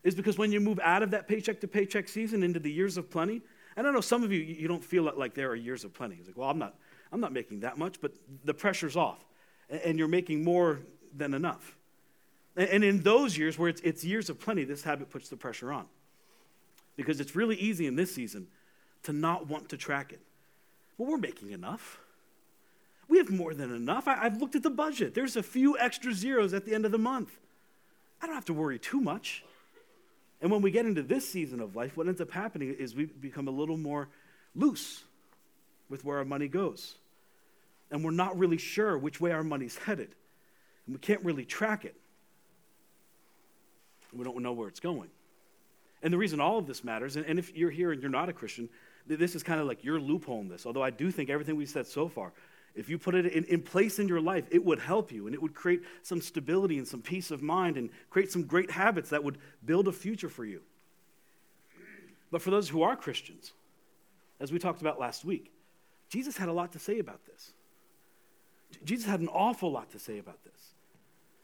is 0.03 0.13
because 0.13 0.37
when 0.37 0.51
you 0.51 0.59
move 0.59 0.79
out 0.83 1.01
of 1.01 1.09
that 1.09 1.27
paycheck 1.27 1.61
to 1.61 1.67
paycheck 1.67 2.07
season 2.07 2.43
into 2.43 2.59
the 2.59 2.71
years 2.71 2.95
of 2.97 3.09
plenty, 3.09 3.41
and 3.75 3.87
I 3.87 3.91
know 3.91 4.01
some 4.01 4.23
of 4.23 4.31
you, 4.31 4.39
you 4.39 4.67
don't 4.67 4.83
feel 4.83 5.11
like 5.17 5.33
there 5.33 5.49
are 5.49 5.55
years 5.55 5.83
of 5.83 5.95
plenty. 5.95 6.17
It's 6.19 6.27
like, 6.27 6.37
well, 6.37 6.51
I'm 6.51 6.59
not, 6.59 6.75
I'm 7.11 7.19
not 7.19 7.33
making 7.33 7.61
that 7.61 7.79
much, 7.79 7.99
but 7.99 8.11
the 8.45 8.53
pressure's 8.53 8.95
off, 8.95 9.25
and 9.71 9.97
you're 9.97 10.07
making 10.07 10.43
more 10.43 10.81
than 11.15 11.33
enough. 11.33 11.75
And 12.55 12.83
in 12.83 13.01
those 13.01 13.35
years 13.35 13.57
where 13.57 13.69
it's, 13.69 13.81
it's 13.81 14.03
years 14.03 14.29
of 14.29 14.39
plenty, 14.39 14.63
this 14.63 14.83
habit 14.83 15.09
puts 15.09 15.27
the 15.29 15.37
pressure 15.37 15.73
on. 15.73 15.87
Because 16.95 17.19
it's 17.19 17.35
really 17.35 17.55
easy 17.55 17.87
in 17.87 17.95
this 17.95 18.13
season 18.13 18.45
to 19.03 19.11
not 19.11 19.47
want 19.47 19.69
to 19.69 19.77
track 19.77 20.13
it. 20.13 20.21
Well, 20.97 21.09
we're 21.11 21.17
making 21.17 21.51
enough. 21.51 21.99
We 23.07 23.17
have 23.17 23.29
more 23.29 23.53
than 23.53 23.73
enough. 23.73 24.07
I, 24.07 24.15
have 24.23 24.39
looked 24.39 24.55
at 24.55 24.63
the 24.63 24.69
budget. 24.69 25.13
There's 25.13 25.35
a 25.35 25.43
few 25.43 25.77
extra 25.77 26.13
zeros 26.13 26.53
at 26.53 26.65
the 26.65 26.73
end 26.73 26.85
of 26.85 26.91
the 26.91 26.97
month. 26.97 27.31
I 28.21 28.25
don't 28.25 28.35
have 28.35 28.45
to 28.45 28.53
worry 28.53 28.79
too 28.79 29.01
much. 29.01 29.43
And 30.41 30.51
when 30.51 30.61
we 30.61 30.71
get 30.71 30.85
into 30.85 31.03
this 31.03 31.27
season 31.27 31.59
of 31.59 31.75
life, 31.75 31.95
what 31.95 32.07
ends 32.07 32.21
up 32.21 32.31
happening 32.31 32.73
is 32.73 32.95
we 32.95 33.05
become 33.05 33.47
a 33.47 33.51
little 33.51 33.77
more 33.77 34.09
loose 34.55 35.03
with 35.89 36.03
where 36.03 36.17
our 36.17 36.25
money 36.25 36.47
goes. 36.47 36.95
And 37.91 38.03
we're 38.03 38.11
not 38.11 38.37
really 38.37 38.57
sure 38.57 38.97
which 38.97 39.21
way 39.21 39.31
our 39.31 39.43
money's 39.43 39.77
headed. 39.77 40.15
And 40.85 40.95
we 40.95 40.99
can't 40.99 41.23
really 41.23 41.45
track 41.45 41.85
it. 41.85 41.95
We 44.11 44.23
don't 44.23 44.41
know 44.41 44.53
where 44.53 44.67
it's 44.67 44.79
going. 44.79 45.09
And 46.01 46.13
the 46.13 46.17
reason 46.17 46.39
all 46.39 46.57
of 46.57 46.67
this 46.67 46.83
matters, 46.83 47.15
and, 47.15 47.25
and 47.25 47.39
if 47.39 47.55
you're 47.55 47.71
here 47.71 47.91
and 47.91 48.01
you're 48.01 48.11
not 48.11 48.29
a 48.29 48.33
Christian, 48.33 48.69
this 49.07 49.35
is 49.35 49.43
kind 49.43 49.59
of 49.59 49.67
like 49.67 49.83
your 49.83 49.99
loophole 49.99 50.41
in 50.41 50.47
this. 50.47 50.65
Although 50.65 50.83
I 50.83 50.89
do 50.89 51.11
think 51.11 51.29
everything 51.29 51.55
we've 51.55 51.69
said 51.69 51.87
so 51.87 52.07
far, 52.07 52.33
if 52.75 52.89
you 52.89 52.97
put 52.97 53.13
it 53.13 53.27
in, 53.27 53.43
in, 53.45 53.61
place 53.61 53.99
in 53.99 54.07
your 54.07 54.21
life, 54.21 54.45
it 54.49 54.63
would 54.63 54.79
help 54.79 55.11
you 55.11 55.27
and 55.27 55.35
it 55.35 55.41
would 55.41 55.53
create 55.53 55.83
some 56.01 56.21
stability 56.21 56.77
and 56.77 56.87
some 56.87 57.01
peace 57.01 57.29
of 57.29 57.41
mind 57.41 57.77
and 57.77 57.89
create 58.09 58.31
some 58.31 58.43
great 58.43 58.71
habits 58.71 59.09
that 59.11 59.23
would 59.23 59.37
build 59.63 59.87
a 59.87 59.91
future 59.91 60.29
for 60.29 60.43
you. 60.43 60.61
But 62.31 62.41
for 62.41 62.49
those 62.49 62.67
who 62.67 62.81
are 62.81 62.95
Christians, 62.95 63.53
as 64.39 64.51
we 64.51 64.57
talked 64.57 64.81
about 64.81 64.99
last 64.99 65.23
week, 65.23 65.51
Jesus 66.09 66.35
had 66.35 66.49
a 66.49 66.53
lot 66.53 66.71
to 66.71 66.79
say 66.79 66.99
about 66.99 67.25
this. 67.25 67.53
Jesus 68.83 69.05
had 69.05 69.19
an 69.19 69.27
awful 69.27 69.71
lot 69.71 69.91
to 69.91 69.99
say 69.99 70.17
about 70.17 70.43
this, 70.43 70.73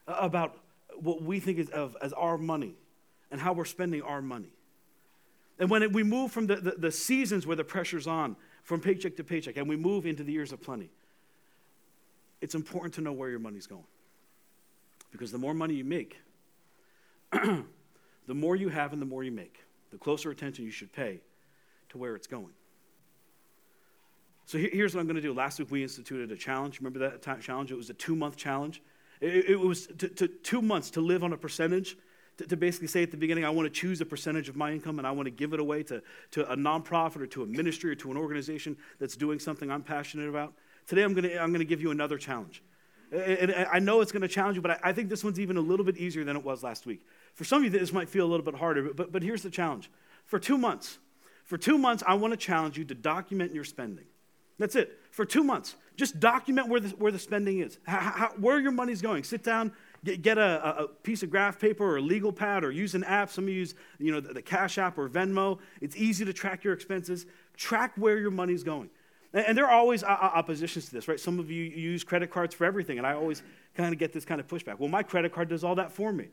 about 0.08 0.58
what 0.96 1.22
we 1.22 1.40
think 1.40 1.72
of 1.72 1.96
as 2.02 2.12
our 2.14 2.38
money 2.38 2.74
and 3.30 3.40
how 3.40 3.54
we're 3.54 3.66
spending 3.66 4.02
our 4.02 4.22
money. 4.22 4.52
And 5.60 5.70
when 5.70 5.84
it, 5.84 5.92
we 5.92 6.04
move 6.04 6.32
from 6.32 6.48
the, 6.48 6.56
the, 6.56 6.72
the 6.72 6.92
seasons 6.92 7.46
where 7.46 7.56
the 7.56 7.64
pressure's 7.64 8.08
on, 8.08 8.38
from 8.64 8.80
paycheck 8.80 9.18
to 9.18 9.24
paycheck, 9.24 9.58
and 9.58 9.68
we 9.68 9.76
move 9.76 10.06
into 10.06 10.24
the 10.24 10.32
years 10.32 10.52
of 10.54 10.62
plenty, 10.62 10.90
it's 12.42 12.56
important 12.56 12.94
to 12.96 13.02
know 13.02 13.12
where 13.12 13.30
your 13.30 13.40
money's 13.40 13.68
going. 13.68 13.84
Because 15.12 15.32
the 15.32 15.38
more 15.38 15.54
money 15.54 15.74
you 15.74 15.84
make, 15.84 16.18
the 17.32 17.66
more 18.28 18.56
you 18.56 18.70
have 18.70 18.94
and 18.94 19.02
the 19.02 19.06
more 19.06 19.24
you 19.24 19.32
make, 19.32 19.60
the 19.92 19.98
closer 19.98 20.32
attention 20.32 20.64
you 20.64 20.72
should 20.72 20.94
pay 20.94 21.20
to 21.90 21.98
where 21.98 22.16
it's 22.16 22.28
going. 22.28 22.54
So 24.46 24.58
here's 24.58 24.96
what 24.96 25.02
I'm 25.02 25.08
going 25.08 25.16
to 25.16 25.22
do. 25.22 25.34
Last 25.34 25.60
week 25.60 25.70
we 25.70 25.84
instituted 25.84 26.32
a 26.32 26.36
challenge. 26.36 26.80
Remember 26.80 27.00
that 27.00 27.42
challenge? 27.42 27.72
It 27.72 27.76
was 27.76 27.90
a 27.90 27.94
two 27.94 28.16
month 28.16 28.36
challenge. 28.36 28.82
It, 29.22 29.60
was 29.60 29.88
to, 29.98 30.08
to 30.08 30.28
two 30.28 30.62
months 30.62 30.92
to 30.92 31.02
live 31.02 31.24
on 31.24 31.34
a 31.34 31.38
percentage 31.38 31.98
to, 32.40 32.48
to 32.48 32.56
basically 32.56 32.88
say 32.88 33.04
at 33.04 33.12
the 33.12 33.18
beginning, 33.18 33.44
I 33.44 33.50
want 33.50 33.66
to 33.66 33.70
choose 33.70 34.00
a 34.00 34.06
percentage 34.06 34.48
of 34.48 34.56
my 34.56 34.72
income 34.72 34.98
and 34.98 35.06
I 35.06 35.12
want 35.12 35.26
to 35.26 35.32
give 35.32 35.54
it 35.54 35.60
away 35.60 35.84
to, 35.84 36.02
to 36.32 36.50
a 36.50 36.56
nonprofit 36.56 37.18
or 37.18 37.28
to 37.28 37.44
a 37.44 37.46
ministry 37.46 37.92
or 37.92 37.96
to 37.96 38.12
an 38.12 38.18
organization 38.18 38.78
that's 38.98 39.18
doing 39.18 39.40
something 39.40 39.70
I'm 39.70 39.84
passionate 39.84 40.30
about. 40.30 40.54
Today, 40.88 41.04
I'm 41.04 41.14
going 41.14 41.26
to 41.26 41.38
I'm 41.38 41.50
going 41.50 41.60
to 41.60 41.66
give 41.66 41.82
you 41.82 41.92
another 41.92 42.18
challenge. 42.18 42.64
And 43.12 43.54
I 43.72 43.80
know 43.80 44.02
it's 44.02 44.12
going 44.12 44.22
to 44.22 44.28
challenge 44.28 44.56
you, 44.56 44.62
but 44.62 44.80
I 44.84 44.94
think 44.94 45.10
this 45.10 45.24
one's 45.24 45.40
even 45.40 45.58
a 45.58 45.62
little 45.62 45.86
bit 45.86 45.98
easier 45.98 46.24
than 46.24 46.38
it 46.38 46.44
was 46.44 46.64
last 46.64 46.86
week. 46.86 47.02
For 47.34 47.44
some 47.44 47.58
of 47.58 47.64
you, 47.66 47.78
this 47.78 47.92
might 47.92 48.08
feel 48.08 48.26
a 48.26 48.30
little 48.30 48.46
bit 48.46 48.56
harder, 48.56 48.94
but, 48.94 49.12
but, 49.12 49.24
here's 49.24 49.42
the 49.42 49.50
challenge. 49.50 49.90
For 50.26 50.38
two 50.38 50.58
months, 50.58 51.00
for 51.44 51.58
two 51.58 51.78
months, 51.78 52.04
I 52.06 52.14
want 52.14 52.34
to 52.34 52.38
challenge 52.38 52.78
you 52.78 52.86
to 52.86 52.94
document 52.94 53.54
your 53.54 53.64
spending. 53.64 54.06
That's 54.60 54.76
it. 54.76 55.00
For 55.10 55.26
two 55.26 55.44
months, 55.44 55.76
just 55.96 56.20
document 56.20 56.68
where 56.68 56.80
the, 56.80 56.90
where 56.90 57.12
the 57.12 57.20
spending 57.20 57.60
is, 57.60 57.80
how, 57.84 58.00
how, 58.00 58.28
where 58.38 58.60
your 58.60 58.72
money's 58.72 59.02
going. 59.02 59.24
Sit 59.24 59.44
down, 59.44 59.72
get, 60.04 60.22
get 60.22 60.38
a, 60.38 60.84
a, 60.84 60.88
piece 60.88 61.24
of 61.24 61.30
graph 61.30 61.60
paper 61.60 61.84
or 61.84 61.98
a 61.98 62.02
legal 62.02 62.32
pad 62.32 62.64
or 62.64 62.72
use 62.72 62.96
an 62.96 63.04
app. 63.04 63.30
Some 63.30 63.48
use 63.48 63.76
you 63.98 64.12
know, 64.12 64.20
the, 64.20 64.34
the 64.34 64.42
Cash 64.42 64.78
App 64.78 64.98
or 64.98 65.10
Venmo. 65.10 65.60
It's 65.82 65.96
easy 65.96 66.26
to 66.26 66.34
track 66.34 66.64
your 66.64 66.74
expenses. 66.74 67.26
Track 67.56 67.94
where 67.96 68.18
your 68.18 68.32
money's 68.32 68.64
going. 68.64 68.90
And, 69.34 69.46
and 69.48 69.58
there 69.58 69.66
are 69.66 69.78
always 69.78 70.04
oppositions 70.04 70.86
to 70.86 70.92
this, 70.92 71.08
right? 71.08 71.20
Some 71.20 71.40
of 71.40 71.52
you 71.52 71.64
use 71.64 72.04
credit 72.04 72.32
cards 72.32 72.56
for 72.56 72.66
everything, 72.66 72.98
and 72.98 73.06
I 73.06 73.14
always 73.14 73.44
kind 73.76 73.94
of 73.94 74.00
get 74.00 74.14
this 74.14 74.26
kind 74.26 74.40
of 74.40 74.48
pushback. 74.48 74.80
Well, 74.80 74.90
my 74.90 75.04
credit 75.04 75.34
card 75.34 75.50
does 75.50 75.64
all 75.64 75.76
that 75.76 75.92
for 75.92 76.12
me. 76.12 76.28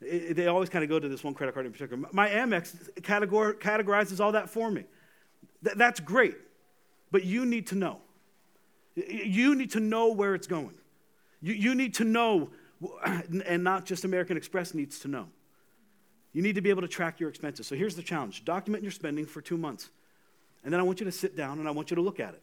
It, 0.00 0.34
they 0.36 0.46
always 0.46 0.68
kind 0.68 0.82
of 0.82 0.90
go 0.90 0.98
to 0.98 1.08
this 1.08 1.24
one 1.24 1.34
credit 1.34 1.54
card 1.54 1.66
in 1.66 1.72
particular. 1.72 2.08
My 2.12 2.28
Amex 2.28 2.90
categor- 3.00 3.58
categorizes 3.58 4.20
all 4.20 4.32
that 4.32 4.50
for 4.50 4.70
me. 4.70 4.84
Th- 5.62 5.76
that's 5.76 6.00
great. 6.00 6.36
But 7.10 7.24
you 7.24 7.46
need 7.46 7.68
to 7.68 7.74
know. 7.76 7.98
You 8.96 9.54
need 9.54 9.70
to 9.72 9.80
know 9.80 10.12
where 10.12 10.34
it's 10.34 10.46
going. 10.46 10.74
You, 11.40 11.54
you 11.54 11.74
need 11.74 11.94
to 11.94 12.04
know, 12.04 12.50
and 13.46 13.64
not 13.64 13.84
just 13.84 14.04
American 14.04 14.36
Express 14.36 14.74
needs 14.74 14.98
to 15.00 15.08
know. 15.08 15.28
You 16.32 16.42
need 16.42 16.56
to 16.56 16.60
be 16.60 16.70
able 16.70 16.82
to 16.82 16.88
track 16.88 17.20
your 17.20 17.28
expenses. 17.28 17.66
So 17.66 17.76
here's 17.76 17.96
the 17.96 18.02
challenge 18.02 18.44
document 18.44 18.82
your 18.82 18.92
spending 18.92 19.24
for 19.24 19.40
two 19.40 19.56
months. 19.56 19.90
And 20.64 20.72
then 20.72 20.80
I 20.80 20.82
want 20.82 21.00
you 21.00 21.06
to 21.06 21.12
sit 21.12 21.36
down 21.36 21.58
and 21.58 21.68
I 21.68 21.70
want 21.70 21.90
you 21.90 21.96
to 21.96 22.02
look 22.02 22.20
at 22.20 22.34
it. 22.34 22.42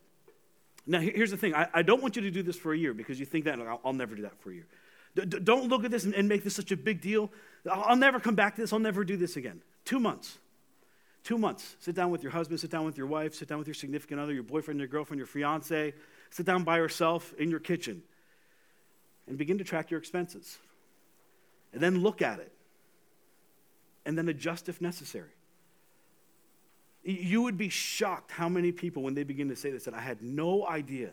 Now, 0.87 0.99
here's 0.99 1.31
the 1.31 1.37
thing 1.37 1.53
I, 1.53 1.67
I 1.73 1.81
don't 1.81 2.01
want 2.01 2.15
you 2.15 2.21
to 2.23 2.31
do 2.31 2.41
this 2.41 2.55
for 2.55 2.73
a 2.73 2.77
year 2.77 2.93
because 2.93 3.19
you 3.19 3.25
think 3.25 3.45
that 3.45 3.59
I'll, 3.59 3.81
I'll 3.83 3.93
never 3.93 4.15
do 4.15 4.23
that 4.23 4.39
for 4.39 4.51
a 4.51 4.55
year. 4.55 4.67
D- 5.15 5.25
don't 5.25 5.67
look 5.67 5.83
at 5.83 5.91
this 5.91 6.05
and, 6.05 6.13
and, 6.15 6.29
make 6.29 6.43
this 6.43 6.55
such 6.55 6.71
a 6.71 6.77
big 6.77 7.01
deal. 7.01 7.29
I'll, 7.69 7.83
I'll 7.89 7.95
never 7.95 8.19
come 8.19 8.35
back 8.35 8.55
to 8.55 8.61
this. 8.61 8.71
I'll 8.71 8.79
never 8.79 9.03
do 9.03 9.17
this 9.17 9.35
again. 9.35 9.61
Two 9.83 9.99
months. 9.99 10.37
Two 11.23 11.37
months. 11.37 11.75
Sit 11.79 11.95
down 11.95 12.09
with 12.09 12.23
your 12.23 12.31
husband, 12.31 12.59
sit 12.59 12.71
down 12.71 12.85
with 12.85 12.97
your 12.97 13.07
wife, 13.07 13.35
sit 13.35 13.47
down 13.47 13.59
with 13.59 13.67
your 13.67 13.75
significant 13.75 14.19
other, 14.19 14.33
your 14.33 14.43
boyfriend, 14.43 14.79
your 14.79 14.87
girlfriend, 14.87 15.19
your 15.19 15.27
fiance. 15.27 15.93
Sit 16.29 16.45
down 16.45 16.63
by 16.63 16.77
yourself 16.77 17.33
in 17.37 17.51
your 17.51 17.59
kitchen 17.59 18.01
and 19.31 19.37
begin 19.37 19.57
to 19.59 19.63
track 19.63 19.89
your 19.89 19.97
expenses. 19.97 20.57
And 21.71 21.81
then 21.81 22.01
look 22.01 22.21
at 22.21 22.39
it. 22.39 22.51
And 24.05 24.17
then 24.17 24.27
adjust 24.27 24.67
if 24.67 24.81
necessary. 24.81 25.29
You 27.05 27.41
would 27.43 27.57
be 27.57 27.69
shocked 27.69 28.29
how 28.29 28.49
many 28.49 28.73
people, 28.73 29.03
when 29.03 29.13
they 29.13 29.23
begin 29.23 29.47
to 29.47 29.55
say 29.55 29.71
this, 29.71 29.85
that 29.85 29.93
I 29.93 30.01
had 30.01 30.21
no 30.21 30.67
idea 30.67 31.11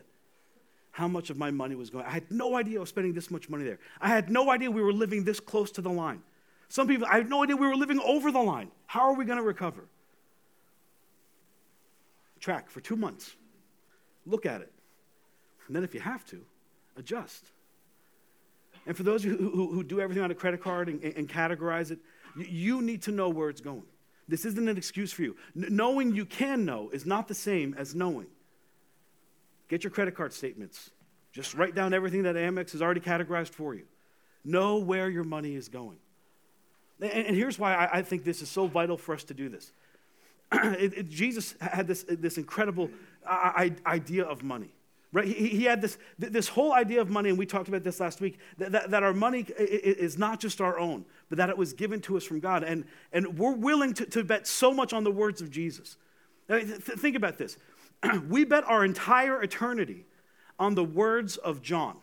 how 0.91 1.07
much 1.07 1.29
of 1.29 1.37
my 1.37 1.49
money 1.49 1.75
was 1.75 1.89
going. 1.89 2.05
I 2.05 2.09
had 2.09 2.29
no 2.29 2.57
idea 2.57 2.79
I 2.79 2.81
was 2.81 2.89
spending 2.89 3.13
this 3.13 3.31
much 3.31 3.47
money 3.47 3.63
there. 3.63 3.79
I 4.01 4.09
had 4.09 4.29
no 4.29 4.51
idea 4.51 4.69
we 4.69 4.81
were 4.81 4.91
living 4.91 5.23
this 5.23 5.39
close 5.39 5.71
to 5.71 5.81
the 5.81 5.89
line. 5.89 6.21
Some 6.67 6.89
people, 6.89 7.07
I 7.09 7.15
had 7.15 7.29
no 7.29 7.41
idea 7.43 7.55
we 7.55 7.67
were 7.67 7.75
living 7.77 8.01
over 8.03 8.33
the 8.33 8.41
line. 8.41 8.69
How 8.85 9.01
are 9.01 9.13
we 9.13 9.23
going 9.23 9.39
to 9.39 9.43
recover? 9.43 9.87
track 12.41 12.69
for 12.69 12.81
two 12.81 12.95
months. 12.95 13.35
Look 14.25 14.45
at 14.45 14.61
it. 14.61 14.71
And 15.67 15.75
then, 15.75 15.83
if 15.83 15.93
you 15.93 15.99
have 15.99 16.25
to, 16.27 16.41
adjust. 16.97 17.45
And 18.85 18.95
for 18.95 19.03
those 19.03 19.23
who, 19.23 19.35
who, 19.37 19.71
who 19.73 19.83
do 19.83 19.99
everything 19.99 20.23
on 20.23 20.31
a 20.31 20.35
credit 20.35 20.61
card 20.61 20.89
and, 20.89 21.03
and 21.03 21.29
categorize 21.29 21.91
it, 21.91 21.99
you 22.37 22.81
need 22.81 23.01
to 23.03 23.11
know 23.11 23.29
where 23.29 23.49
it's 23.49 23.61
going. 23.61 23.83
This 24.27 24.45
isn't 24.45 24.69
an 24.69 24.77
excuse 24.77 25.11
for 25.11 25.23
you. 25.23 25.35
N- 25.55 25.67
knowing 25.71 26.15
you 26.15 26.25
can 26.25 26.65
know 26.65 26.89
is 26.91 27.05
not 27.05 27.27
the 27.27 27.33
same 27.33 27.75
as 27.77 27.95
knowing. 27.95 28.27
Get 29.67 29.83
your 29.83 29.91
credit 29.91 30.15
card 30.15 30.33
statements. 30.33 30.91
Just 31.31 31.53
write 31.55 31.75
down 31.75 31.93
everything 31.93 32.23
that 32.23 32.35
Amex 32.35 32.71
has 32.71 32.81
already 32.81 33.01
categorized 33.01 33.49
for 33.49 33.73
you. 33.73 33.85
Know 34.43 34.77
where 34.77 35.09
your 35.09 35.23
money 35.23 35.55
is 35.55 35.67
going. 35.67 35.97
And, 37.01 37.11
and 37.11 37.35
here's 37.35 37.59
why 37.59 37.75
I, 37.75 37.99
I 37.99 38.01
think 38.01 38.23
this 38.23 38.41
is 38.41 38.49
so 38.49 38.67
vital 38.67 38.97
for 38.97 39.13
us 39.13 39.23
to 39.25 39.33
do 39.33 39.49
this. 39.49 39.71
it, 40.51 40.93
it, 40.97 41.09
Jesus 41.09 41.55
had 41.59 41.87
this, 41.87 42.05
this 42.07 42.37
incredible 42.37 42.89
uh, 43.25 43.69
idea 43.85 44.23
of 44.23 44.43
money. 44.43 44.73
Right? 45.11 45.25
He, 45.25 45.47
he, 45.47 45.63
had 45.63 45.81
this, 45.81 45.97
this 46.19 46.47
whole 46.47 46.71
idea 46.71 47.01
of 47.01 47.09
money, 47.09 47.29
and 47.29 47.37
we 47.37 47.47
talked 47.47 47.67
about 47.67 47.83
this 47.83 47.99
last 47.99 48.21
week, 48.21 48.37
that, 48.59 48.71
that, 48.73 48.91
that, 48.91 49.01
our 49.01 49.13
money 49.13 49.47
is 49.57 50.19
not 50.19 50.39
just 50.39 50.61
our 50.61 50.77
own, 50.77 51.03
but 51.29 51.39
that 51.39 51.49
it 51.49 51.57
was 51.57 51.73
given 51.73 51.99
to 52.01 52.15
us 52.15 52.23
from 52.23 52.39
God. 52.39 52.63
And, 52.63 52.85
and 53.11 53.37
we're 53.39 53.55
willing 53.55 53.93
to, 53.95 54.05
to 54.05 54.23
bet 54.23 54.45
so 54.45 54.71
much 54.71 54.93
on 54.93 55.03
the 55.03 55.11
words 55.11 55.41
of 55.41 55.49
Jesus. 55.49 55.97
think 56.47 57.15
about 57.15 57.39
this. 57.39 57.57
we 58.29 58.45
bet 58.45 58.63
our 58.65 58.85
entire 58.85 59.41
eternity 59.41 60.05
on 60.59 60.75
the 60.75 60.83
words 60.83 61.37
of 61.37 61.61
John. 61.61 61.97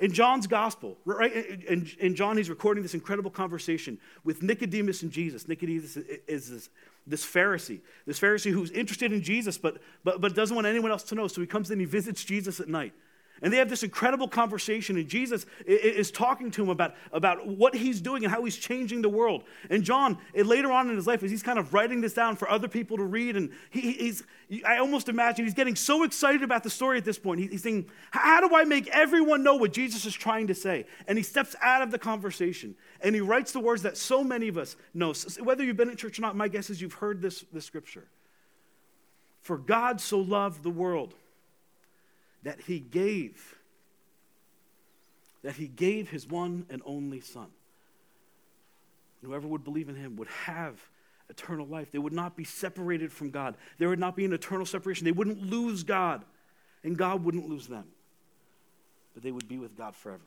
In 0.00 0.12
John's 0.12 0.46
gospel, 0.46 0.96
right? 1.04 1.30
In, 1.32 1.88
in, 1.98 2.14
John, 2.14 2.38
he's 2.38 2.48
recording 2.48 2.82
this 2.82 2.94
incredible 2.94 3.30
conversation 3.30 3.98
with 4.24 4.42
Nicodemus 4.42 5.02
and 5.02 5.12
Jesus. 5.12 5.46
Nicodemus 5.46 5.98
is 6.26 6.50
this, 6.50 6.70
this 7.06 7.24
Pharisee, 7.24 7.80
this 8.06 8.20
Pharisee 8.20 8.52
who's 8.52 8.70
interested 8.70 9.12
in 9.12 9.22
Jesus, 9.22 9.58
but, 9.58 9.78
but, 10.04 10.20
but 10.20 10.34
doesn't 10.34 10.54
want 10.54 10.66
anyone 10.66 10.90
else 10.90 11.02
to 11.04 11.14
know. 11.14 11.28
So 11.28 11.40
he 11.40 11.46
comes 11.46 11.70
in, 11.70 11.78
he 11.78 11.86
visits 11.86 12.24
Jesus 12.24 12.60
at 12.60 12.68
night. 12.68 12.92
And 13.42 13.52
they 13.52 13.56
have 13.56 13.70
this 13.70 13.82
incredible 13.82 14.28
conversation, 14.28 14.96
and 14.96 15.08
Jesus 15.08 15.46
is 15.64 16.10
talking 16.10 16.50
to 16.50 16.62
him 16.62 16.68
about, 16.68 16.94
about 17.10 17.46
what 17.46 17.74
he's 17.74 18.00
doing 18.02 18.22
and 18.22 18.32
how 18.32 18.44
he's 18.44 18.56
changing 18.56 19.00
the 19.00 19.08
world. 19.08 19.44
And 19.70 19.82
John, 19.82 20.18
eh, 20.34 20.42
later 20.42 20.70
on 20.70 20.90
in 20.90 20.96
his 20.96 21.06
life, 21.06 21.22
as 21.22 21.30
he's 21.30 21.42
kind 21.42 21.58
of 21.58 21.72
writing 21.72 22.02
this 22.02 22.12
down 22.12 22.36
for 22.36 22.50
other 22.50 22.68
people 22.68 22.98
to 22.98 23.04
read, 23.04 23.36
and 23.36 23.50
he, 23.70 23.92
he's, 23.92 24.24
I 24.66 24.76
almost 24.76 25.08
imagine 25.08 25.46
he's 25.46 25.54
getting 25.54 25.74
so 25.74 26.02
excited 26.02 26.42
about 26.42 26.64
the 26.64 26.70
story 26.70 26.98
at 26.98 27.04
this 27.06 27.18
point. 27.18 27.40
He's 27.40 27.62
saying, 27.62 27.88
How 28.10 28.46
do 28.46 28.54
I 28.54 28.64
make 28.64 28.88
everyone 28.88 29.42
know 29.42 29.56
what 29.56 29.72
Jesus 29.72 30.04
is 30.04 30.14
trying 30.14 30.48
to 30.48 30.54
say? 30.54 30.84
And 31.08 31.16
he 31.16 31.24
steps 31.24 31.56
out 31.62 31.80
of 31.80 31.90
the 31.90 31.98
conversation 31.98 32.74
and 33.00 33.14
he 33.14 33.22
writes 33.22 33.52
the 33.52 33.60
words 33.60 33.82
that 33.82 33.96
so 33.96 34.22
many 34.22 34.48
of 34.48 34.58
us 34.58 34.76
know. 34.92 35.14
Whether 35.42 35.64
you've 35.64 35.76
been 35.76 35.88
in 35.88 35.96
church 35.96 36.18
or 36.18 36.22
not, 36.22 36.36
my 36.36 36.48
guess 36.48 36.68
is 36.68 36.82
you've 36.82 36.94
heard 36.94 37.22
this, 37.22 37.44
this 37.52 37.64
scripture. 37.64 38.06
For 39.40 39.56
God 39.56 40.00
so 40.00 40.18
loved 40.18 40.62
the 40.62 40.70
world 40.70 41.14
that 42.42 42.60
he 42.62 42.78
gave, 42.80 43.56
that 45.42 45.56
he 45.56 45.68
gave 45.68 46.10
his 46.10 46.26
one 46.26 46.66
and 46.70 46.82
only 46.84 47.20
Son. 47.20 47.48
whoever 49.22 49.46
would 49.46 49.64
believe 49.64 49.88
in 49.88 49.96
him 49.96 50.16
would 50.16 50.28
have 50.28 50.80
eternal 51.28 51.66
life. 51.66 51.90
They 51.92 51.98
would 51.98 52.12
not 52.12 52.36
be 52.36 52.44
separated 52.44 53.12
from 53.12 53.30
God. 53.30 53.56
There 53.78 53.88
would 53.88 53.98
not 53.98 54.16
be 54.16 54.24
an 54.24 54.32
eternal 54.32 54.66
separation. 54.66 55.04
They 55.04 55.12
wouldn't 55.12 55.40
lose 55.42 55.84
God, 55.84 56.24
and 56.82 56.96
God 56.96 57.22
wouldn't 57.24 57.48
lose 57.48 57.66
them. 57.66 57.84
But 59.14 59.22
they 59.22 59.30
would 59.32 59.48
be 59.48 59.58
with 59.58 59.76
God 59.76 59.94
forever. 59.94 60.22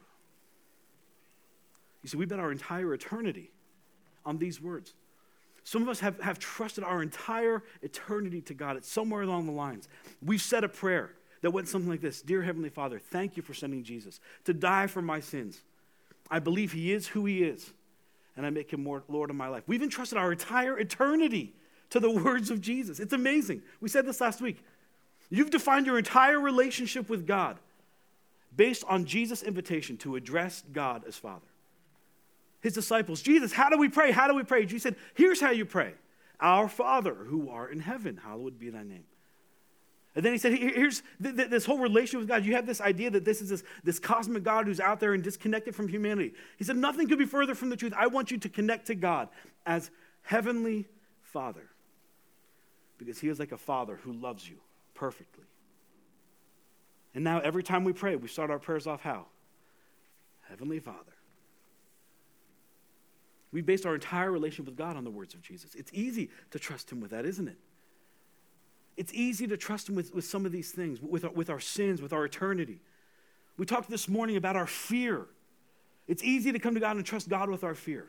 You 2.04 2.10
see, 2.10 2.17
we 2.17 2.26
bet 2.26 2.39
our 2.39 2.52
entire 2.52 2.93
eternity 2.93 3.52
on 4.26 4.38
these 4.38 4.62
words. 4.62 4.93
Some 5.63 5.82
of 5.82 5.89
us 5.89 6.02
have, 6.02 6.19
have 6.19 6.39
trusted 6.39 6.84
our 6.84 7.02
entire 7.02 7.63
eternity 7.82 8.41
to 8.41 8.54
God. 8.54 8.76
It's 8.76 8.91
somewhere 8.91 9.21
along 9.21 9.45
the 9.45 9.54
lines. 9.54 9.88
We've 10.23 10.41
said 10.41 10.63
a 10.63 10.69
prayer 10.69 11.12
that 11.43 11.51
went 11.51 11.67
something 11.67 11.89
like 11.89 12.01
this 12.01 12.21
Dear 12.21 12.41
Heavenly 12.41 12.69
Father, 12.69 12.97
thank 12.97 13.38
you 13.38 13.43
for 13.43 13.53
sending 13.53 13.84
Jesus 13.84 14.19
to 14.45 14.53
die 14.53 14.88
for 14.88 15.01
my 15.01 15.19
sins. 15.19 15.62
I 16.32 16.39
believe 16.39 16.71
he 16.71 16.91
is 16.91 17.08
who 17.10 17.25
he 17.25 17.43
is, 17.43 17.71
and 18.36 18.45
I 18.45 18.49
make 18.49 18.71
him 18.71 18.86
Lord 18.86 19.29
of 19.29 19.36
my 19.36 19.49
life. 19.49 19.63
We've 19.67 19.84
entrusted 19.84 20.17
our 20.17 20.32
entire 20.32 20.79
eternity 20.79 21.53
to 21.91 21.99
the 21.99 22.10
words 22.23 22.49
of 22.49 22.62
Jesus. 22.62 22.99
It's 22.99 23.13
amazing. 23.13 23.62
We 23.82 23.89
said 23.89 24.06
this 24.08 24.19
last 24.19 24.41
week. 24.41 24.63
You've 25.29 25.49
defined 25.49 25.86
your 25.86 25.97
entire 25.97 26.39
relationship 26.39 27.10
with 27.10 27.27
God 27.27 27.58
based 28.56 28.84
on 28.88 29.06
Jesus' 29.06 29.43
invitation 29.43 29.97
to 29.97 30.15
address 30.15 30.63
God 30.71 31.03
as 31.08 31.17
Father. 31.17 31.45
His 32.62 32.73
disciples, 32.73 33.21
Jesus, 33.21 33.51
how 33.51 33.69
do 33.69 33.77
we 33.77 33.89
pray? 33.89 34.12
How 34.12 34.27
do 34.29 34.36
we 34.36 34.43
pray? 34.43 34.65
Jesus 34.65 34.84
said, 34.84 34.95
Here's 35.13 35.41
how 35.41 35.51
you 35.51 35.65
pray 35.65 35.93
Our 36.39 36.69
Father 36.69 37.13
who 37.13 37.49
art 37.49 37.73
in 37.73 37.82
heaven, 37.82 38.21
hallowed 38.23 38.58
be 38.58 38.69
thy 38.69 38.84
name. 38.84 39.03
And 40.15 40.23
then 40.23 40.32
he 40.32 40.38
said, 40.38 40.54
here's 40.54 41.02
this 41.19 41.65
whole 41.65 41.80
relationship 41.80 42.19
with 42.19 42.28
God. 42.28 42.45
You 42.45 42.54
have 42.54 42.67
this 42.67 42.82
idea 42.82 43.10
that 43.10 43.26
this 43.26 43.41
is 43.41 43.49
this, 43.49 43.63
this 43.84 43.97
cosmic 43.97 44.43
God 44.43 44.67
who's 44.67 44.80
out 44.80 44.99
there 44.99 45.13
and 45.13 45.23
disconnected 45.23 45.76
from 45.76 45.88
humanity. 45.88 46.34
He 46.58 46.63
said, 46.63 46.78
nothing 46.78 47.08
could 47.08 47.17
be 47.17 47.26
further 47.26 47.56
from 47.56 47.69
the 47.69 47.76
truth. 47.76 47.93
I 47.97 48.08
want 48.08 48.30
you 48.30 48.38
to 48.38 48.49
connect 48.49 48.88
to 48.88 48.95
God 48.95 49.30
as 49.65 49.89
Heavenly 50.21 50.88
Father 51.21 51.67
because 52.99 53.19
He 53.19 53.28
is 53.28 53.39
like 53.39 53.52
a 53.52 53.58
Father 53.58 53.99
who 54.04 54.13
loves 54.13 54.47
you 54.47 54.58
perfectly. 54.93 55.45
And 57.15 57.23
now 57.23 57.39
every 57.39 57.63
time 57.63 57.84
we 57.84 57.93
pray, 57.93 58.15
we 58.15 58.28
start 58.28 58.52
our 58.52 58.60
prayers 58.60 58.86
off 58.86 59.02
how? 59.02 59.26
Heavenly 60.47 60.80
Father. 60.80 61.13
We 63.52 63.62
based 63.62 63.88
our 63.88 63.95
entire 63.95 64.32
relationship 64.32 64.65
with 64.65 64.78
God 64.78 64.95
on 64.95 65.04
the 65.04 65.12
words 65.12 65.34
of 65.34 65.41
Jesus. 65.41 65.73
It's 65.73 65.91
easy 65.93 66.30
to 66.52 66.60
trust 66.60 66.91
Him 66.91 67.02
with 67.02 67.12
that, 67.12 67.26
isn't 67.26 67.47
it? 67.47 67.58
It's 68.95 69.13
easy 69.13 69.47
to 69.47 69.58
trust 69.58 69.89
Him 69.89 69.95
with, 69.95 70.13
with 70.13 70.25
some 70.25 70.45
of 70.45 70.51
these 70.51 70.71
things, 70.71 71.01
with 71.01 71.25
our, 71.25 71.32
with 71.32 71.49
our 71.49 71.60
sins, 71.60 72.01
with 72.01 72.13
our 72.13 72.25
eternity. 72.25 72.79
We 73.58 73.65
talked 73.65 73.89
this 73.89 74.08
morning 74.08 74.36
about 74.36 74.56
our 74.56 74.67
fear. 74.67 75.25
It's 76.08 76.23
easy 76.23 76.51
to 76.51 76.60
come 76.60 76.73
to 76.73 76.79
God 76.79 76.95
and 76.97 77.06
trust 77.06 77.29
God 77.29 77.49
with 77.49 77.63
our 77.63 77.75
fear. 77.75 78.08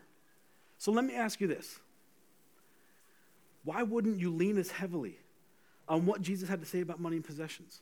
So 0.78 0.92
let 0.92 1.04
me 1.04 1.14
ask 1.14 1.40
you 1.40 1.46
this 1.46 1.78
why 3.64 3.82
wouldn't 3.82 4.20
you 4.20 4.30
lean 4.30 4.58
as 4.58 4.70
heavily 4.70 5.18
on 5.88 6.06
what 6.06 6.22
Jesus 6.22 6.48
had 6.48 6.60
to 6.60 6.66
say 6.66 6.80
about 6.80 7.00
money 7.00 7.16
and 7.16 7.24
possessions? 7.24 7.80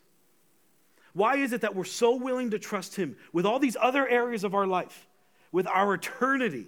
Why 1.13 1.37
is 1.37 1.53
it 1.53 1.61
that 1.61 1.75
we're 1.75 1.83
so 1.83 2.15
willing 2.15 2.51
to 2.51 2.59
trust 2.59 2.95
Him 2.95 3.17
with 3.31 3.45
all 3.45 3.59
these 3.59 3.77
other 3.79 4.07
areas 4.07 4.43
of 4.43 4.55
our 4.55 4.65
life, 4.65 5.07
with 5.51 5.67
our 5.67 5.93
eternity, 5.93 6.67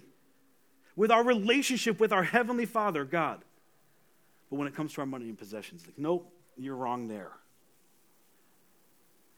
with 0.94 1.10
our 1.10 1.24
relationship 1.24 1.98
with 1.98 2.12
our 2.12 2.22
Heavenly 2.22 2.66
Father, 2.66 3.04
God? 3.04 3.42
But 4.50 4.56
when 4.56 4.68
it 4.68 4.74
comes 4.74 4.92
to 4.94 5.00
our 5.00 5.06
money 5.06 5.28
and 5.28 5.38
possessions, 5.38 5.84
like, 5.86 5.98
nope, 5.98 6.32
you're 6.56 6.76
wrong 6.76 7.08
there. 7.08 7.32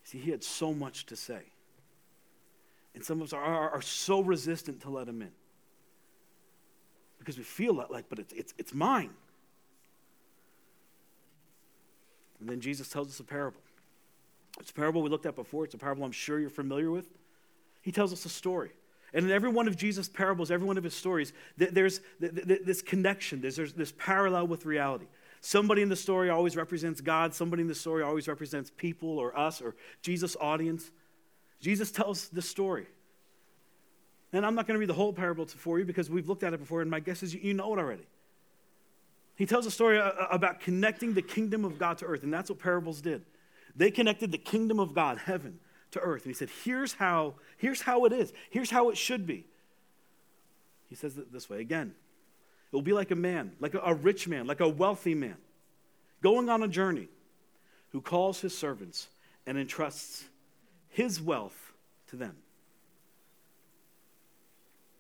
See, 0.05 0.19
He 0.19 0.31
had 0.31 0.45
so 0.45 0.73
much 0.73 1.07
to 1.07 1.17
say. 1.17 1.43
And 2.95 3.05
some 3.05 3.21
of 3.21 3.29
us 3.29 3.33
are, 3.33 3.43
are, 3.43 3.71
are 3.71 3.83
so 3.83 4.21
resistant 4.21 4.83
to 4.83 4.91
let 4.91 5.09
Him 5.09 5.23
in 5.23 5.31
because 7.19 7.37
we 7.37 7.45
feel 7.45 7.75
like, 7.75 8.09
but 8.09 8.19
it's, 8.19 8.33
it's, 8.33 8.55
it's 8.57 8.73
mine. 8.73 9.11
And 12.41 12.49
then 12.49 12.61
Jesus 12.61 12.89
tells 12.89 13.09
us 13.09 13.21
a 13.21 13.25
parable. 13.25 13.61
It's 14.61 14.71
a 14.71 14.75
parable 14.75 15.03
we 15.03 15.11
looked 15.11 15.27
at 15.27 15.37
before. 15.37 15.65
It's 15.65 15.75
a 15.75 15.79
parable 15.79 16.05
I'm 16.05 16.13
sure 16.13 16.39
you're 16.39 16.49
familiar 16.49 16.91
with. 16.91 17.07
He 17.83 17.93
tells 17.93 18.13
us 18.13 18.25
a 18.25 18.29
story. 18.29 18.71
And 19.13 19.25
in 19.25 19.31
every 19.31 19.49
one 19.49 19.69
of 19.69 19.77
Jesus' 19.77 20.09
parables, 20.09 20.51
every 20.51 20.67
one 20.67 20.77
of 20.77 20.85
his 20.85 20.95
stories, 20.95 21.33
there's 21.57 22.01
this 22.21 22.83
connection, 22.83 23.41
there's 23.41 23.57
this 23.57 23.93
parallel 23.97 24.47
with 24.47 24.67
reality. 24.67 25.07
Somebody 25.41 25.83
in 25.83 25.89
the 25.89 25.97
story 25.97 26.31
always 26.31 26.57
represents 26.57 27.01
God, 27.01 27.33
somebody 27.33 27.63
in 27.63 27.69
the 27.69 27.75
story 27.75 28.03
always 28.03 28.29
represents 28.29 28.71
people 28.77 29.19
or 29.19 29.37
us 29.39 29.63
or 29.63 29.77
Jesus' 30.03 30.37
audience. 30.41 30.91
Jesus 31.61 31.91
tells 31.91 32.29
the 32.29 32.43
story. 32.43 32.87
And 34.33 34.45
I'm 34.45 34.55
not 34.55 34.67
going 34.67 34.75
to 34.75 34.79
read 34.79 34.89
the 34.89 34.95
whole 34.95 35.13
parable 35.13 35.47
for 35.47 35.79
you 35.79 35.85
because 35.85 36.11
we've 36.11 36.29
looked 36.29 36.43
at 36.43 36.53
it 36.53 36.61
before, 36.61 36.83
and 36.83 36.91
my 36.91 37.01
guess 37.01 37.23
is 37.23 37.35
you 37.35 37.55
know 37.55 37.73
it 37.75 37.79
already. 37.79 38.07
He 39.37 39.47
tells 39.47 39.67
a 39.67 39.71
story 39.71 39.99
uh, 39.99 40.03
uh, 40.03 40.29
about 40.31 40.61
connecting 40.61 41.15
the 41.15 41.23
kingdom 41.23 41.65
of 41.65 41.79
God 41.79 41.99
to 41.99 42.07
earth, 42.07 42.25
and 42.25 42.35
that's 42.35 42.51
what 42.51 42.59
parables 42.59 43.01
did. 43.01 43.23
They 43.75 43.91
connected 43.91 44.33
the 44.33 44.39
kingdom 44.39 44.81
of 44.81 44.95
God, 44.95 45.19
heaven, 45.19 45.61
to 45.93 46.01
earth. 46.01 46.25
And 46.25 46.31
he 46.31 46.35
said, 46.35 46.51
Here's 46.65 46.95
how, 46.95 47.35
here's 47.57 47.83
how 47.83 48.05
it 48.05 48.13
is, 48.13 48.33
here's 48.51 48.71
how 48.71 48.91
it 48.91 48.97
should 48.97 49.27
be. 49.27 49.47
He 50.89 50.95
says 50.95 51.19
it 51.19 51.33
this 51.33 51.51
way 51.51 51.61
again. 51.61 51.95
It 52.73 52.77
will 52.77 52.83
be 52.83 52.93
like 52.93 53.11
a 53.11 53.17
man, 53.17 53.53
like 53.61 53.75
a, 53.75 53.95
rich 53.95 54.29
man, 54.29 54.47
like 54.47 54.61
a 54.61 54.69
wealthy 54.69 55.15
man, 55.15 55.37
going 56.23 56.49
on 56.49 56.63
a 56.63 56.69
journey 56.69 57.09
who 57.91 58.01
calls 58.01 58.41
his 58.41 58.57
servants 58.57 59.09
and 59.47 59.57
entrusts 59.57 60.25
his 60.91 61.21
wealth 61.21 61.73
to 62.09 62.17
them. 62.17 62.37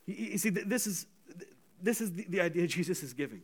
You 0.06 0.38
see, 0.38 0.48
this 0.48 0.86
is, 0.86 1.06
this 1.82 2.00
is 2.00 2.12
the 2.12 2.40
idea 2.40 2.66
Jesus 2.66 3.02
is 3.02 3.12
giving. 3.12 3.42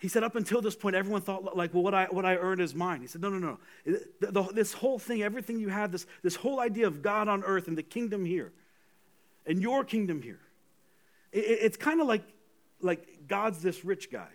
He 0.00 0.08
said, 0.08 0.24
up 0.24 0.34
until 0.34 0.62
this 0.62 0.74
point, 0.74 0.96
everyone 0.96 1.20
thought, 1.20 1.54
like, 1.54 1.74
well, 1.74 1.82
what 1.82 1.94
I, 1.94 2.06
what 2.06 2.24
I 2.24 2.36
earned 2.36 2.62
is 2.62 2.74
mine. 2.74 3.02
He 3.02 3.06
said, 3.06 3.20
no, 3.20 3.28
no, 3.28 3.38
no. 3.38 3.58
The, 3.84 4.32
the, 4.32 4.42
this 4.44 4.72
whole 4.72 4.98
thing, 4.98 5.22
everything 5.22 5.58
you 5.60 5.68
have, 5.68 5.92
this, 5.92 6.06
this 6.22 6.36
whole 6.36 6.58
idea 6.58 6.86
of 6.86 7.02
God 7.02 7.28
on 7.28 7.44
earth 7.44 7.68
and 7.68 7.76
the 7.76 7.82
kingdom 7.82 8.24
here, 8.24 8.50
and 9.46 9.60
your 9.60 9.84
kingdom 9.84 10.22
here, 10.22 10.40
it, 11.32 11.40
it's 11.40 11.76
kind 11.76 12.00
of 12.00 12.06
like, 12.06 12.22
like 12.80 13.28
God's 13.28 13.60
this 13.60 13.84
rich 13.84 14.10
guy 14.10 14.30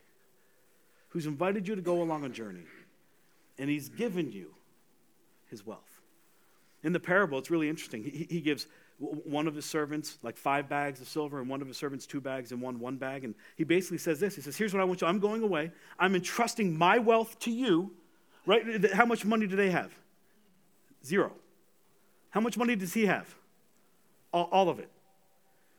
who's 1.09 1.25
invited 1.25 1.67
you 1.67 1.75
to 1.75 1.81
go 1.81 2.03
along 2.03 2.25
a 2.25 2.29
journey, 2.29 2.67
and 3.57 3.67
he's 3.67 3.89
given 3.89 4.31
you 4.31 4.53
his 5.49 5.65
wealth. 5.65 5.81
In 6.83 6.93
the 6.93 6.99
parable, 6.99 7.39
it's 7.39 7.49
really 7.49 7.69
interesting. 7.69 8.03
He, 8.03 8.27
he 8.29 8.39
gives 8.39 8.67
one 8.97 9.47
of 9.47 9.55
his 9.55 9.65
servants 9.65 10.17
like 10.23 10.37
five 10.37 10.69
bags 10.69 11.01
of 11.01 11.07
silver 11.07 11.39
and 11.39 11.49
one 11.49 11.61
of 11.61 11.67
his 11.67 11.77
servants 11.77 12.05
two 12.05 12.21
bags 12.21 12.51
and 12.51 12.61
one 12.61 12.79
one 12.79 12.95
bag. 12.97 13.23
And 13.23 13.35
he 13.55 13.63
basically 13.63 13.97
says 13.97 14.19
this. 14.19 14.35
He 14.35 14.41
says 14.41 14.55
here's 14.55 14.73
what 14.73 14.81
i 14.81 14.83
want 14.85 15.01
you. 15.01 15.07
I'm 15.07 15.19
going 15.19 15.43
away. 15.43 15.71
I'm 15.99 16.15
entrusting 16.15 16.77
my 16.77 16.99
wealth 16.99 17.37
to 17.39 17.51
you. 17.51 17.91
Right? 18.45 18.91
How 18.93 19.05
much 19.05 19.25
money 19.25 19.47
do 19.47 19.55
they 19.55 19.71
have? 19.71 19.91
Zero. 21.03 21.31
How 22.29 22.41
much 22.41 22.57
money 22.57 22.75
does 22.75 22.93
he 22.93 23.05
have? 23.05 23.33
All, 24.31 24.49
all 24.51 24.69
of 24.69 24.79
it. 24.79 24.89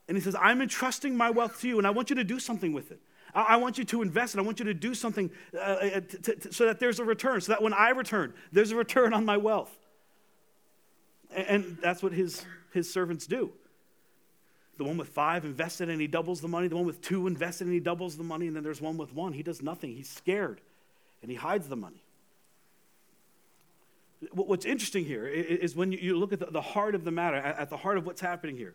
And 0.08 0.16
he 0.16 0.22
says 0.22 0.36
i'm 0.40 0.60
entrusting 0.60 1.16
my 1.16 1.30
wealth 1.30 1.60
to 1.60 1.68
you 1.68 1.78
and 1.78 1.86
i 1.86 1.90
want 1.90 2.10
you 2.10 2.16
to 2.16 2.24
do 2.24 2.38
something 2.38 2.72
with 2.72 2.90
it. 2.90 3.00
I, 3.34 3.56
want 3.56 3.76
you 3.76 3.84
to 3.84 4.02
invest 4.02 4.34
it. 4.34 4.38
I 4.38 4.42
want 4.42 4.58
you 4.60 4.64
to 4.64 4.74
do 4.74 4.94
something 4.94 5.30
uh, 5.54 5.58
uh 5.58 6.00
to, 6.00 6.34
to, 6.36 6.52
so 6.52 6.64
that 6.64 6.80
there's 6.80 7.00
a 7.00 7.04
return, 7.04 7.40
so 7.42 7.52
that 7.52 7.62
when 7.62 7.74
I 7.74 7.90
return, 7.90 8.32
there's 8.50 8.70
a 8.70 8.76
return 8.76 9.12
on 9.12 9.26
my 9.26 9.36
wealth. 9.36 9.76
And, 11.34 11.46
and 11.46 11.78
that's 11.82 12.02
what 12.02 12.12
his 12.12 12.46
his 12.76 12.92
servants 12.92 13.26
do. 13.26 13.52
The 14.78 14.84
one 14.84 14.96
with 14.96 15.08
five 15.08 15.44
invested 15.44 15.88
and 15.88 16.00
he 16.00 16.06
doubles 16.06 16.40
the 16.40 16.48
money. 16.48 16.68
The 16.68 16.76
one 16.76 16.86
with 16.86 17.00
two 17.00 17.26
invested 17.26 17.66
and 17.66 17.74
he 17.74 17.80
doubles 17.80 18.16
the 18.16 18.22
money. 18.22 18.46
And 18.46 18.54
then 18.54 18.62
there's 18.62 18.80
one 18.80 18.96
with 18.96 19.12
one. 19.14 19.32
He 19.32 19.42
does 19.42 19.62
nothing. 19.62 19.94
He's 19.94 20.08
scared 20.08 20.60
and 21.22 21.30
he 21.30 21.36
hides 21.36 21.68
the 21.68 21.76
money. 21.76 22.02
What's 24.32 24.64
interesting 24.64 25.04
here 25.04 25.26
is 25.26 25.76
when 25.76 25.92
you 25.92 26.18
look 26.18 26.32
at 26.32 26.52
the 26.52 26.60
heart 26.60 26.94
of 26.94 27.04
the 27.04 27.10
matter, 27.10 27.36
at 27.36 27.68
the 27.68 27.76
heart 27.76 27.98
of 27.98 28.06
what's 28.06 28.20
happening 28.20 28.56
here, 28.56 28.74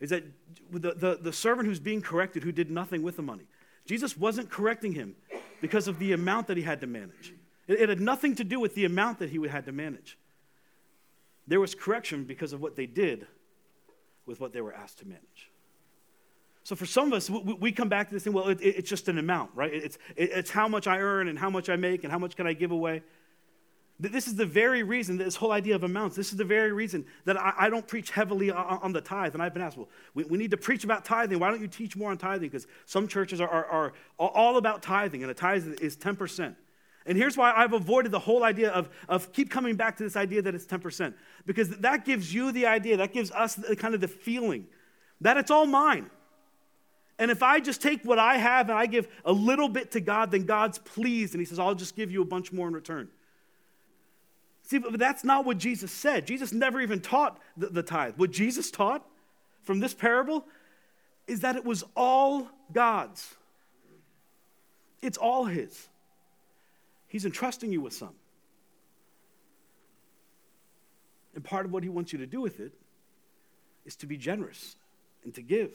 is 0.00 0.10
that 0.10 0.24
the, 0.70 0.94
the, 0.94 1.18
the 1.20 1.32
servant 1.32 1.68
who's 1.68 1.80
being 1.80 2.00
corrected, 2.00 2.42
who 2.42 2.52
did 2.52 2.70
nothing 2.70 3.02
with 3.02 3.16
the 3.16 3.22
money, 3.22 3.44
Jesus 3.84 4.16
wasn't 4.16 4.50
correcting 4.50 4.92
him 4.92 5.16
because 5.60 5.86
of 5.86 5.98
the 5.98 6.12
amount 6.12 6.46
that 6.46 6.56
he 6.56 6.62
had 6.62 6.80
to 6.80 6.86
manage. 6.86 7.34
It, 7.68 7.88
had 7.88 8.00
nothing 8.00 8.34
to 8.36 8.44
do 8.44 8.58
with 8.58 8.74
the 8.74 8.84
amount 8.84 9.18
that 9.18 9.30
he 9.30 9.46
had 9.46 9.66
to 9.66 9.72
manage. 9.72 10.16
There 11.50 11.58
was 11.58 11.74
correction 11.74 12.22
because 12.22 12.52
of 12.52 12.62
what 12.62 12.76
they 12.76 12.86
did 12.86 13.26
with 14.24 14.38
what 14.38 14.52
they 14.52 14.60
were 14.60 14.72
asked 14.72 15.00
to 15.00 15.04
manage. 15.04 15.50
So 16.62 16.76
for 16.76 16.86
some 16.86 17.08
of 17.08 17.14
us, 17.14 17.28
we 17.28 17.72
come 17.72 17.88
back 17.88 18.06
to 18.08 18.14
this 18.14 18.22
thing, 18.22 18.32
well, 18.32 18.46
it's 18.46 18.88
just 18.88 19.08
an 19.08 19.18
amount, 19.18 19.50
right? 19.56 19.74
It's, 19.74 19.98
it's 20.16 20.50
how 20.50 20.68
much 20.68 20.86
I 20.86 21.00
earn 21.00 21.26
and 21.26 21.36
how 21.36 21.50
much 21.50 21.68
I 21.68 21.74
make 21.74 22.04
and 22.04 22.12
how 22.12 22.20
much 22.20 22.36
can 22.36 22.46
I 22.46 22.52
give 22.52 22.70
away. 22.70 23.02
This 23.98 24.28
is 24.28 24.36
the 24.36 24.46
very 24.46 24.84
reason, 24.84 25.18
this 25.18 25.34
whole 25.34 25.50
idea 25.50 25.74
of 25.74 25.82
amounts, 25.82 26.14
this 26.14 26.30
is 26.30 26.36
the 26.36 26.44
very 26.44 26.70
reason 26.70 27.04
that 27.24 27.36
I, 27.36 27.68
don't 27.68 27.86
preach 27.86 28.12
heavily 28.12 28.52
on, 28.52 28.92
the 28.92 29.00
tithe. 29.00 29.34
And 29.34 29.42
I've 29.42 29.52
been 29.52 29.62
asked, 29.62 29.76
well, 29.76 29.88
we, 30.14 30.38
need 30.38 30.52
to 30.52 30.56
preach 30.56 30.84
about 30.84 31.04
tithing. 31.04 31.40
Why 31.40 31.50
don't 31.50 31.60
you 31.60 31.66
teach 31.66 31.96
more 31.96 32.12
on 32.12 32.16
tithing? 32.16 32.48
Because 32.48 32.68
some 32.86 33.08
churches 33.08 33.40
are, 33.40 33.48
are 33.48 33.92
all 34.20 34.56
about 34.56 34.82
tithing, 34.82 35.22
and 35.22 35.32
a 35.32 35.34
tithe 35.34 35.66
is 35.80 35.96
10%. 35.96 36.54
And 37.06 37.16
here's 37.16 37.36
why 37.36 37.52
I've 37.52 37.72
avoided 37.72 38.12
the 38.12 38.18
whole 38.18 38.44
idea 38.44 38.70
of, 38.70 38.88
of 39.08 39.32
keep 39.32 39.50
coming 39.50 39.76
back 39.76 39.96
to 39.96 40.02
this 40.02 40.16
idea 40.16 40.42
that 40.42 40.54
it's 40.54 40.66
10%. 40.66 41.14
Because 41.46 41.70
that 41.78 42.04
gives 42.04 42.32
you 42.32 42.52
the 42.52 42.66
idea, 42.66 42.98
that 42.98 43.12
gives 43.12 43.30
us 43.30 43.54
the, 43.54 43.74
kind 43.74 43.94
of 43.94 44.00
the 44.00 44.08
feeling 44.08 44.66
that 45.20 45.36
it's 45.36 45.50
all 45.50 45.66
mine. 45.66 46.10
And 47.18 47.30
if 47.30 47.42
I 47.42 47.60
just 47.60 47.82
take 47.82 48.02
what 48.04 48.18
I 48.18 48.38
have 48.38 48.70
and 48.70 48.78
I 48.78 48.86
give 48.86 49.06
a 49.24 49.32
little 49.32 49.68
bit 49.68 49.90
to 49.92 50.00
God, 50.00 50.30
then 50.30 50.44
God's 50.44 50.78
pleased 50.78 51.34
and 51.34 51.40
He 51.40 51.44
says, 51.44 51.58
I'll 51.58 51.74
just 51.74 51.96
give 51.96 52.10
you 52.10 52.22
a 52.22 52.24
bunch 52.24 52.52
more 52.52 52.68
in 52.68 52.74
return. 52.74 53.08
See, 54.62 54.78
but 54.78 54.98
that's 54.98 55.24
not 55.24 55.44
what 55.44 55.58
Jesus 55.58 55.90
said. 55.90 56.26
Jesus 56.26 56.52
never 56.52 56.80
even 56.80 57.00
taught 57.00 57.40
the, 57.56 57.66
the 57.66 57.82
tithe. 57.82 58.14
What 58.16 58.30
Jesus 58.30 58.70
taught 58.70 59.04
from 59.62 59.80
this 59.80 59.92
parable 59.92 60.46
is 61.26 61.40
that 61.40 61.56
it 61.56 61.64
was 61.64 61.84
all 61.96 62.48
God's, 62.72 63.34
it's 65.02 65.18
all 65.18 65.44
His. 65.44 65.88
He's 67.10 67.24
entrusting 67.24 67.72
you 67.72 67.80
with 67.80 67.92
some. 67.92 68.14
And 71.34 71.44
part 71.44 71.66
of 71.66 71.72
what 71.72 71.82
he 71.82 71.88
wants 71.88 72.12
you 72.12 72.20
to 72.20 72.26
do 72.26 72.40
with 72.40 72.60
it 72.60 72.72
is 73.84 73.96
to 73.96 74.06
be 74.06 74.16
generous 74.16 74.76
and 75.24 75.34
to 75.34 75.42
give. 75.42 75.72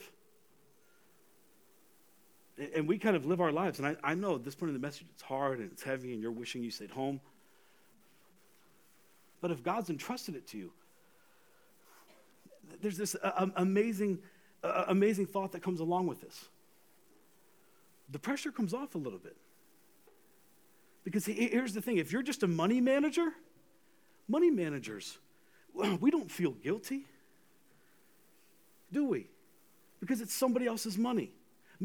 And 2.73 2.87
we 2.87 2.97
kind 2.97 3.17
of 3.17 3.25
live 3.25 3.41
our 3.41 3.51
lives. 3.51 3.79
And 3.79 3.87
I, 3.87 3.97
I 4.01 4.15
know 4.15 4.35
at 4.35 4.45
this 4.45 4.55
point 4.55 4.69
in 4.69 4.73
the 4.73 4.79
message, 4.79 5.07
it's 5.13 5.21
hard 5.21 5.59
and 5.59 5.69
it's 5.73 5.83
heavy, 5.83 6.13
and 6.13 6.21
you're 6.21 6.31
wishing 6.31 6.63
you 6.63 6.71
stayed 6.71 6.89
home. 6.91 7.19
But 9.41 9.51
if 9.51 9.61
God's 9.61 9.89
entrusted 9.89 10.37
it 10.37 10.47
to 10.47 10.57
you, 10.57 10.71
there's 12.81 12.97
this 12.97 13.13
uh, 13.21 13.47
amazing, 13.57 14.19
uh, 14.63 14.85
amazing 14.87 15.25
thought 15.25 15.51
that 15.51 15.61
comes 15.61 15.81
along 15.81 16.07
with 16.07 16.21
this. 16.21 16.45
The 18.09 18.19
pressure 18.19 18.53
comes 18.53 18.73
off 18.73 18.95
a 18.95 18.97
little 18.97 19.19
bit. 19.19 19.35
Because 21.05 21.25
here's 21.27 21.73
the 21.73 21.81
thing 21.81 21.97
if 21.97 22.11
you're 22.11 22.23
just 22.23 22.43
a 22.43 22.47
money 22.47 22.81
manager, 22.81 23.31
money 24.27 24.49
managers, 24.49 25.17
we 26.01 26.11
don't 26.11 26.29
feel 26.29 26.51
guilty, 26.51 27.05
do 28.91 29.07
we? 29.07 29.27
Because 29.99 30.19
it's 30.19 30.33
somebody 30.33 30.65
else's 30.65 30.97
money. 30.97 31.31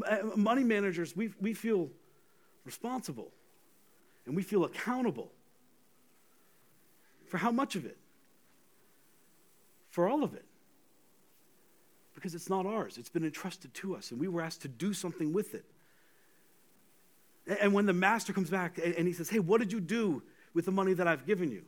Uh, 0.05 0.17
money 0.35 0.63
managers, 0.63 1.15
we, 1.15 1.31
we 1.39 1.53
feel 1.53 1.89
responsible 2.65 3.31
and 4.25 4.35
we 4.35 4.41
feel 4.41 4.63
accountable. 4.63 5.31
For 7.27 7.37
how 7.37 7.51
much 7.51 7.75
of 7.75 7.85
it? 7.85 7.97
For 9.89 10.07
all 10.07 10.23
of 10.23 10.33
it. 10.33 10.45
Because 12.15 12.35
it's 12.35 12.49
not 12.49 12.65
ours, 12.65 12.97
it's 12.97 13.09
been 13.09 13.23
entrusted 13.23 13.73
to 13.75 13.95
us, 13.95 14.11
and 14.11 14.19
we 14.19 14.27
were 14.27 14.41
asked 14.41 14.61
to 14.63 14.67
do 14.67 14.93
something 14.93 15.31
with 15.31 15.53
it. 15.53 15.65
And 17.47 17.73
when 17.73 17.85
the 17.85 17.93
master 17.93 18.33
comes 18.33 18.49
back 18.49 18.79
and 18.83 19.07
he 19.07 19.13
says, 19.13 19.29
Hey, 19.29 19.39
what 19.39 19.59
did 19.59 19.71
you 19.71 19.79
do 19.79 20.21
with 20.53 20.65
the 20.65 20.71
money 20.71 20.93
that 20.93 21.07
I've 21.07 21.25
given 21.25 21.51
you? 21.51 21.63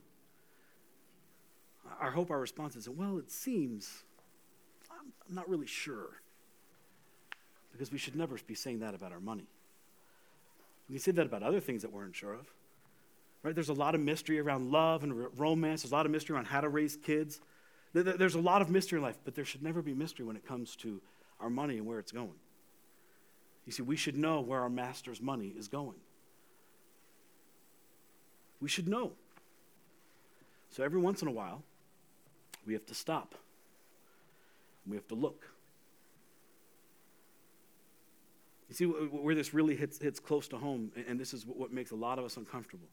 I 2.00 2.10
hope 2.10 2.32
our 2.32 2.40
response 2.40 2.76
is, 2.76 2.88
Well, 2.88 3.18
it 3.18 3.32
seems, 3.32 4.04
I'm 4.92 5.36
not 5.36 5.50
really 5.50 5.68
sure. 5.68 6.22
Because 7.72 7.92
we 7.92 7.98
should 7.98 8.16
never 8.16 8.38
be 8.46 8.54
saying 8.54 8.80
that 8.82 8.94
about 8.94 9.12
our 9.12 9.20
money. 9.20 9.48
We 10.88 10.96
can 10.96 11.02
say 11.02 11.12
that 11.12 11.26
about 11.26 11.42
other 11.42 11.60
things 11.60 11.82
that 11.82 11.92
we're 11.92 12.04
unsure 12.04 12.34
of. 12.34 12.48
Right? 13.42 13.56
There's 13.56 13.70
a 13.70 13.74
lot 13.74 13.96
of 13.96 14.02
mystery 14.02 14.40
around 14.40 14.72
love 14.72 15.04
and 15.04 15.26
romance. 15.38 15.82
There's 15.82 15.92
a 15.92 15.96
lot 15.96 16.06
of 16.06 16.12
mystery 16.12 16.36
around 16.36 16.46
how 16.46 16.62
to 16.62 16.70
raise 16.70 16.96
kids. 16.96 17.42
There's 17.94 18.36
a 18.36 18.40
lot 18.40 18.62
of 18.62 18.70
mystery 18.70 18.98
in 18.98 19.04
life, 19.04 19.18
but 19.26 19.36
there 19.36 19.46
should 19.46 19.64
never 19.64 19.82
be 19.82 19.94
mystery 19.94 20.26
when 20.26 20.36
it 20.36 20.48
comes 20.48 20.76
to 20.78 21.02
our 21.40 21.50
money 21.50 21.78
and 21.78 21.86
where 21.86 22.00
it's 22.00 22.12
going. 22.12 22.34
You 23.66 23.72
see, 23.72 23.82
we 23.82 23.96
should 23.96 24.18
know 24.18 24.42
where 24.42 24.60
our 24.60 24.70
master's 24.70 25.22
money 25.22 25.54
is 25.58 25.68
going. 25.68 25.96
We 28.60 28.70
should 28.70 28.88
know. 28.88 29.12
So 30.70 30.84
every 30.84 31.00
once 31.00 31.22
in 31.22 31.28
a 31.28 31.32
while, 31.32 31.64
we 32.66 32.74
have 32.74 32.86
to 32.88 32.96
stop. 32.96 33.36
We 34.88 34.96
have 34.96 35.08
to 35.10 35.16
look. 35.16 35.48
You 38.70 38.76
see 38.76 38.86
where 38.86 39.36
this 39.36 39.54
really 39.54 39.76
hits, 39.76 40.00
hits 40.00 40.20
close 40.20 40.48
to 40.50 40.58
home, 40.58 40.92
and 41.08 41.20
this 41.20 41.34
is 41.34 41.46
what 41.46 41.72
makes 41.72 41.92
a 41.92 41.96
lot 41.96 42.18
of 42.18 42.26
us 42.26 42.38
uncomfortable, 42.38 42.88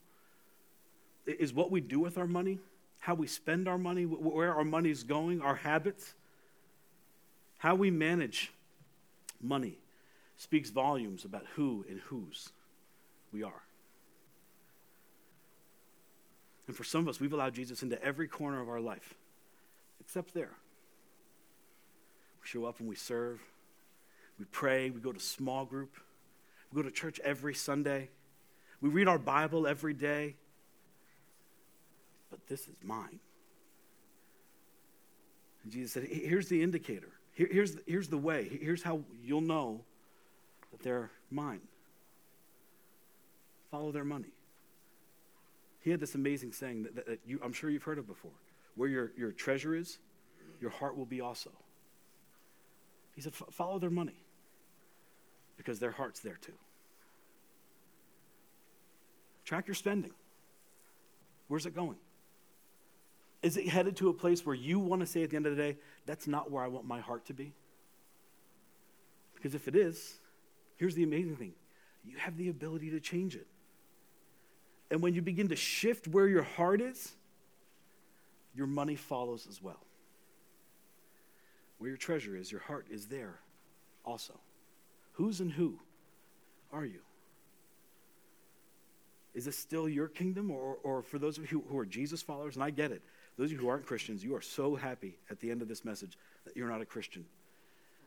is 1.26 1.52
what 1.54 1.70
we 1.70 1.80
do 1.80 1.98
with 1.98 2.18
our 2.18 2.26
money, 2.26 2.58
how 2.98 3.14
we 3.14 3.26
spend 3.26 3.66
our 3.66 3.78
money, 3.78 4.04
where 4.04 4.54
our 4.54 4.64
money 4.64 4.90
is 4.90 5.02
going, 5.02 5.40
our 5.40 5.54
habits, 5.54 6.14
how 7.58 7.74
we 7.74 7.90
manage 7.90 8.52
money 9.40 9.78
speaks 10.40 10.70
volumes 10.70 11.26
about 11.26 11.44
who 11.54 11.84
and 11.90 12.00
whose 12.00 12.48
we 13.30 13.42
are. 13.42 13.62
And 16.66 16.74
for 16.74 16.82
some 16.82 17.02
of 17.02 17.08
us, 17.08 17.20
we've 17.20 17.34
allowed 17.34 17.52
Jesus 17.52 17.82
into 17.82 18.02
every 18.02 18.26
corner 18.26 18.58
of 18.62 18.70
our 18.70 18.80
life, 18.80 19.14
except 20.00 20.32
there. 20.32 20.56
We 22.40 22.48
show 22.48 22.64
up 22.64 22.80
and 22.80 22.88
we 22.88 22.96
serve. 22.96 23.38
We 24.38 24.46
pray. 24.46 24.88
We 24.88 25.00
go 25.00 25.12
to 25.12 25.20
small 25.20 25.66
group. 25.66 25.94
We 26.72 26.82
go 26.82 26.88
to 26.88 26.94
church 26.94 27.20
every 27.22 27.52
Sunday. 27.52 28.08
We 28.80 28.88
read 28.88 29.08
our 29.08 29.18
Bible 29.18 29.66
every 29.66 29.92
day. 29.92 30.36
But 32.30 32.46
this 32.46 32.62
is 32.62 32.76
mine. 32.82 33.20
And 35.64 35.72
Jesus 35.72 35.92
said, 35.92 36.04
Here's 36.04 36.48
the 36.48 36.62
indicator. 36.62 37.10
Here, 37.34 37.48
here's, 37.52 37.76
here's 37.86 38.08
the 38.08 38.16
way. 38.16 38.48
Here's 38.62 38.82
how 38.82 39.02
you'll 39.22 39.42
know 39.42 39.84
that 40.70 40.82
they're 40.82 41.10
mine. 41.30 41.60
Follow 43.70 43.92
their 43.92 44.04
money. 44.04 44.32
He 45.80 45.90
had 45.90 46.00
this 46.00 46.14
amazing 46.14 46.52
saying 46.52 46.82
that, 46.82 46.96
that, 46.96 47.06
that 47.06 47.20
you, 47.24 47.40
I'm 47.42 47.52
sure 47.52 47.70
you've 47.70 47.82
heard 47.82 47.98
of 47.98 48.06
before. 48.06 48.32
Where 48.74 48.88
your, 48.88 49.12
your 49.16 49.32
treasure 49.32 49.74
is, 49.74 49.98
your 50.60 50.70
heart 50.70 50.96
will 50.96 51.06
be 51.06 51.20
also. 51.20 51.50
He 53.14 53.20
said, 53.20 53.34
follow 53.34 53.78
their 53.78 53.90
money 53.90 54.24
because 55.56 55.78
their 55.78 55.90
heart's 55.90 56.20
there 56.20 56.38
too. 56.40 56.54
Track 59.44 59.66
your 59.66 59.74
spending. 59.74 60.12
Where's 61.48 61.66
it 61.66 61.74
going? 61.74 61.96
Is 63.42 63.56
it 63.56 63.68
headed 63.68 63.96
to 63.96 64.08
a 64.10 64.12
place 64.12 64.44
where 64.46 64.54
you 64.54 64.78
want 64.78 65.00
to 65.00 65.06
say 65.06 65.22
at 65.22 65.30
the 65.30 65.36
end 65.36 65.46
of 65.46 65.56
the 65.56 65.62
day, 65.62 65.78
that's 66.06 66.28
not 66.28 66.50
where 66.50 66.62
I 66.62 66.68
want 66.68 66.86
my 66.86 67.00
heart 67.00 67.26
to 67.26 67.34
be? 67.34 67.52
Because 69.34 69.54
if 69.54 69.66
it 69.66 69.74
is, 69.74 70.19
here's 70.80 70.94
the 70.94 71.04
amazing 71.04 71.36
thing 71.36 71.52
you 72.02 72.16
have 72.16 72.36
the 72.38 72.48
ability 72.48 72.90
to 72.90 73.00
change 73.00 73.36
it. 73.36 73.46
And 74.90 75.02
when 75.02 75.14
you 75.14 75.20
begin 75.20 75.48
to 75.48 75.56
shift 75.56 76.08
where 76.08 76.26
your 76.26 76.42
heart 76.42 76.80
is, 76.80 77.12
your 78.54 78.66
money 78.66 78.96
follows 78.96 79.46
as 79.48 79.62
well. 79.62 79.84
Where 81.78 81.88
your 81.88 81.98
treasure 81.98 82.34
is, 82.34 82.50
your 82.50 82.62
heart 82.62 82.86
is 82.90 83.06
there 83.06 83.38
also. 84.04 84.40
Whose 85.12 85.40
and 85.40 85.52
who 85.52 85.78
are 86.72 86.84
you? 86.84 87.00
Is 89.34 89.44
this 89.44 89.56
still 89.56 89.88
your 89.88 90.08
kingdom? 90.08 90.50
Or, 90.50 90.78
or 90.82 91.02
for 91.02 91.18
those 91.18 91.36
of 91.36 91.52
you 91.52 91.62
who 91.68 91.78
are 91.78 91.86
Jesus 91.86 92.22
followers, 92.22 92.56
and 92.56 92.64
I 92.64 92.70
get 92.70 92.90
it, 92.90 93.02
those 93.36 93.46
of 93.46 93.52
you 93.52 93.58
who 93.58 93.68
aren't 93.68 93.86
Christians, 93.86 94.24
you 94.24 94.34
are 94.34 94.40
so 94.40 94.74
happy 94.74 95.18
at 95.30 95.40
the 95.40 95.50
end 95.50 95.60
of 95.60 95.68
this 95.68 95.84
message 95.84 96.18
that 96.46 96.56
you're 96.56 96.68
not 96.68 96.80
a 96.80 96.86
Christian 96.86 97.26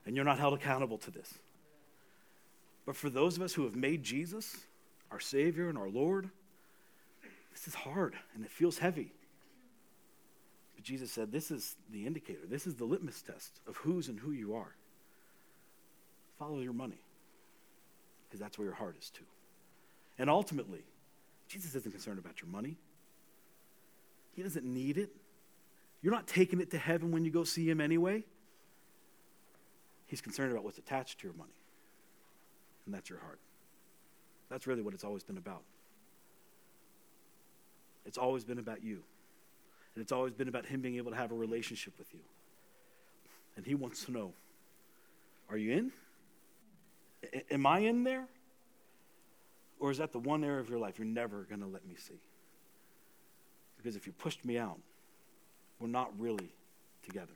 and 0.06 0.16
you're 0.16 0.26
not 0.26 0.40
held 0.40 0.56
accountable 0.56 0.98
to 0.98 1.12
this. 1.12 1.40
But 2.86 2.96
for 2.96 3.10
those 3.10 3.38
of 3.38 3.44
us 3.44 3.54
who 3.54 3.64
have 3.64 3.76
made 3.76 4.04
Jesus 4.04 4.58
our 5.12 5.20
Savior 5.20 5.70
and 5.70 5.78
our 5.78 5.90
Lord, 5.90 6.30
this 7.54 7.68
is 7.68 7.76
hard 7.76 8.16
and 8.36 8.44
it 8.44 8.52
feels 8.52 8.78
heavy. 8.78 9.12
But 10.76 10.84
Jesus 10.84 11.12
said, 11.12 11.32
This 11.32 11.52
is 11.52 11.76
the 11.92 12.06
indicator, 12.06 12.46
this 12.48 12.68
is 12.68 12.76
the 12.76 12.86
litmus 12.86 13.22
test 13.22 13.60
of 13.68 13.78
whose 13.78 14.10
and 14.10 14.20
who 14.20 14.32
you 14.32 14.56
are. 14.56 14.76
Follow 16.40 16.60
your 16.60 16.74
money, 16.74 17.00
because 18.28 18.40
that's 18.40 18.58
where 18.58 18.66
your 18.66 18.76
heart 18.76 18.96
is 19.00 19.10
too. 19.10 19.24
And 20.18 20.30
ultimately, 20.30 20.84
Jesus 21.48 21.76
isn't 21.76 21.92
concerned 21.92 22.20
about 22.20 22.42
your 22.42 22.50
money, 22.50 22.76
He 24.36 24.44
doesn't 24.44 24.66
need 24.66 24.98
it. 24.98 25.10
You're 26.02 26.14
not 26.14 26.28
taking 26.28 26.60
it 26.60 26.72
to 26.72 26.78
heaven 26.78 27.12
when 27.14 27.24
you 27.24 27.32
go 27.32 27.46
see 27.46 27.70
Him 27.70 27.80
anyway. 27.80 28.26
He's 30.06 30.20
concerned 30.20 30.52
about 30.52 30.66
what's 30.66 30.78
attached 30.78 31.22
to 31.22 31.28
your 31.28 31.34
money, 31.36 31.54
and 32.86 32.94
that's 32.94 33.10
your 33.10 33.20
heart. 33.20 33.40
That's 34.50 34.68
really 34.68 34.82
what 34.82 34.94
it's 34.94 35.04
always 35.04 35.24
been 35.24 35.38
about. 35.38 35.64
It's 38.06 38.18
always 38.18 38.44
been 38.44 38.60
about 38.60 38.84
you. 38.84 39.04
And 39.96 40.02
it's 40.02 40.12
always 40.12 40.34
been 40.34 40.48
about 40.48 40.66
Him 40.66 40.82
being 40.82 40.96
able 40.96 41.12
to 41.12 41.18
have 41.18 41.32
a 41.32 41.36
relationship 41.36 41.94
with 41.98 42.14
you. 42.14 42.20
And 43.56 43.66
He 43.66 43.76
wants 43.76 44.06
to 44.06 44.12
know 44.12 44.34
are 45.50 45.58
you 45.58 45.74
in? 45.74 45.92
A- 47.34 47.54
am 47.54 47.66
I 47.66 47.80
in 47.80 48.04
there? 48.04 48.26
Or 49.80 49.92
is 49.92 49.98
that 49.98 50.12
the 50.12 50.20
one 50.20 50.44
area 50.44 50.60
of 50.60 50.70
your 50.70 50.80
life 50.80 50.98
you're 50.98 51.06
never 51.06 51.44
going 51.44 51.60
to 51.62 51.68
let 51.68 51.86
me 51.86 51.96
see? 51.98 52.20
Because 53.78 53.96
if 53.96 54.08
you 54.08 54.14
pushed 54.14 54.46
me 54.46 54.58
out, 54.58 54.80
we're 55.80 55.90
not 55.90 56.18
really 56.18 56.54
together. 57.04 57.34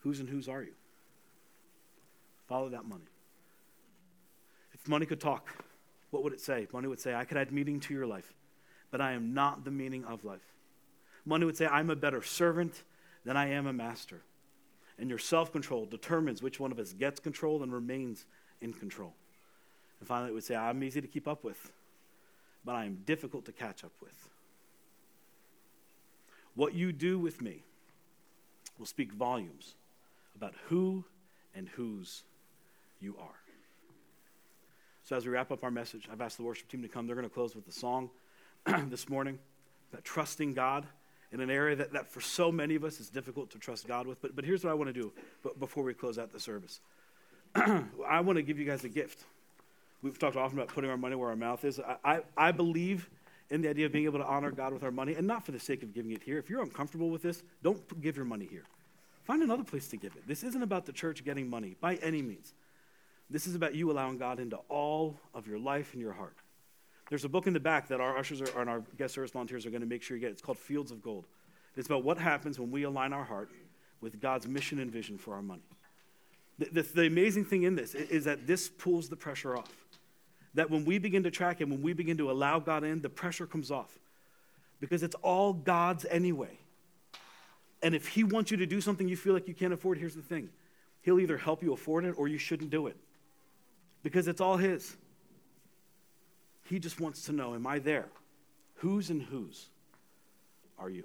Whose 0.00 0.20
and 0.20 0.28
whose 0.28 0.48
are 0.48 0.62
you? 0.62 0.74
Follow 2.46 2.68
that 2.68 2.84
money. 2.84 3.04
If 4.84 4.88
money 4.88 5.06
could 5.06 5.20
talk, 5.20 5.48
what 6.10 6.22
would 6.22 6.32
it 6.32 6.40
say? 6.40 6.68
Money 6.72 6.86
would 6.86 7.00
say, 7.00 7.14
I 7.14 7.24
could 7.24 7.36
add 7.36 7.50
meaning 7.50 7.80
to 7.80 7.94
your 7.94 8.06
life 8.06 8.32
but 8.94 9.00
I 9.00 9.10
am 9.10 9.34
not 9.34 9.64
the 9.64 9.72
meaning 9.72 10.04
of 10.04 10.24
life. 10.24 10.54
Money 11.24 11.44
would 11.44 11.56
say, 11.56 11.66
I'm 11.66 11.90
a 11.90 11.96
better 11.96 12.22
servant 12.22 12.84
than 13.24 13.36
I 13.36 13.48
am 13.48 13.66
a 13.66 13.72
master. 13.72 14.20
And 15.00 15.10
your 15.10 15.18
self 15.18 15.50
control 15.50 15.84
determines 15.84 16.44
which 16.44 16.60
one 16.60 16.70
of 16.70 16.78
us 16.78 16.92
gets 16.92 17.18
control 17.18 17.64
and 17.64 17.72
remains 17.72 18.24
in 18.60 18.72
control. 18.72 19.12
And 19.98 20.06
finally, 20.06 20.30
it 20.30 20.34
would 20.34 20.44
say, 20.44 20.54
I'm 20.54 20.80
easy 20.84 21.00
to 21.00 21.08
keep 21.08 21.26
up 21.26 21.42
with, 21.42 21.72
but 22.64 22.76
I 22.76 22.84
am 22.84 23.02
difficult 23.04 23.46
to 23.46 23.52
catch 23.52 23.82
up 23.82 23.90
with. 24.00 24.28
What 26.54 26.74
you 26.74 26.92
do 26.92 27.18
with 27.18 27.42
me 27.42 27.64
will 28.78 28.86
speak 28.86 29.12
volumes 29.12 29.74
about 30.36 30.54
who 30.68 31.04
and 31.52 31.68
whose 31.70 32.22
you 33.00 33.16
are. 33.20 33.43
So, 35.04 35.16
as 35.16 35.26
we 35.26 35.32
wrap 35.32 35.52
up 35.52 35.62
our 35.62 35.70
message, 35.70 36.08
I've 36.10 36.20
asked 36.20 36.38
the 36.38 36.44
worship 36.44 36.68
team 36.68 36.82
to 36.82 36.88
come. 36.88 37.06
They're 37.06 37.16
going 37.16 37.28
to 37.28 37.34
close 37.34 37.54
with 37.54 37.68
a 37.68 37.72
song. 37.72 38.10
this 38.88 39.08
morning 39.08 39.38
that 39.92 40.04
trusting 40.04 40.54
God 40.54 40.86
in 41.32 41.40
an 41.40 41.50
area 41.50 41.76
that, 41.76 41.92
that 41.92 42.08
for 42.08 42.20
so 42.20 42.50
many 42.50 42.74
of 42.74 42.84
us 42.84 43.00
is 43.00 43.10
difficult 43.10 43.50
to 43.50 43.58
trust 43.58 43.86
God 43.86 44.06
with. 44.06 44.20
But, 44.22 44.34
but 44.34 44.44
here's 44.44 44.64
what 44.64 44.70
I 44.70 44.74
want 44.74 44.88
to 44.88 44.92
do 44.92 45.12
before 45.58 45.84
we 45.84 45.94
close 45.94 46.18
out 46.18 46.32
the 46.32 46.40
service 46.40 46.80
I 47.54 48.20
want 48.20 48.36
to 48.36 48.42
give 48.42 48.58
you 48.58 48.64
guys 48.64 48.84
a 48.84 48.88
gift. 48.88 49.24
We've 50.02 50.18
talked 50.18 50.36
often 50.36 50.58
about 50.58 50.74
putting 50.74 50.90
our 50.90 50.96
money 50.96 51.16
where 51.16 51.30
our 51.30 51.36
mouth 51.36 51.64
is. 51.64 51.80
I, 51.80 51.96
I, 52.04 52.20
I 52.36 52.52
believe 52.52 53.08
in 53.50 53.62
the 53.62 53.68
idea 53.68 53.86
of 53.86 53.92
being 53.92 54.06
able 54.06 54.18
to 54.18 54.26
honor 54.26 54.50
God 54.50 54.72
with 54.72 54.82
our 54.82 54.90
money, 54.90 55.14
and 55.14 55.26
not 55.26 55.44
for 55.44 55.52
the 55.52 55.60
sake 55.60 55.82
of 55.82 55.92
giving 55.92 56.12
it 56.12 56.22
here. 56.22 56.38
If 56.38 56.48
you're 56.48 56.62
uncomfortable 56.62 57.10
with 57.10 57.22
this, 57.22 57.42
don't 57.62 58.00
give 58.00 58.16
your 58.16 58.24
money 58.24 58.48
here. 58.50 58.64
Find 59.24 59.42
another 59.42 59.64
place 59.64 59.88
to 59.88 59.96
give 59.96 60.16
it. 60.16 60.26
This 60.26 60.42
isn't 60.42 60.62
about 60.62 60.86
the 60.86 60.92
church 60.92 61.24
getting 61.24 61.48
money 61.48 61.76
by 61.80 61.96
any 61.96 62.22
means. 62.22 62.54
This 63.30 63.46
is 63.46 63.54
about 63.54 63.74
you 63.74 63.90
allowing 63.90 64.18
God 64.18 64.38
into 64.38 64.56
all 64.68 65.18
of 65.32 65.46
your 65.46 65.58
life 65.58 65.92
and 65.92 66.00
your 66.00 66.12
heart. 66.12 66.36
There's 67.08 67.24
a 67.24 67.28
book 67.28 67.46
in 67.46 67.52
the 67.52 67.60
back 67.60 67.88
that 67.88 68.00
our 68.00 68.16
ushers 68.16 68.40
are, 68.40 68.60
and 68.60 68.70
our 68.70 68.82
guest 68.96 69.14
service 69.14 69.30
volunteers 69.30 69.66
are 69.66 69.70
going 69.70 69.82
to 69.82 69.86
make 69.86 70.02
sure 70.02 70.16
you 70.16 70.20
get. 70.20 70.30
It's 70.30 70.42
called 70.42 70.58
Fields 70.58 70.90
of 70.90 71.02
Gold. 71.02 71.26
It's 71.76 71.86
about 71.86 72.04
what 72.04 72.18
happens 72.18 72.58
when 72.58 72.70
we 72.70 72.84
align 72.84 73.12
our 73.12 73.24
heart 73.24 73.50
with 74.00 74.20
God's 74.20 74.46
mission 74.46 74.78
and 74.78 74.90
vision 74.90 75.18
for 75.18 75.34
our 75.34 75.42
money. 75.42 75.62
The, 76.58 76.66
the, 76.66 76.82
the 76.82 77.06
amazing 77.06 77.44
thing 77.44 77.64
in 77.64 77.74
this 77.74 77.94
is 77.94 78.24
that 78.24 78.46
this 78.46 78.68
pulls 78.68 79.08
the 79.08 79.16
pressure 79.16 79.56
off. 79.56 79.72
That 80.54 80.70
when 80.70 80.84
we 80.84 80.98
begin 80.98 81.24
to 81.24 81.30
track 81.30 81.60
and 81.60 81.70
when 81.70 81.82
we 81.82 81.92
begin 81.92 82.16
to 82.18 82.30
allow 82.30 82.60
God 82.60 82.84
in, 82.84 83.00
the 83.02 83.08
pressure 83.08 83.46
comes 83.46 83.70
off. 83.70 83.98
Because 84.80 85.02
it's 85.02 85.16
all 85.16 85.52
God's 85.52 86.04
anyway. 86.04 86.58
And 87.82 87.94
if 87.94 88.08
He 88.08 88.22
wants 88.22 88.50
you 88.50 88.56
to 88.58 88.66
do 88.66 88.80
something 88.80 89.08
you 89.08 89.16
feel 89.16 89.34
like 89.34 89.48
you 89.48 89.54
can't 89.54 89.72
afford, 89.72 89.98
here's 89.98 90.14
the 90.14 90.22
thing 90.22 90.48
He'll 91.02 91.20
either 91.20 91.36
help 91.36 91.62
you 91.62 91.72
afford 91.72 92.04
it 92.04 92.14
or 92.16 92.28
you 92.28 92.38
shouldn't 92.38 92.70
do 92.70 92.86
it. 92.86 92.96
Because 94.04 94.28
it's 94.28 94.40
all 94.40 94.56
His. 94.56 94.96
He 96.66 96.78
just 96.78 97.00
wants 97.00 97.24
to 97.24 97.32
know 97.32 97.56
Am 97.56 97.66
I 97.66 97.80
there? 97.80 98.06
Whose 98.76 99.10
and 99.10 99.20
whose 99.20 99.66
are 100.78 100.88
you? 100.88 101.02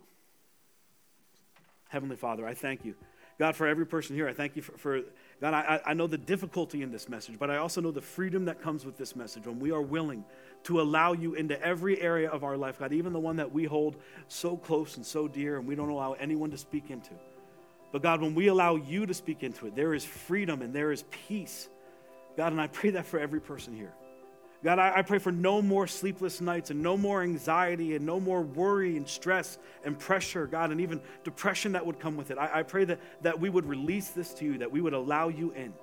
Heavenly 1.87 2.17
Father, 2.17 2.45
I 2.45 2.53
thank 2.53 2.85
you 2.85 2.93
God, 3.39 3.55
for 3.55 3.65
every 3.67 3.85
person 3.85 4.17
here, 4.17 4.27
I 4.27 4.33
thank 4.33 4.57
you 4.57 4.61
for, 4.61 4.77
for 4.77 5.01
God, 5.39 5.53
I, 5.53 5.79
I 5.85 5.93
know 5.93 6.07
the 6.07 6.17
difficulty 6.17 6.83
in 6.83 6.91
this 6.91 7.07
message, 7.07 7.39
but 7.39 7.49
I 7.49 7.55
also 7.55 7.79
know 7.79 7.89
the 7.89 8.01
freedom 8.01 8.45
that 8.45 8.61
comes 8.61 8.85
with 8.85 8.97
this 8.97 9.15
message 9.15 9.47
when 9.47 9.61
we 9.61 9.71
are 9.71 9.81
willing 9.81 10.25
to 10.63 10.81
allow 10.81 11.13
you 11.13 11.35
into 11.35 11.59
every 11.65 12.01
area 12.01 12.29
of 12.29 12.43
our 12.43 12.57
life, 12.57 12.79
God, 12.79 12.91
even 12.91 13.13
the 13.13 13.19
one 13.19 13.37
that 13.37 13.49
we 13.49 13.63
hold 13.63 13.95
so 14.27 14.57
close 14.57 14.97
and 14.97 15.05
so 15.05 15.29
dear 15.29 15.57
and 15.57 15.65
we 15.65 15.73
don't 15.73 15.87
allow 15.87 16.13
anyone 16.13 16.51
to 16.51 16.57
speak 16.57 16.91
into. 16.91 17.11
But 17.93 18.03
God, 18.03 18.19
when 18.19 18.35
we 18.35 18.47
allow 18.47 18.75
you 18.75 19.05
to 19.05 19.13
speak 19.13 19.41
into 19.41 19.67
it, 19.67 19.75
there 19.75 19.93
is 19.93 20.03
freedom 20.03 20.61
and 20.61 20.73
there 20.75 20.91
is 20.91 21.05
peace. 21.27 21.69
God, 22.39 22.53
and 22.53 22.61
I 22.61 22.67
pray 22.67 22.91
that 22.91 23.05
for 23.05 23.19
every 23.19 23.41
person 23.41 23.75
here. 23.75 23.91
God, 24.63 24.79
I, 24.79 24.99
I, 24.99 25.01
pray 25.01 25.19
for 25.19 25.29
no 25.29 25.61
more 25.61 25.87
sleepless 25.87 26.39
nights 26.39 26.71
and 26.71 26.81
no 26.81 26.95
more 26.95 27.21
anxiety 27.21 27.97
and 27.97 28.05
no 28.05 28.17
more 28.17 28.41
worry 28.41 28.95
and 28.95 29.05
stress 29.05 29.57
and 29.83 29.99
pressure, 29.99 30.47
God, 30.47 30.71
and 30.71 30.79
even 30.79 31.01
depression 31.25 31.73
that 31.73 31.85
would 31.85 31.99
come 31.99 32.15
with 32.15 32.31
it. 32.31 32.37
I, 32.37 32.59
I 32.59 32.63
pray 32.63 32.85
that, 32.85 33.01
that 33.23 33.37
we 33.37 33.49
would 33.49 33.65
release 33.65 34.11
this 34.11 34.33
to 34.35 34.45
you, 34.45 34.57
that 34.59 34.71
we 34.71 34.79
would 34.79 34.93
allow 34.93 35.27
you 35.27 35.51
in. 35.51 35.73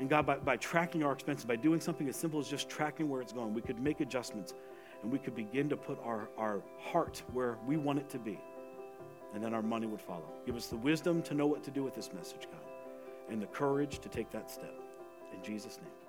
And 0.00 0.08
God, 0.08 0.24
by, 0.24 0.38
by 0.38 0.56
tracking 0.56 1.04
our 1.04 1.12
expenses, 1.12 1.44
by 1.44 1.56
doing 1.56 1.82
something 1.82 2.08
as 2.08 2.16
simple 2.16 2.40
as 2.40 2.48
just 2.48 2.70
tracking 2.70 3.10
where 3.10 3.20
it's 3.20 3.34
going, 3.34 3.52
we 3.52 3.60
could 3.60 3.78
make 3.78 4.00
adjustments 4.00 4.54
and 5.02 5.12
we 5.12 5.18
could 5.18 5.34
begin 5.34 5.68
to 5.68 5.76
put 5.76 5.98
our, 6.02 6.30
our 6.38 6.62
heart 6.78 7.22
where 7.34 7.58
we 7.66 7.76
want 7.76 7.98
it 7.98 8.08
to 8.08 8.18
be. 8.18 8.40
And 9.34 9.44
then 9.44 9.52
our 9.52 9.60
money 9.60 9.86
would 9.86 10.00
follow. 10.00 10.32
Give 10.46 10.56
us 10.56 10.68
the 10.68 10.78
wisdom 10.78 11.20
to 11.24 11.34
know 11.34 11.46
what 11.46 11.62
to 11.64 11.70
do 11.70 11.82
with 11.84 11.94
this 11.94 12.10
message, 12.14 12.48
God, 12.50 12.72
and 13.28 13.42
the 13.42 13.46
courage 13.48 13.98
to 13.98 14.08
take 14.08 14.30
that 14.30 14.50
step. 14.50 14.81
In 15.32 15.42
Jesus' 15.42 15.78
name. 15.78 16.01